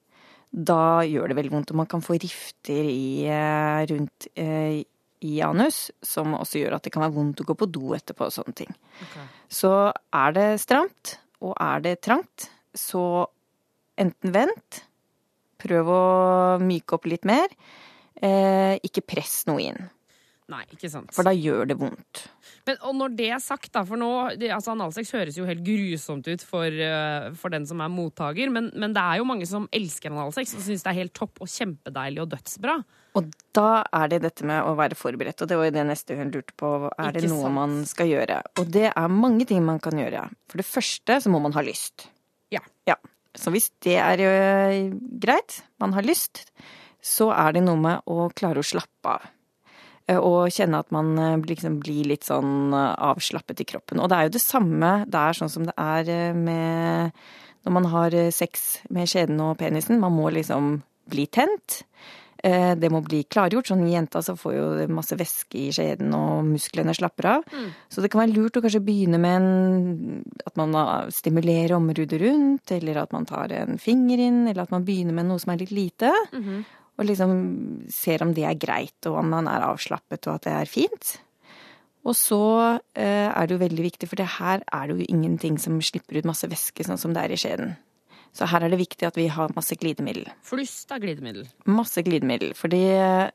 da 0.50 1.02
gjør 1.06 1.30
det 1.30 1.38
veldig 1.38 1.52
vondt, 1.54 1.74
og 1.74 1.82
man 1.84 1.90
kan 1.90 2.02
få 2.02 2.18
rifter 2.18 2.88
i, 2.90 3.26
eh, 3.30 3.82
rundt 3.92 4.30
eh, 4.36 4.82
i 5.22 5.34
anus, 5.46 5.92
som 6.02 6.34
også 6.34 6.62
gjør 6.62 6.78
at 6.78 6.86
det 6.88 6.94
kan 6.96 7.04
være 7.04 7.16
vondt 7.18 7.44
å 7.44 7.48
gå 7.50 7.56
på 7.60 7.68
do 7.70 7.94
etterpå 7.98 8.30
og 8.30 8.34
sånne 8.34 8.56
ting. 8.56 8.72
Så 9.52 9.92
er 9.94 10.36
det 10.36 10.48
stramt, 10.64 11.18
og 11.44 11.54
er 11.60 11.84
det 11.86 12.00
trangt, 12.02 12.50
så 12.74 13.28
enten 14.00 14.34
vent, 14.34 14.84
prøv 15.60 15.92
å 15.92 16.04
myke 16.64 16.96
opp 16.96 17.06
litt 17.12 17.28
mer, 17.28 17.52
eh, 18.22 18.80
ikke 18.80 19.06
press 19.06 19.44
noe 19.50 19.62
inn, 19.62 19.90
Nei, 20.50 20.64
ikke 20.74 20.90
sant. 20.90 21.12
for 21.14 21.28
da 21.28 21.34
gjør 21.36 21.68
det 21.70 21.76
vondt. 21.78 22.24
Men, 22.66 22.80
og 22.90 22.96
når 22.98 23.16
det 23.18 23.28
er 23.36 23.42
sagt, 23.44 23.70
da, 23.76 23.84
for 23.86 24.02
nå 24.02 24.10
altså 24.50 24.74
Analsex 24.74 25.12
høres 25.14 25.38
jo 25.38 25.46
helt 25.46 25.62
grusomt 25.66 26.28
ut 26.30 26.46
for, 26.46 26.66
eh, 26.66 27.30
for 27.38 27.54
den 27.54 27.68
som 27.70 27.84
er 27.86 27.92
mottaker, 27.94 28.50
men, 28.54 28.72
men 28.74 28.96
det 28.96 29.04
er 29.04 29.22
jo 29.22 29.28
mange 29.30 29.46
som 29.50 29.68
elsker 29.76 30.14
analsex 30.14 30.56
og 30.58 30.66
syns 30.66 30.86
det 30.86 30.92
er 30.92 31.00
helt 31.04 31.16
topp 31.18 31.44
og 31.46 31.52
kjempedeilig 31.54 32.24
og 32.24 32.32
dødsbra. 32.34 32.80
Og 33.18 33.30
da 33.58 33.70
er 34.02 34.10
det 34.12 34.22
dette 34.26 34.46
med 34.48 34.66
å 34.66 34.76
være 34.78 34.98
forberedt, 34.98 35.42
og 35.42 35.50
det 35.50 35.58
var 35.60 35.70
jo 35.70 35.78
det 35.78 35.86
neste 35.90 36.18
hun 36.18 36.34
lurte 36.34 36.58
på. 36.58 36.74
Er 36.98 37.16
det 37.16 37.30
noe 37.30 37.54
man 37.54 37.80
skal 37.90 38.10
gjøre? 38.10 38.42
Og 38.62 38.70
det 38.74 38.90
er 38.92 39.14
mange 39.14 39.48
ting 39.50 39.64
man 39.66 39.82
kan 39.84 39.98
gjøre. 39.98 40.28
For 40.50 40.62
det 40.62 40.68
første 40.70 41.22
så 41.24 41.34
må 41.34 41.42
man 41.46 41.56
ha 41.58 41.66
lyst. 41.66 42.10
Ja. 42.54 42.62
Ja. 42.90 42.98
Så 43.38 43.54
hvis 43.54 43.70
det 43.86 43.98
er 44.02 44.22
jo 44.22 44.30
greit, 45.22 45.62
man 45.82 45.94
har 45.94 46.06
lyst, 46.06 46.48
så 47.02 47.30
er 47.34 47.56
det 47.56 47.66
noe 47.66 47.80
med 47.80 48.10
å 48.10 48.30
klare 48.36 48.62
å 48.62 48.66
slappe 48.66 49.18
av. 49.18 49.36
Eh, 50.10 50.18
Og 50.18 50.50
kjenne 50.54 50.82
at 50.82 50.92
man 50.96 51.14
eh, 51.18 51.38
liksom 51.54 51.80
blir 51.84 52.10
litt 52.10 52.26
sånn 52.28 52.74
eh, 52.74 52.96
avslappet 53.10 53.62
i 53.62 53.68
kroppen. 53.70 54.02
Og 54.02 54.10
det 54.10 54.18
er 54.18 54.30
jo 54.30 54.38
det 54.38 54.46
samme 54.46 54.94
der, 55.08 55.38
sånn 55.38 55.52
som 55.54 55.68
det 55.70 55.76
er 55.78 56.34
med 56.38 57.14
når 57.68 57.76
man 57.76 57.90
har 57.92 58.14
sex 58.32 58.80
med 58.90 59.10
skjeden 59.12 59.40
og 59.44 59.58
penisen. 59.60 60.00
Man 60.00 60.16
må 60.16 60.30
liksom 60.32 60.78
bli 61.12 61.26
tent. 61.28 61.82
Det 62.40 62.88
må 62.88 63.02
bli 63.04 63.26
klargjort. 63.28 63.68
Sånn 63.68 63.84
jenta 63.92 64.22
så 64.24 64.38
får 64.40 64.54
jo 64.56 64.68
masse 64.96 65.18
væske 65.20 65.60
i 65.60 65.74
skjeden, 65.76 66.14
og 66.16 66.48
musklene 66.48 66.96
slapper 66.96 67.28
av. 67.34 67.44
Så 67.92 68.00
det 68.00 68.08
kan 68.14 68.22
være 68.24 68.32
lurt 68.38 68.56
å 68.56 68.64
kanskje 68.64 68.80
begynne 68.88 69.20
med 69.20 69.36
en, 69.42 70.24
at 70.48 70.56
man 70.58 70.72
stimulerer 71.12 71.76
området 71.76 72.22
rundt, 72.24 72.72
eller 72.78 73.02
at 73.04 73.12
man 73.12 73.28
tar 73.28 73.52
en 73.60 73.76
finger 73.78 74.24
inn, 74.24 74.46
eller 74.48 74.64
at 74.64 74.72
man 74.72 74.88
begynner 74.88 75.20
med 75.20 75.28
noe 75.28 75.44
som 75.44 75.52
er 75.52 75.66
litt 75.66 75.76
lite. 75.76 76.14
Og 77.00 77.08
liksom 77.08 77.34
ser 77.94 78.24
om 78.26 78.34
det 78.36 78.46
er 78.48 78.60
greit, 78.60 78.98
og 79.08 79.22
om 79.22 79.30
man 79.32 79.48
er 79.48 79.64
avslappet, 79.70 80.28
og 80.28 80.36
at 80.36 80.48
det 80.48 80.56
er 80.56 80.72
fint. 80.72 81.14
Og 82.08 82.16
så 82.16 82.42
eh, 82.96 83.28
er 83.30 83.48
det 83.48 83.56
jo 83.56 83.62
veldig 83.62 83.86
viktig, 83.86 84.10
for 84.12 84.20
det 84.20 84.28
her 84.40 84.64
er 84.64 84.88
det 84.88 84.98
jo 84.98 85.08
ingenting 85.12 85.60
som 85.62 85.80
slipper 85.84 86.20
ut 86.20 86.28
masse 86.28 86.48
væske, 86.50 86.84
sånn 86.88 87.00
som 87.00 87.16
det 87.16 87.24
er 87.24 87.36
i 87.36 87.40
skjeden. 87.40 87.78
Så 88.36 88.46
her 88.52 88.64
er 88.64 88.72
det 88.72 88.82
viktig 88.82 89.08
at 89.08 89.18
vi 89.18 89.26
har 89.32 89.56
masse 89.56 89.76
glidemiddel. 89.80 90.28
Flust 90.46 90.92
av 90.94 91.02
glidemiddel. 91.04 91.48
Masse 91.72 92.04
glidemiddel, 92.06 92.54
For 92.58 92.72
eh, 92.76 93.32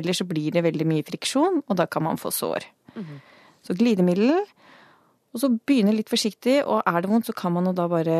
ellers 0.00 0.22
så 0.22 0.28
blir 0.28 0.54
det 0.54 0.64
veldig 0.66 0.88
mye 0.88 1.06
friksjon, 1.06 1.62
og 1.66 1.78
da 1.78 1.86
kan 1.86 2.04
man 2.08 2.20
få 2.20 2.32
sår. 2.34 2.66
Så 3.62 3.76
glidemiddel, 3.78 4.34
og 5.32 5.40
så 5.40 5.48
begynne 5.52 5.94
litt 5.96 6.12
forsiktig, 6.12 6.60
og 6.66 6.82
er 6.84 7.00
det 7.00 7.10
vondt, 7.12 7.30
så 7.30 7.36
kan 7.36 7.54
man 7.54 7.70
jo 7.70 7.76
da 7.76 7.86
bare 7.88 8.16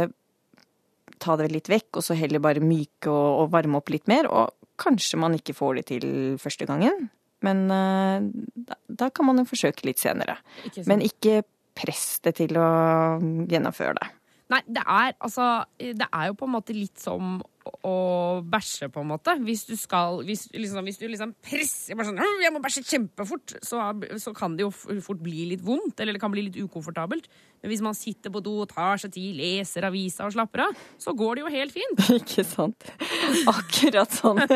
ta 1.23 1.37
det 1.39 1.51
litt 1.53 1.69
vekk, 1.71 1.99
og 1.99 2.07
så 2.07 2.17
heller 2.19 2.43
bare 2.43 2.63
myke 2.65 3.11
og, 3.11 3.43
og 3.43 3.53
varme 3.53 3.79
opp 3.79 3.93
litt 3.93 4.09
mer, 4.11 4.31
og 4.31 4.55
kanskje 4.83 5.21
man 5.21 5.37
ikke 5.39 5.57
får 5.57 5.81
det 5.81 5.89
til 5.93 6.07
første 6.43 6.69
gangen. 6.69 7.09
Men 7.43 7.65
eh, 7.75 8.29
da, 8.69 8.79
da 9.03 9.11
kan 9.15 9.29
man 9.29 9.43
jo 9.43 9.49
forsøke 9.51 9.87
litt 9.89 10.03
senere. 10.03 10.39
Ikke? 10.69 10.87
Men 10.91 11.05
ikke 11.07 11.43
press 11.79 12.21
det 12.25 12.37
til 12.39 12.59
å 12.61 12.69
gjennomføre 13.51 13.97
det. 13.99 14.11
Nei, 14.53 14.61
det 14.69 14.83
er 14.85 15.15
altså 15.17 15.47
Det 15.79 16.05
er 16.05 16.27
jo 16.29 16.35
på 16.37 16.45
en 16.45 16.53
måte 16.53 16.75
litt 16.77 17.01
som 17.01 17.39
å, 17.87 18.43
bæsje, 18.43 18.89
på 18.93 19.03
en 19.03 19.11
måte. 19.13 19.35
Hvis 19.43 19.65
du 19.69 19.75
skal 19.79 20.23
Hvis, 20.27 20.49
liksom, 20.55 20.85
hvis 20.87 20.99
du 20.99 21.07
liksom 21.07 21.35
presser 21.43 21.97
bare 21.97 22.11
sånn 22.11 22.19
'Jeg 22.19 22.53
må 22.53 22.63
bæsje 22.63 22.83
kjempefort', 22.83 23.57
så, 23.63 23.79
så 24.19 24.35
kan 24.35 24.57
det 24.57 24.67
jo 24.67 24.71
fort 25.01 25.23
bli 25.23 25.47
litt 25.53 25.65
vondt, 25.65 26.01
eller 26.01 26.13
det 26.13 26.21
kan 26.21 26.33
bli 26.33 26.49
litt 26.49 26.59
ukomfortabelt. 26.59 27.29
Men 27.63 27.71
hvis 27.71 27.83
man 27.85 27.95
sitter 27.95 28.31
på 28.35 28.43
do, 28.43 28.65
tar 28.67 28.99
seg 28.99 29.13
tid, 29.15 29.37
leser 29.39 29.87
avisa 29.87 30.27
og 30.27 30.35
slapper 30.35 30.67
av, 30.67 30.75
så 30.99 31.15
går 31.15 31.39
det 31.39 31.45
jo 31.45 31.53
helt 31.55 31.73
fint. 31.73 32.03
Ikke 32.19 32.45
sant? 32.45 32.91
Akkurat 33.47 34.11
sånn. 34.11 34.43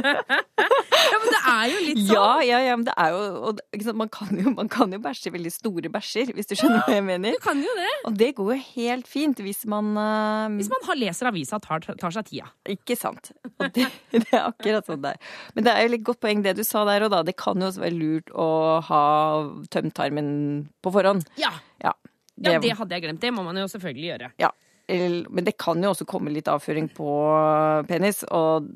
Ja, 1.06 1.20
men 1.22 1.30
det 1.30 1.40
er 1.46 1.66
jo 1.70 1.82
litt 1.96 2.08
sånn. 2.08 2.16
Ja, 2.16 2.44
ja, 2.44 2.60
ja, 2.62 2.76
men 2.78 2.86
det 2.86 2.94
er 3.00 3.14
jo 3.14 3.22
og, 3.50 3.62
sant, 3.82 3.98
man, 3.98 4.10
kan 4.12 4.32
jo 4.40 4.52
man 4.54 4.70
kan 4.72 4.92
jo 4.94 5.00
bæsje 5.02 5.32
veldig 5.34 5.52
store 5.54 5.90
bæsjer, 5.92 6.32
hvis 6.36 6.50
du 6.50 6.54
skjønner 6.56 6.84
hva 6.86 6.96
jeg 6.98 7.06
mener. 7.06 7.36
Du 7.36 7.42
kan 7.44 7.60
jo 7.62 7.76
det. 7.78 7.92
Og 8.08 8.18
det 8.20 8.30
går 8.38 8.52
jo 8.54 8.58
helt 8.76 9.10
fint 9.10 9.40
hvis 9.42 9.64
man 9.70 9.92
uh, 9.98 10.46
Hvis 10.56 10.70
man 10.72 10.84
har 10.88 11.00
leser 11.00 11.30
avisa 11.30 11.60
og 11.60 11.66
tar, 11.66 11.86
tar 12.00 12.16
seg 12.16 12.28
tida. 12.30 12.50
Ikke 12.76 12.98
sant. 12.98 13.32
Og 13.56 13.70
det, 13.76 13.88
det 14.16 14.26
er 14.30 14.44
akkurat 14.44 14.88
sånn 14.88 15.02
det 15.04 15.16
er. 15.16 15.32
Men 15.56 15.68
det 15.68 15.74
er 15.74 15.86
jo 15.86 15.94
litt 15.96 16.06
godt 16.06 16.22
poeng 16.24 16.44
det 16.44 16.56
du 16.58 16.64
sa 16.66 16.84
der 16.88 17.06
og 17.08 17.14
da. 17.14 17.22
Det 17.26 17.36
kan 17.40 17.60
jo 17.60 17.70
også 17.70 17.84
være 17.84 17.98
lurt 17.98 18.34
å 18.36 18.50
ha 18.90 19.02
tømt 19.72 19.96
tarmen 19.96 20.28
på 20.84 20.92
forhånd. 20.94 21.26
Ja. 21.40 21.54
Ja. 21.82 21.96
ja, 22.40 22.60
det 22.60 22.76
hadde 22.78 22.96
jeg 22.96 23.06
glemt. 23.06 23.22
Det 23.22 23.32
må 23.34 23.44
man 23.46 23.58
jo 23.60 23.68
selvfølgelig 23.72 24.08
gjøre. 24.12 24.32
ja. 24.42 24.52
Men 24.86 25.46
det 25.46 25.56
kan 25.58 25.82
jo 25.82 25.90
også 25.90 26.06
komme 26.06 26.30
litt 26.30 26.46
avføring 26.50 26.86
på 26.94 27.10
penis, 27.88 28.22
og 28.30 28.68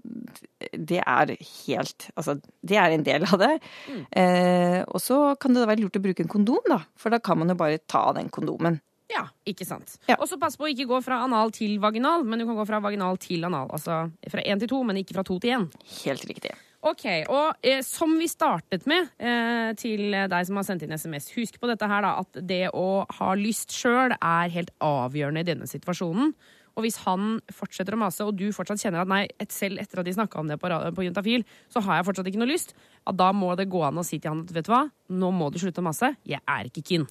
det 0.74 0.98
er 1.04 1.34
helt 1.38 2.08
Altså, 2.16 2.34
det 2.66 2.78
er 2.82 2.94
en 2.94 3.06
del 3.06 3.26
av 3.28 3.38
det. 3.40 3.52
Mm. 3.86 4.02
Eh, 4.22 4.78
og 4.90 4.98
så 5.02 5.20
kan 5.40 5.54
det 5.54 5.62
da 5.62 5.70
være 5.70 5.84
lurt 5.84 5.98
å 6.00 6.02
bruke 6.04 6.24
en 6.24 6.32
kondom, 6.32 6.62
da. 6.68 6.80
For 6.98 7.14
da 7.14 7.20
kan 7.22 7.38
man 7.38 7.52
jo 7.52 7.58
bare 7.60 7.78
ta 7.86 8.08
av 8.10 8.16
den 8.18 8.30
kondomen. 8.32 8.80
Ja, 9.10 9.24
ikke 9.48 9.66
sant. 9.66 9.96
Ja. 10.06 10.16
Og 10.20 10.28
så 10.30 10.38
pass 10.38 10.56
på 10.58 10.68
å 10.68 10.70
ikke 10.70 10.86
gå 10.90 11.00
fra 11.02 11.22
anal 11.24 11.50
til 11.54 11.78
vaginal, 11.82 12.22
men 12.26 12.42
du 12.42 12.46
kan 12.46 12.58
gå 12.58 12.66
fra 12.68 12.82
vaginal 12.82 13.18
til 13.22 13.46
anal. 13.48 13.70
Altså 13.74 14.04
fra 14.30 14.44
én 14.46 14.62
til 14.62 14.70
to, 14.70 14.82
men 14.86 15.00
ikke 15.00 15.16
fra 15.18 15.26
to 15.26 15.38
til 15.42 15.56
én. 15.56 15.70
Helt 16.02 16.26
riktig. 16.30 16.54
Ok, 16.80 17.04
og 17.28 17.58
eh, 17.66 17.82
som 17.84 18.14
vi 18.16 18.24
startet 18.30 18.86
med 18.88 19.10
eh, 19.20 19.72
til 19.76 20.14
deg 20.32 20.46
som 20.48 20.56
har 20.56 20.64
sendt 20.64 20.86
inn 20.86 20.94
SMS, 20.96 21.28
husk 21.34 21.58
på 21.60 21.68
dette 21.68 21.88
her 21.90 22.06
da, 22.06 22.14
at 22.22 22.40
det 22.40 22.70
å 22.72 23.02
ha 23.18 23.34
lyst 23.36 23.74
sjøl 23.76 24.14
er 24.16 24.54
helt 24.54 24.72
avgjørende 24.80 25.44
i 25.44 25.48
denne 25.50 25.68
situasjonen. 25.68 26.32
Og 26.78 26.86
hvis 26.86 26.96
han 27.04 27.34
fortsetter 27.52 27.96
å 27.96 28.00
mase, 28.00 28.24
og 28.24 28.38
du 28.38 28.46
fortsatt 28.56 28.80
kjenner 28.80 29.02
at 29.02 29.10
nei, 29.10 29.24
et, 29.42 29.52
selv 29.52 29.82
etter 29.82 30.00
at 30.00 30.08
de 30.08 30.14
snakka 30.16 30.40
om 30.40 30.48
det 30.48 30.56
på, 30.62 30.70
på 30.96 31.04
Juntafil, 31.04 31.44
så 31.68 31.82
har 31.84 32.00
jeg 32.00 32.08
fortsatt 32.08 32.30
ikke 32.30 32.40
noe 32.40 32.48
lyst, 32.48 32.72
ja, 33.02 33.12
da 33.12 33.28
må 33.36 33.52
det 33.58 33.68
gå 33.68 33.82
an 33.84 34.00
å 34.00 34.06
si 34.06 34.16
til 34.16 34.32
han 34.32 34.42
at 34.46 34.54
vet 34.56 34.70
du 34.70 34.72
hva, 34.72 34.86
nå 35.12 35.32
må 35.36 35.50
du 35.52 35.60
slutte 35.60 35.82
å 35.82 35.88
mase, 35.90 36.14
jeg 36.24 36.40
er 36.40 36.70
ikke 36.70 36.86
keen. 36.86 37.04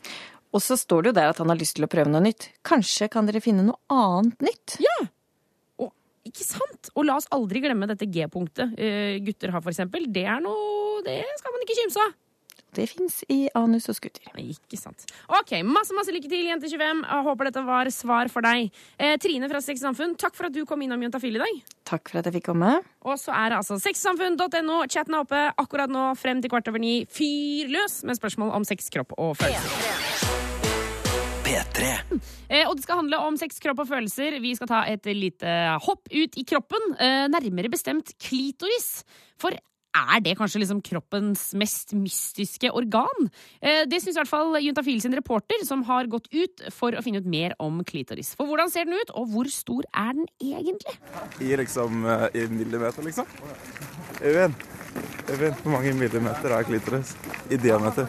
Og 0.50 0.64
så 0.66 0.80
står 0.80 1.06
det 1.06 1.12
jo 1.12 1.18
der 1.20 1.30
at 1.30 1.44
han 1.44 1.52
har 1.54 1.60
lyst 1.60 1.78
til 1.78 1.86
å 1.86 1.92
prøve 1.92 2.10
noe 2.10 2.24
nytt. 2.26 2.50
Kanskje 2.66 3.12
kan 3.14 3.30
dere 3.30 3.44
finne 3.44 3.68
noe 3.68 3.78
annet 3.94 4.48
nytt? 4.50 4.80
Og 4.82 5.19
ikke 6.40 6.48
sant? 6.48 6.90
Og 6.96 7.06
la 7.08 7.20
oss 7.20 7.28
aldri 7.36 7.62
glemme 7.64 7.90
dette 7.92 8.08
G-punktet 8.08 8.74
uh, 8.80 9.20
gutter 9.26 9.52
har, 9.54 9.64
for 9.66 9.74
eksempel. 9.76 10.08
Det 10.08 10.24
er 10.24 10.42
noe 10.44 11.04
Det 11.06 11.22
skal 11.40 11.56
man 11.56 11.68
ikke 11.68 11.78
kimse 11.84 12.08
av. 12.08 12.18
Det 12.76 12.86
fins 12.86 13.24
i 13.34 13.48
anus 13.58 13.88
og 13.90 13.98
skuter. 13.98 14.28
Ikke 14.38 14.78
sant. 14.78 15.08
Ok, 15.40 15.56
Masse 15.66 15.96
masse 15.98 16.14
lykke 16.14 16.30
til, 16.30 16.46
jente25. 16.52 17.02
Jeg 17.02 17.26
håper 17.26 17.50
dette 17.50 17.64
var 17.66 17.90
svar 17.94 18.30
for 18.30 18.46
deg. 18.46 18.70
Eh, 19.02 19.16
Trine 19.22 19.50
fra 19.50 19.62
Sex 19.64 19.82
Samfunn, 19.82 20.14
takk 20.20 20.38
for 20.38 20.50
at 20.50 20.54
du 20.54 20.62
kom 20.70 20.84
innom 20.86 21.02
Juntafil 21.02 21.40
i 21.40 21.42
dag. 21.42 21.64
Takk 21.90 22.12
for 22.12 22.22
at 22.22 22.30
jeg 22.30 22.38
fikk 22.38 22.52
komme. 22.52 22.76
Og 23.02 23.18
så 23.18 23.34
er 23.34 23.50
det 23.50 23.62
altså 23.64 23.80
sexsamfunn.no. 23.82 24.84
Chatten 24.86 25.18
er 25.18 25.26
oppe 25.26 25.42
akkurat 25.58 25.90
nå 25.90 26.12
frem 26.20 26.44
til 26.44 26.54
kvart 26.54 26.70
over 26.70 26.84
ni. 26.84 27.02
Fyr 27.10 27.74
løs 27.74 28.04
med 28.06 28.22
spørsmål 28.22 28.54
om 28.60 28.70
sex, 28.70 28.92
kropp 28.94 29.18
og 29.18 29.36
følelser. 29.42 30.49
P3. 31.50 31.88
Eh, 32.50 32.68
og 32.68 32.76
det 32.78 32.86
skal 32.86 33.02
handle 33.02 33.22
om 33.26 33.38
sex, 33.40 33.58
kropp 33.64 33.82
og 33.84 33.90
følelser. 33.90 34.38
Vi 34.44 34.54
skal 34.58 34.70
ta 34.70 34.84
et 34.90 35.06
lite 35.14 35.56
hopp 35.86 36.06
ut 36.12 36.38
i 36.38 36.46
kroppen, 36.46 36.94
eh, 37.00 37.26
nærmere 37.32 37.72
bestemt 37.74 38.14
klitoris. 38.22 39.04
For 39.42 39.54
er 39.54 40.20
det 40.22 40.36
kanskje 40.38 40.62
liksom 40.62 40.84
kroppens 40.86 41.48
mest 41.58 41.96
mystiske 41.98 42.70
organ? 42.70 43.30
Eh, 43.62 43.86
det 43.90 43.98
syns 44.02 44.14
i 44.14 44.20
hvert 44.22 44.30
fall 44.30 44.60
Juntafil 44.62 45.02
sin 45.02 45.16
reporter, 45.18 45.66
som 45.66 45.82
har 45.84 46.06
gått 46.06 46.30
ut 46.32 46.62
for 46.70 46.92
å 46.94 47.02
finne 47.02 47.18
ut 47.18 47.26
mer 47.26 47.56
om 47.60 47.82
klitoris. 47.84 48.36
For 48.38 48.46
hvordan 48.46 48.70
ser 48.70 48.86
den 48.86 49.00
ut, 49.02 49.10
og 49.18 49.34
hvor 49.34 49.50
stor 49.50 49.90
er 49.94 50.14
den 50.14 50.28
egentlig? 50.38 50.98
I 51.42 51.58
liksom 51.58 52.06
i 52.34 52.46
millimeter, 52.46 53.02
liksom. 53.02 53.26
Øyvind, 54.22 54.54
Øyvind, 55.30 55.56
hvor 55.64 55.72
mange 55.72 55.94
millimeter 55.94 56.54
er 56.54 56.64
klitoris? 56.64 57.16
I 57.50 57.58
diameter. 57.58 58.06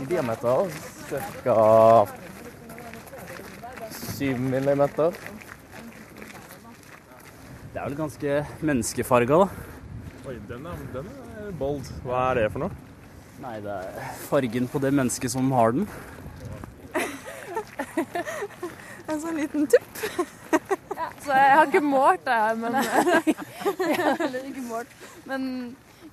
I 0.00 0.10
diameter 0.10 0.66
ca. 1.10 2.29
7 4.20 4.36
millimeter. 4.36 5.14
Det 7.70 7.78
er 7.80 7.86
vel 7.86 7.94
ganske 7.96 8.34
menneskefarga, 8.68 9.38
da. 9.40 9.48
Oi, 10.28 10.34
den 10.50 10.66
er, 10.68 10.80
den 10.92 11.06
er 11.40 11.52
bold. 11.56 11.88
Hva 12.04 12.18
er 12.28 12.42
det 12.42 12.50
for 12.52 12.66
noe? 12.66 12.74
Nei, 13.40 13.54
det 13.64 13.72
er 13.72 14.10
fargen 14.26 14.68
på 14.68 14.82
det 14.84 14.90
mennesket 14.92 15.32
som 15.32 15.48
har 15.56 15.72
den. 15.78 15.88
En 19.10 19.18
sånn 19.24 19.40
liten 19.40 19.64
tupp. 19.72 20.04
Så 21.24 21.32
jeg 21.32 21.56
har 21.56 21.64
ikke 21.66 21.82
målt 21.82 22.20
det 22.28 22.36
her, 22.44 22.60
men 22.60 22.76
Jeg 22.76 23.96
har 24.04 24.20
heller 24.20 24.44
ikke 24.52 24.66
målt. 24.68 24.92
Men 25.26 25.42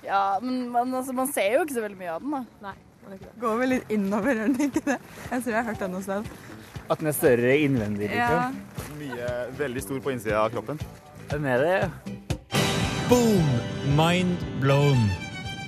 ja, 0.02 0.22
men 0.40 0.64
man, 0.72 0.96
altså, 0.96 1.12
man 1.12 1.28
ser 1.30 1.58
jo 1.58 1.66
ikke 1.66 1.76
så 1.76 1.84
veldig 1.84 2.00
mye 2.00 2.14
av 2.16 2.24
den, 2.24 2.32
da. 2.38 2.42
Nei, 2.70 2.74
man 3.04 3.12
gjør 3.12 3.20
ikke 3.20 3.28
det. 3.28 3.40
Går 3.44 3.60
vel 3.60 3.74
litt 3.76 3.92
innover, 3.98 4.32
gjør 4.32 4.48
den 4.48 4.70
ikke 4.70 4.86
det? 4.88 4.98
Jeg 5.28 5.44
tror 5.44 5.52
jeg 5.52 5.60
har 5.60 5.68
hørt 5.68 5.84
den 5.84 5.94
noe 5.98 6.06
sted. 6.08 6.32
At 6.90 6.98
den 7.02 7.08
er 7.08 7.12
større 7.16 7.56
innvendig, 7.58 8.08
Ja. 8.10 8.50
liksom. 8.50 8.98
Mye, 8.98 9.32
veldig 9.58 9.82
stor 9.82 10.00
på 10.00 10.10
innsida 10.14 10.40
av 10.44 10.50
kroppen. 10.50 10.78
Den 11.30 11.44
er 11.44 11.58
det. 11.58 11.90
Boom! 13.08 13.48
Mind 13.96 14.36
blown. 14.60 15.08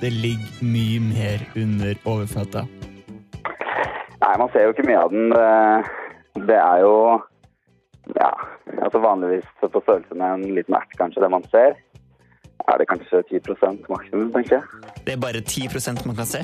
Det 0.01 0.11
ligger 0.13 0.63
mye 0.65 0.99
mer 0.99 1.43
under 1.55 1.93
overflata. 2.05 2.65
Nei, 4.21 4.37
man 4.37 4.49
ser 4.53 4.63
jo 4.67 4.73
ikke 4.73 4.85
mye 4.87 4.97
av 5.03 5.09
den. 5.11 5.29
Det- 5.29 5.85
Det 6.47 6.55
er 6.55 6.77
jo 6.79 7.21
ja, 8.15 8.29
altså 8.81 8.99
vanligvis 9.03 9.43
på 9.61 9.67
størrelse 9.83 10.15
med 10.15 10.33
en 10.33 10.55
liten 10.55 10.73
ert, 10.75 10.93
kanskje, 10.97 11.21
det 11.21 11.29
man 11.29 11.43
ser. 11.51 11.75
Er 12.71 12.77
det 12.77 12.87
kanskje 12.87 13.21
10 13.29 13.87
maksimum, 13.89 14.31
tenker 14.31 14.55
jeg. 14.57 14.63
Det 15.05 15.13
er 15.13 15.17
bare 15.17 15.41
10% 15.41 16.05
man 16.05 16.15
kan 16.15 16.25
se. 16.25 16.39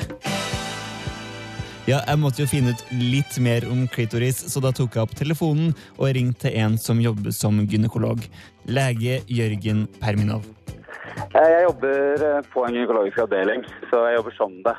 Ja, 1.87 2.01
jeg 2.03 2.19
måtte 2.19 2.41
jo 2.43 2.49
finne 2.51 2.73
ut 2.75 2.81
litt 2.91 3.37
mer 3.39 3.63
om 3.71 3.85
klitoris, 3.87 4.41
så 4.51 4.59
da 4.59 4.73
tok 4.75 4.97
jeg 4.97 5.05
opp 5.05 5.13
telefonen 5.15 5.69
og 5.95 6.09
ringte 6.17 6.51
en 6.59 6.73
som 6.75 6.99
jobber 6.99 7.31
som 7.31 7.61
gynekolog. 7.63 8.25
Lege 8.67 9.21
Jørgen 9.31 9.85
Perminov. 10.01 10.43
Eh, 11.31 11.47
Jeg 11.47 11.61
jobber 11.63 12.25
eh, 12.27 12.49
på 12.51 12.65
en 12.67 12.75
gynekologisk 12.75 13.21
avdeling, 13.23 13.63
så 13.87 14.01
jeg 14.03 14.17
jobber 14.17 14.35
som 14.35 14.57
det. 14.65 14.73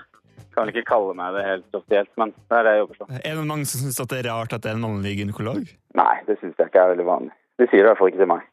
Kan 0.53 0.67
vel 0.67 0.75
ikke 0.75 0.91
kalle 0.91 1.15
meg 1.17 1.33
det 1.39 1.47
helt 1.47 1.79
offisielt, 1.81 2.11
men 2.21 2.35
det 2.37 2.59
er 2.59 2.67
det 2.69 2.75
jeg 2.77 2.83
jobber 2.83 2.99
som. 3.01 3.15
Er 3.17 3.39
det 3.41 3.47
mange 3.55 3.71
som 3.71 3.81
syns 3.87 4.01
det 4.03 4.19
er 4.19 4.29
rart 4.29 4.53
at 4.53 4.67
det 4.67 4.71
er 4.75 4.77
en 4.77 4.85
mannlig 4.85 5.15
gynekolog? 5.23 5.63
Nei, 5.97 6.15
det 6.29 6.37
syns 6.43 6.61
jeg 6.61 6.69
ikke 6.69 6.83
er 6.83 6.93
veldig 6.93 7.07
vanlig. 7.09 7.33
De 7.57 7.71
sier 7.71 7.81
det 7.81 7.87
i 7.87 7.89
hvert 7.89 8.03
fall 8.03 8.13
ikke 8.13 8.21
til 8.27 8.31
meg. 8.35 8.45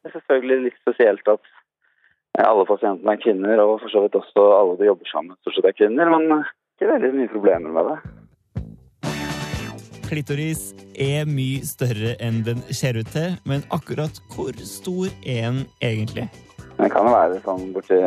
Det 0.00 0.08
er 0.08 0.16
selvfølgelig 0.16 0.58
litt 0.70 0.80
spesielt 0.80 1.28
at 1.34 1.52
eh, 1.52 2.48
alle 2.48 2.64
pasientene 2.72 3.12
er 3.12 3.20
kvinner, 3.26 3.60
og 3.66 3.76
for 3.84 3.92
så 3.92 4.06
vidt 4.06 4.16
også 4.24 4.46
alle 4.56 4.80
de 4.80 4.88
jobber 4.88 5.12
sammen 5.12 5.36
stort 5.44 5.60
sett 5.60 5.68
er 5.68 5.76
kvinner, 5.82 6.16
men 6.16 6.48
ikke 6.80 6.94
veldig 6.94 7.08
mye 7.12 7.28
problemer 7.28 7.72
med 7.76 7.88
det. 7.90 7.98
Klitoris 10.08 10.62
er 10.96 11.28
mye 11.28 11.60
større 11.68 12.14
enn 12.24 12.40
den 12.46 12.62
ser 12.72 12.96
ut 12.96 13.10
til, 13.12 13.34
men 13.44 13.60
akkurat 13.68 14.16
hvor 14.32 14.56
stor 14.64 15.10
er 15.20 15.44
den 15.44 15.58
egentlig? 15.84 16.24
Den 16.78 16.88
kan 16.88 17.04
jo 17.04 17.12
være 17.12 17.42
sånn 17.44 17.68
borti, 17.74 17.98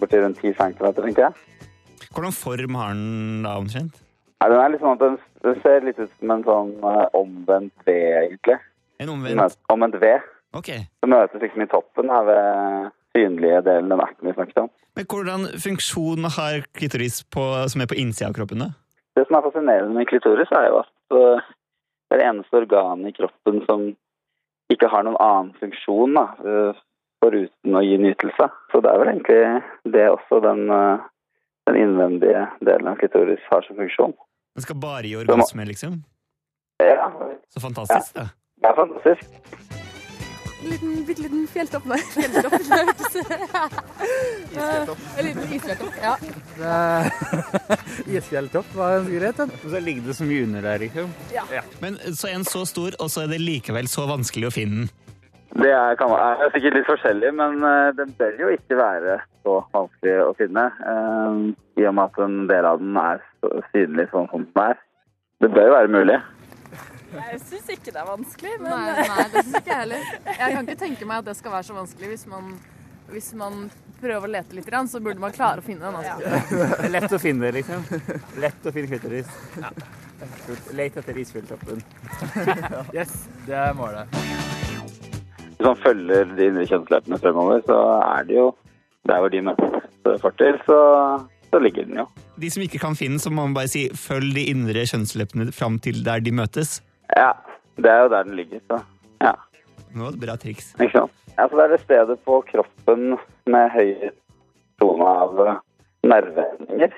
borti 0.00 0.22
rundt 0.22 0.40
10 0.40 0.56
cm, 0.56 0.80
tenker 0.96 1.26
jeg. 1.26 1.36
Hvordan 2.08 2.32
form 2.32 2.80
har 2.80 2.96
den 2.96 3.44
da 3.44 3.52
omtrent? 3.60 4.00
Nei, 4.40 4.48
den 4.48 4.62
er 4.62 4.72
litt 4.72 4.80
sånn 4.80 4.96
at 4.96 5.04
den, 5.04 5.20
den 5.44 5.60
ser 5.60 5.84
litt 5.84 6.00
ut 6.00 6.16
som 6.16 6.32
en 6.32 6.48
sånn 6.48 6.72
uh, 6.80 7.04
omvendt 7.20 7.84
V, 7.84 7.98
egentlig. 8.24 8.56
En 9.04 9.12
omvendt 9.12 9.60
Omvendt 9.76 10.00
V. 10.00 10.16
Ok. 10.56 10.72
Den 11.04 11.12
møtes 11.12 11.44
liksom 11.44 11.66
i 11.66 11.70
toppen 11.70 12.08
her 12.16 12.24
ved 12.32 12.90
synlige 13.16 13.62
delen 13.66 13.92
av 13.92 14.00
erten 14.06 14.28
vi 14.28 14.34
snakket 14.36 14.62
om. 14.64 14.70
Men 14.96 15.08
hvordan 15.08 15.46
funksjon 15.64 16.24
har 16.36 16.62
klitoris 16.76 17.22
på, 17.32 17.44
som 17.68 17.80
er 17.84 17.90
på 17.90 17.98
innsida 18.00 18.30
av 18.30 18.36
kroppen, 18.36 18.64
da? 18.64 18.70
Det 19.16 19.26
som 19.28 19.36
er 19.36 19.44
fascinerende 19.46 19.96
med 19.96 20.08
klitoris, 20.08 20.52
er 20.56 20.68
jo 20.70 20.78
at 20.80 21.16
eh, 21.18 21.50
det 22.08 22.16
er 22.16 22.22
det 22.22 22.28
eneste 22.30 22.58
organet 22.62 23.12
i 23.12 23.16
kroppen 23.16 23.60
som 23.68 23.84
ikke 24.72 24.88
har 24.88 25.04
noen 25.04 25.20
annen 25.20 25.52
funksjon 25.60 26.16
da, 26.16 26.26
eh, 26.44 26.80
foruten 27.22 27.76
å 27.78 27.82
gi 27.84 27.98
nytelse. 28.00 28.48
Så 28.72 28.80
det 28.84 28.92
er 28.92 29.02
vel 29.02 29.12
egentlig 29.12 29.40
det 29.96 30.06
også 30.12 30.40
den, 30.44 30.64
eh, 30.72 31.04
den 31.68 31.80
innvendige 31.84 32.46
delen 32.64 32.88
av 32.92 32.96
klitoris 33.00 33.44
har 33.52 33.64
som 33.68 33.76
funksjon. 33.80 34.16
Den 34.56 34.64
skal 34.66 34.80
bare 34.80 35.08
gi 35.08 35.16
orgasme, 35.20 35.64
liksom? 35.68 36.00
Ja, 36.82 37.12
Så 37.52 37.60
fantastisk, 37.60 38.14
da. 38.16 38.26
det 38.60 38.68
er 38.72 38.74
fantastisk. 38.74 39.71
En 40.62 40.70
liten, 40.70 41.04
bitte 41.06 41.22
liten 41.22 41.46
fjelltopp. 41.50 41.84
der. 41.88 41.96
fjelltopp. 41.96 42.52
det 44.54 44.96
En 45.18 45.24
liten 45.26 45.52
isfjelltopp. 45.52 45.94
Ja. 46.02 46.16
Isfjelltopp 48.16 48.74
var 48.74 48.96
ganske 48.96 49.18
greit. 49.18 49.40
Og 49.40 49.70
så 49.70 49.80
ligger 49.80 50.02
det 50.06 50.14
så 50.14 50.24
mye 50.24 50.44
under 50.46 50.62
der, 50.62 50.78
liksom. 50.78 51.10
Ja. 51.34 51.62
Men 51.80 51.98
så 52.14 52.28
er 52.28 52.38
den 52.38 52.44
så 52.46 52.64
stor, 52.66 52.94
og 53.02 53.10
så 53.10 53.24
er 53.24 53.32
det 53.32 53.40
likevel 53.42 53.90
så 53.90 54.06
vanskelig 54.10 54.52
å 54.52 54.54
finne 54.54 54.84
den. 54.84 54.92
Det 55.52 55.68
er, 55.68 55.98
kan, 56.00 56.14
er 56.16 56.48
sikkert 56.54 56.78
litt 56.78 56.88
forskjellig, 56.88 57.32
men 57.36 57.64
eh, 57.68 57.90
den 57.98 58.14
bør 58.16 58.38
jo 58.40 58.52
ikke 58.54 58.78
være 58.78 59.18
så 59.44 59.58
vanskelig 59.74 60.14
å 60.24 60.30
finne. 60.38 60.64
Um, 60.80 61.50
I 61.76 61.84
og 61.90 61.98
med 61.98 62.08
at 62.08 62.22
en 62.24 62.38
del 62.48 62.68
av 62.70 62.80
den 62.80 62.96
er 62.96 63.20
så 63.42 63.50
synlig 63.74 64.06
sånn 64.14 64.30
som 64.30 64.46
den 64.46 64.62
er. 64.62 64.80
Det 65.44 65.50
bør 65.52 65.68
jo 65.68 65.74
være 65.74 65.92
mulig. 65.92 66.16
Jeg 67.12 67.40
syns 67.44 67.70
ikke 67.74 67.92
det 67.92 68.00
er 68.00 68.08
vanskelig, 68.08 68.52
men 68.62 68.70
Nei, 68.72 69.06
nei, 69.08 69.24
det 69.32 69.44
syns 69.44 69.56
ikke 69.60 69.72
jeg 69.72 69.80
heller. 69.82 70.06
Jeg 70.26 70.56
kan 70.56 70.68
ikke 70.68 70.80
tenke 70.84 71.08
meg 71.08 71.22
at 71.22 71.30
det 71.30 71.34
skal 71.38 71.54
være 71.56 71.68
så 71.68 71.76
vanskelig. 71.76 72.12
Hvis 72.14 72.26
man, 72.30 72.52
hvis 73.12 73.32
man 73.38 73.58
prøver 74.02 74.26
å 74.26 74.32
lete 74.32 74.56
litt, 74.56 74.70
så 74.90 75.00
burde 75.02 75.22
man 75.22 75.34
klare 75.34 75.62
å 75.62 75.66
finne 75.66 75.86
den. 75.86 75.98
Altså. 76.00 76.46
Det 76.50 76.86
er 76.88 76.94
lett 76.96 77.12
å 77.12 77.20
finne 77.22 77.52
liksom. 77.54 77.84
Lett 78.42 78.66
å 78.66 78.74
finne 78.74 78.90
klitoris. 78.90 79.30
Let 80.76 80.96
etter 81.02 81.18
isfjelltoppen. 81.22 81.82
Yes, 82.96 83.26
det 83.46 83.56
er 83.58 83.74
målet. 83.76 84.10
Hvis 85.52 85.66
man 85.66 85.78
følger 85.82 86.32
de 86.38 86.48
indre 86.50 86.66
kjønnsløpene 86.70 87.18
fremover, 87.22 87.62
så 87.66 87.78
er 88.02 88.26
det 88.28 88.38
jo 88.38 88.48
der 89.10 89.22
hvor 89.22 89.32
de 89.32 89.42
møtes 89.46 90.22
fortil, 90.22 90.58
så, 90.66 90.78
så 91.50 91.60
ligger 91.62 91.86
den 91.86 92.00
jo. 92.02 92.06
De 92.42 92.50
som 92.50 92.62
ikke 92.64 92.80
kan 92.82 92.96
finne 92.98 93.18
den, 93.18 93.22
så 93.22 93.30
må 93.30 93.44
man 93.46 93.54
bare 93.56 93.70
si 93.70 93.84
følg 93.98 94.34
de 94.38 94.48
indre 94.50 94.82
kjønnsleppene 94.88 95.54
fram 95.54 95.78
til 95.82 96.02
der 96.06 96.22
de 96.22 96.34
møtes. 96.34 96.80
Ja, 97.16 97.32
det 97.76 97.90
er 97.90 98.04
jo 98.04 98.12
der 98.12 98.28
den 98.28 98.36
ligger, 98.38 98.60
så 98.70 98.80
ja. 99.22 99.34
Nå 99.92 100.08
er 100.08 100.16
det 100.16 100.22
bra 100.24 100.36
triks. 100.40 100.72
Ikke 100.80 100.92
sant? 100.96 101.12
Altså, 101.36 101.56
det 101.56 101.64
er 101.64 101.72
det 101.72 101.80
stedet 101.82 102.18
på 102.26 102.40
kroppen 102.48 103.14
med 103.52 103.70
høy 103.72 104.10
tone 104.80 105.06
av 105.08 105.38
eh, 105.46 105.60
nerveendringer 106.04 106.92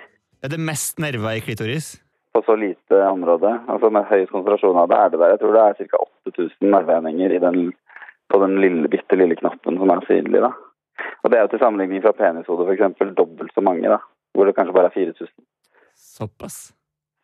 Er 0.44 0.50
det 0.52 0.58
mest 0.60 0.98
nerver 1.02 1.38
i 1.38 1.42
klitoris? 1.44 1.94
på 2.34 2.42
så 2.42 2.56
lite 2.58 2.98
område. 3.06 3.50
Altså 3.70 3.90
med 3.94 4.08
høy 4.10 4.24
konsentrasjon 4.26 4.78
av 4.80 4.88
det 4.90 4.96
er 4.98 5.10
det 5.12 5.18
der. 5.20 5.32
Jeg 5.34 5.40
tror 5.42 5.52
det 5.54 5.64
er 5.64 5.90
ca. 5.92 6.00
8000 6.26 6.70
nerveendinger 6.72 7.34
i 7.36 7.38
den, 7.44 7.58
på 8.32 8.40
den 8.42 8.56
lille, 8.58 8.90
bitte 8.90 9.18
lille 9.20 9.36
knappen 9.38 9.78
som 9.78 9.92
er 9.94 10.02
synlig. 10.08 10.40
da. 10.42 10.50
Og 11.22 11.30
det 11.30 11.38
er 11.38 11.44
jo 11.44 11.52
til 11.52 11.62
sammenligning 11.62 12.02
fra 12.02 12.14
penishodet 12.18 12.66
f.eks. 12.66 13.14
dobbelt 13.20 13.54
så 13.54 13.62
mange, 13.62 13.86
da. 13.86 14.00
Hvor 14.34 14.50
det 14.50 14.56
kanskje 14.56 14.74
bare 14.74 14.90
er 14.90 14.96
4000. 14.96 15.30
Såpass. 15.94 16.58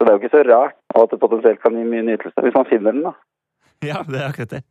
Så 0.00 0.06
det 0.06 0.12
er 0.14 0.16
jo 0.16 0.20
ikke 0.22 0.32
så 0.32 0.40
rart 0.48 0.78
at 0.96 1.10
det 1.12 1.16
potensielt 1.20 1.58
kan 1.60 1.74
gi 1.76 1.82
mye 1.84 2.00
nytelse, 2.06 2.40
hvis 2.40 2.54
man 2.56 2.68
finner 2.70 2.94
den, 2.96 3.02
da. 3.04 3.12
Ja, 3.90 3.98
det 4.08 4.16
er 4.16 4.30
akkurat 4.30 4.54
det. 4.54 4.62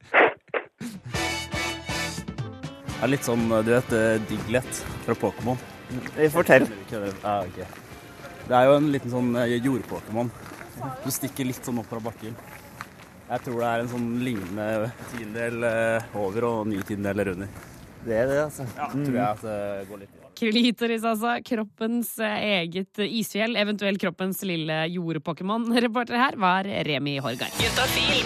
Det 2.89 3.03
er 3.05 3.11
litt 3.13 3.27
sånn, 3.27 3.43
du 3.45 3.69
vet, 3.69 3.93
eh, 3.93 4.15
Diglett 4.25 4.79
fra 5.05 5.13
Pokémon. 5.21 5.61
Fortell. 6.33 6.65
Ja, 6.89 7.35
ok. 7.45 7.59
Det 8.49 8.57
er 8.57 8.71
jo 8.71 8.73
en 8.79 8.89
liten 8.89 9.13
sånn 9.13 9.29
jordpokémon. 9.37 9.67
jord-Pokémon. 9.69 10.33
Du 11.05 11.13
stikker 11.13 11.45
litt 11.45 11.61
sånn 11.61 11.77
opp 11.83 11.93
fra 11.93 12.01
bakken. 12.09 12.33
Jeg 13.29 13.45
tror 13.45 13.61
det 13.61 13.69
er 13.69 13.83
en 13.83 13.91
sånn 13.93 14.09
lignende 14.25 14.89
tiendedel 15.11 15.69
eh, 15.69 16.17
over 16.17 16.49
og 16.49 16.71
ni 16.71 16.81
tiendedeler 16.81 17.35
under. 17.35 17.53
Det 18.01 18.17
er 18.17 18.33
det, 18.33 18.41
altså. 18.47 18.65
Ja, 18.73 18.89
tror 18.95 19.13
jeg 19.13 19.27
at 19.27 19.45
det 19.45 19.59
går 19.91 20.03
litt 20.07 20.17
i. 20.17 20.28
Klitoris, 20.39 21.03
altså. 21.03 21.35
Kroppens 21.45 22.13
eh, 22.23 22.45
eget 22.59 23.01
isfjell, 23.05 23.57
eventuelt 23.59 24.01
kroppens 24.01 24.41
lille 24.47 24.81
jordpokémon. 24.93 25.67
Reporter 25.85 26.19
her 26.19 26.37
var 26.39 26.69
Remi 26.87 27.17
Horgard. 27.23 27.55
Juntafil. 27.63 28.23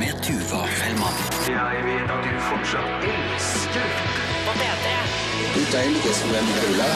Med 0.00 0.14
Tuva 0.24 0.62
Fellmann. 0.80 1.20
Jeg 1.48 1.84
vet 1.86 2.14
at 2.16 2.24
du 2.24 2.38
fortsatt 2.48 3.04
elsker 3.10 3.92
På 4.46 4.56
P3. 4.60 4.94
Du 5.54 5.60
deilige 5.74 6.14
som 6.20 6.32
en 6.40 6.56
rulle. 6.62 6.88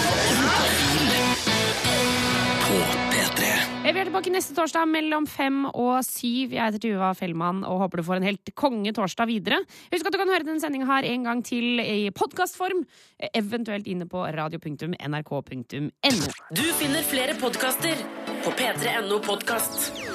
På 2.65 2.81
P3. 2.81 3.05
Eh, 3.05 3.08
Vi 3.89 3.97
er 3.97 4.05
tilbake 4.05 4.29
neste 4.29 4.53
torsdag 4.53 4.85
mellom 4.91 5.25
fem 5.25 5.63
og 5.71 6.03
syv. 6.05 6.53
Jeg 6.53 6.61
heter 6.61 6.83
Tuva 6.83 7.15
Fellmann 7.17 7.63
og 7.65 7.79
håper 7.81 8.03
du 8.03 8.05
får 8.05 8.19
en 8.19 8.27
helt 8.29 8.51
konge 8.53 8.93
torsdag 8.93 9.31
videre. 9.31 9.63
Husk 9.95 10.11
at 10.11 10.13
du 10.13 10.19
kan 10.21 10.29
høre 10.29 10.45
denne 10.45 10.61
sendinga 10.61 10.85
her 10.91 11.09
en 11.09 11.25
gang 11.25 11.41
til 11.41 11.81
i 11.81 12.11
podkastform, 12.13 12.85
eventuelt 13.33 13.89
inne 13.89 14.05
på 14.05 14.27
radio.nrk.no. 14.37 15.89
Du 16.53 16.67
finner 16.77 17.09
flere 17.09 17.41
podkaster 17.41 18.05
på 18.45 18.53
p3.no 18.61 19.23
podkast. 19.25 20.08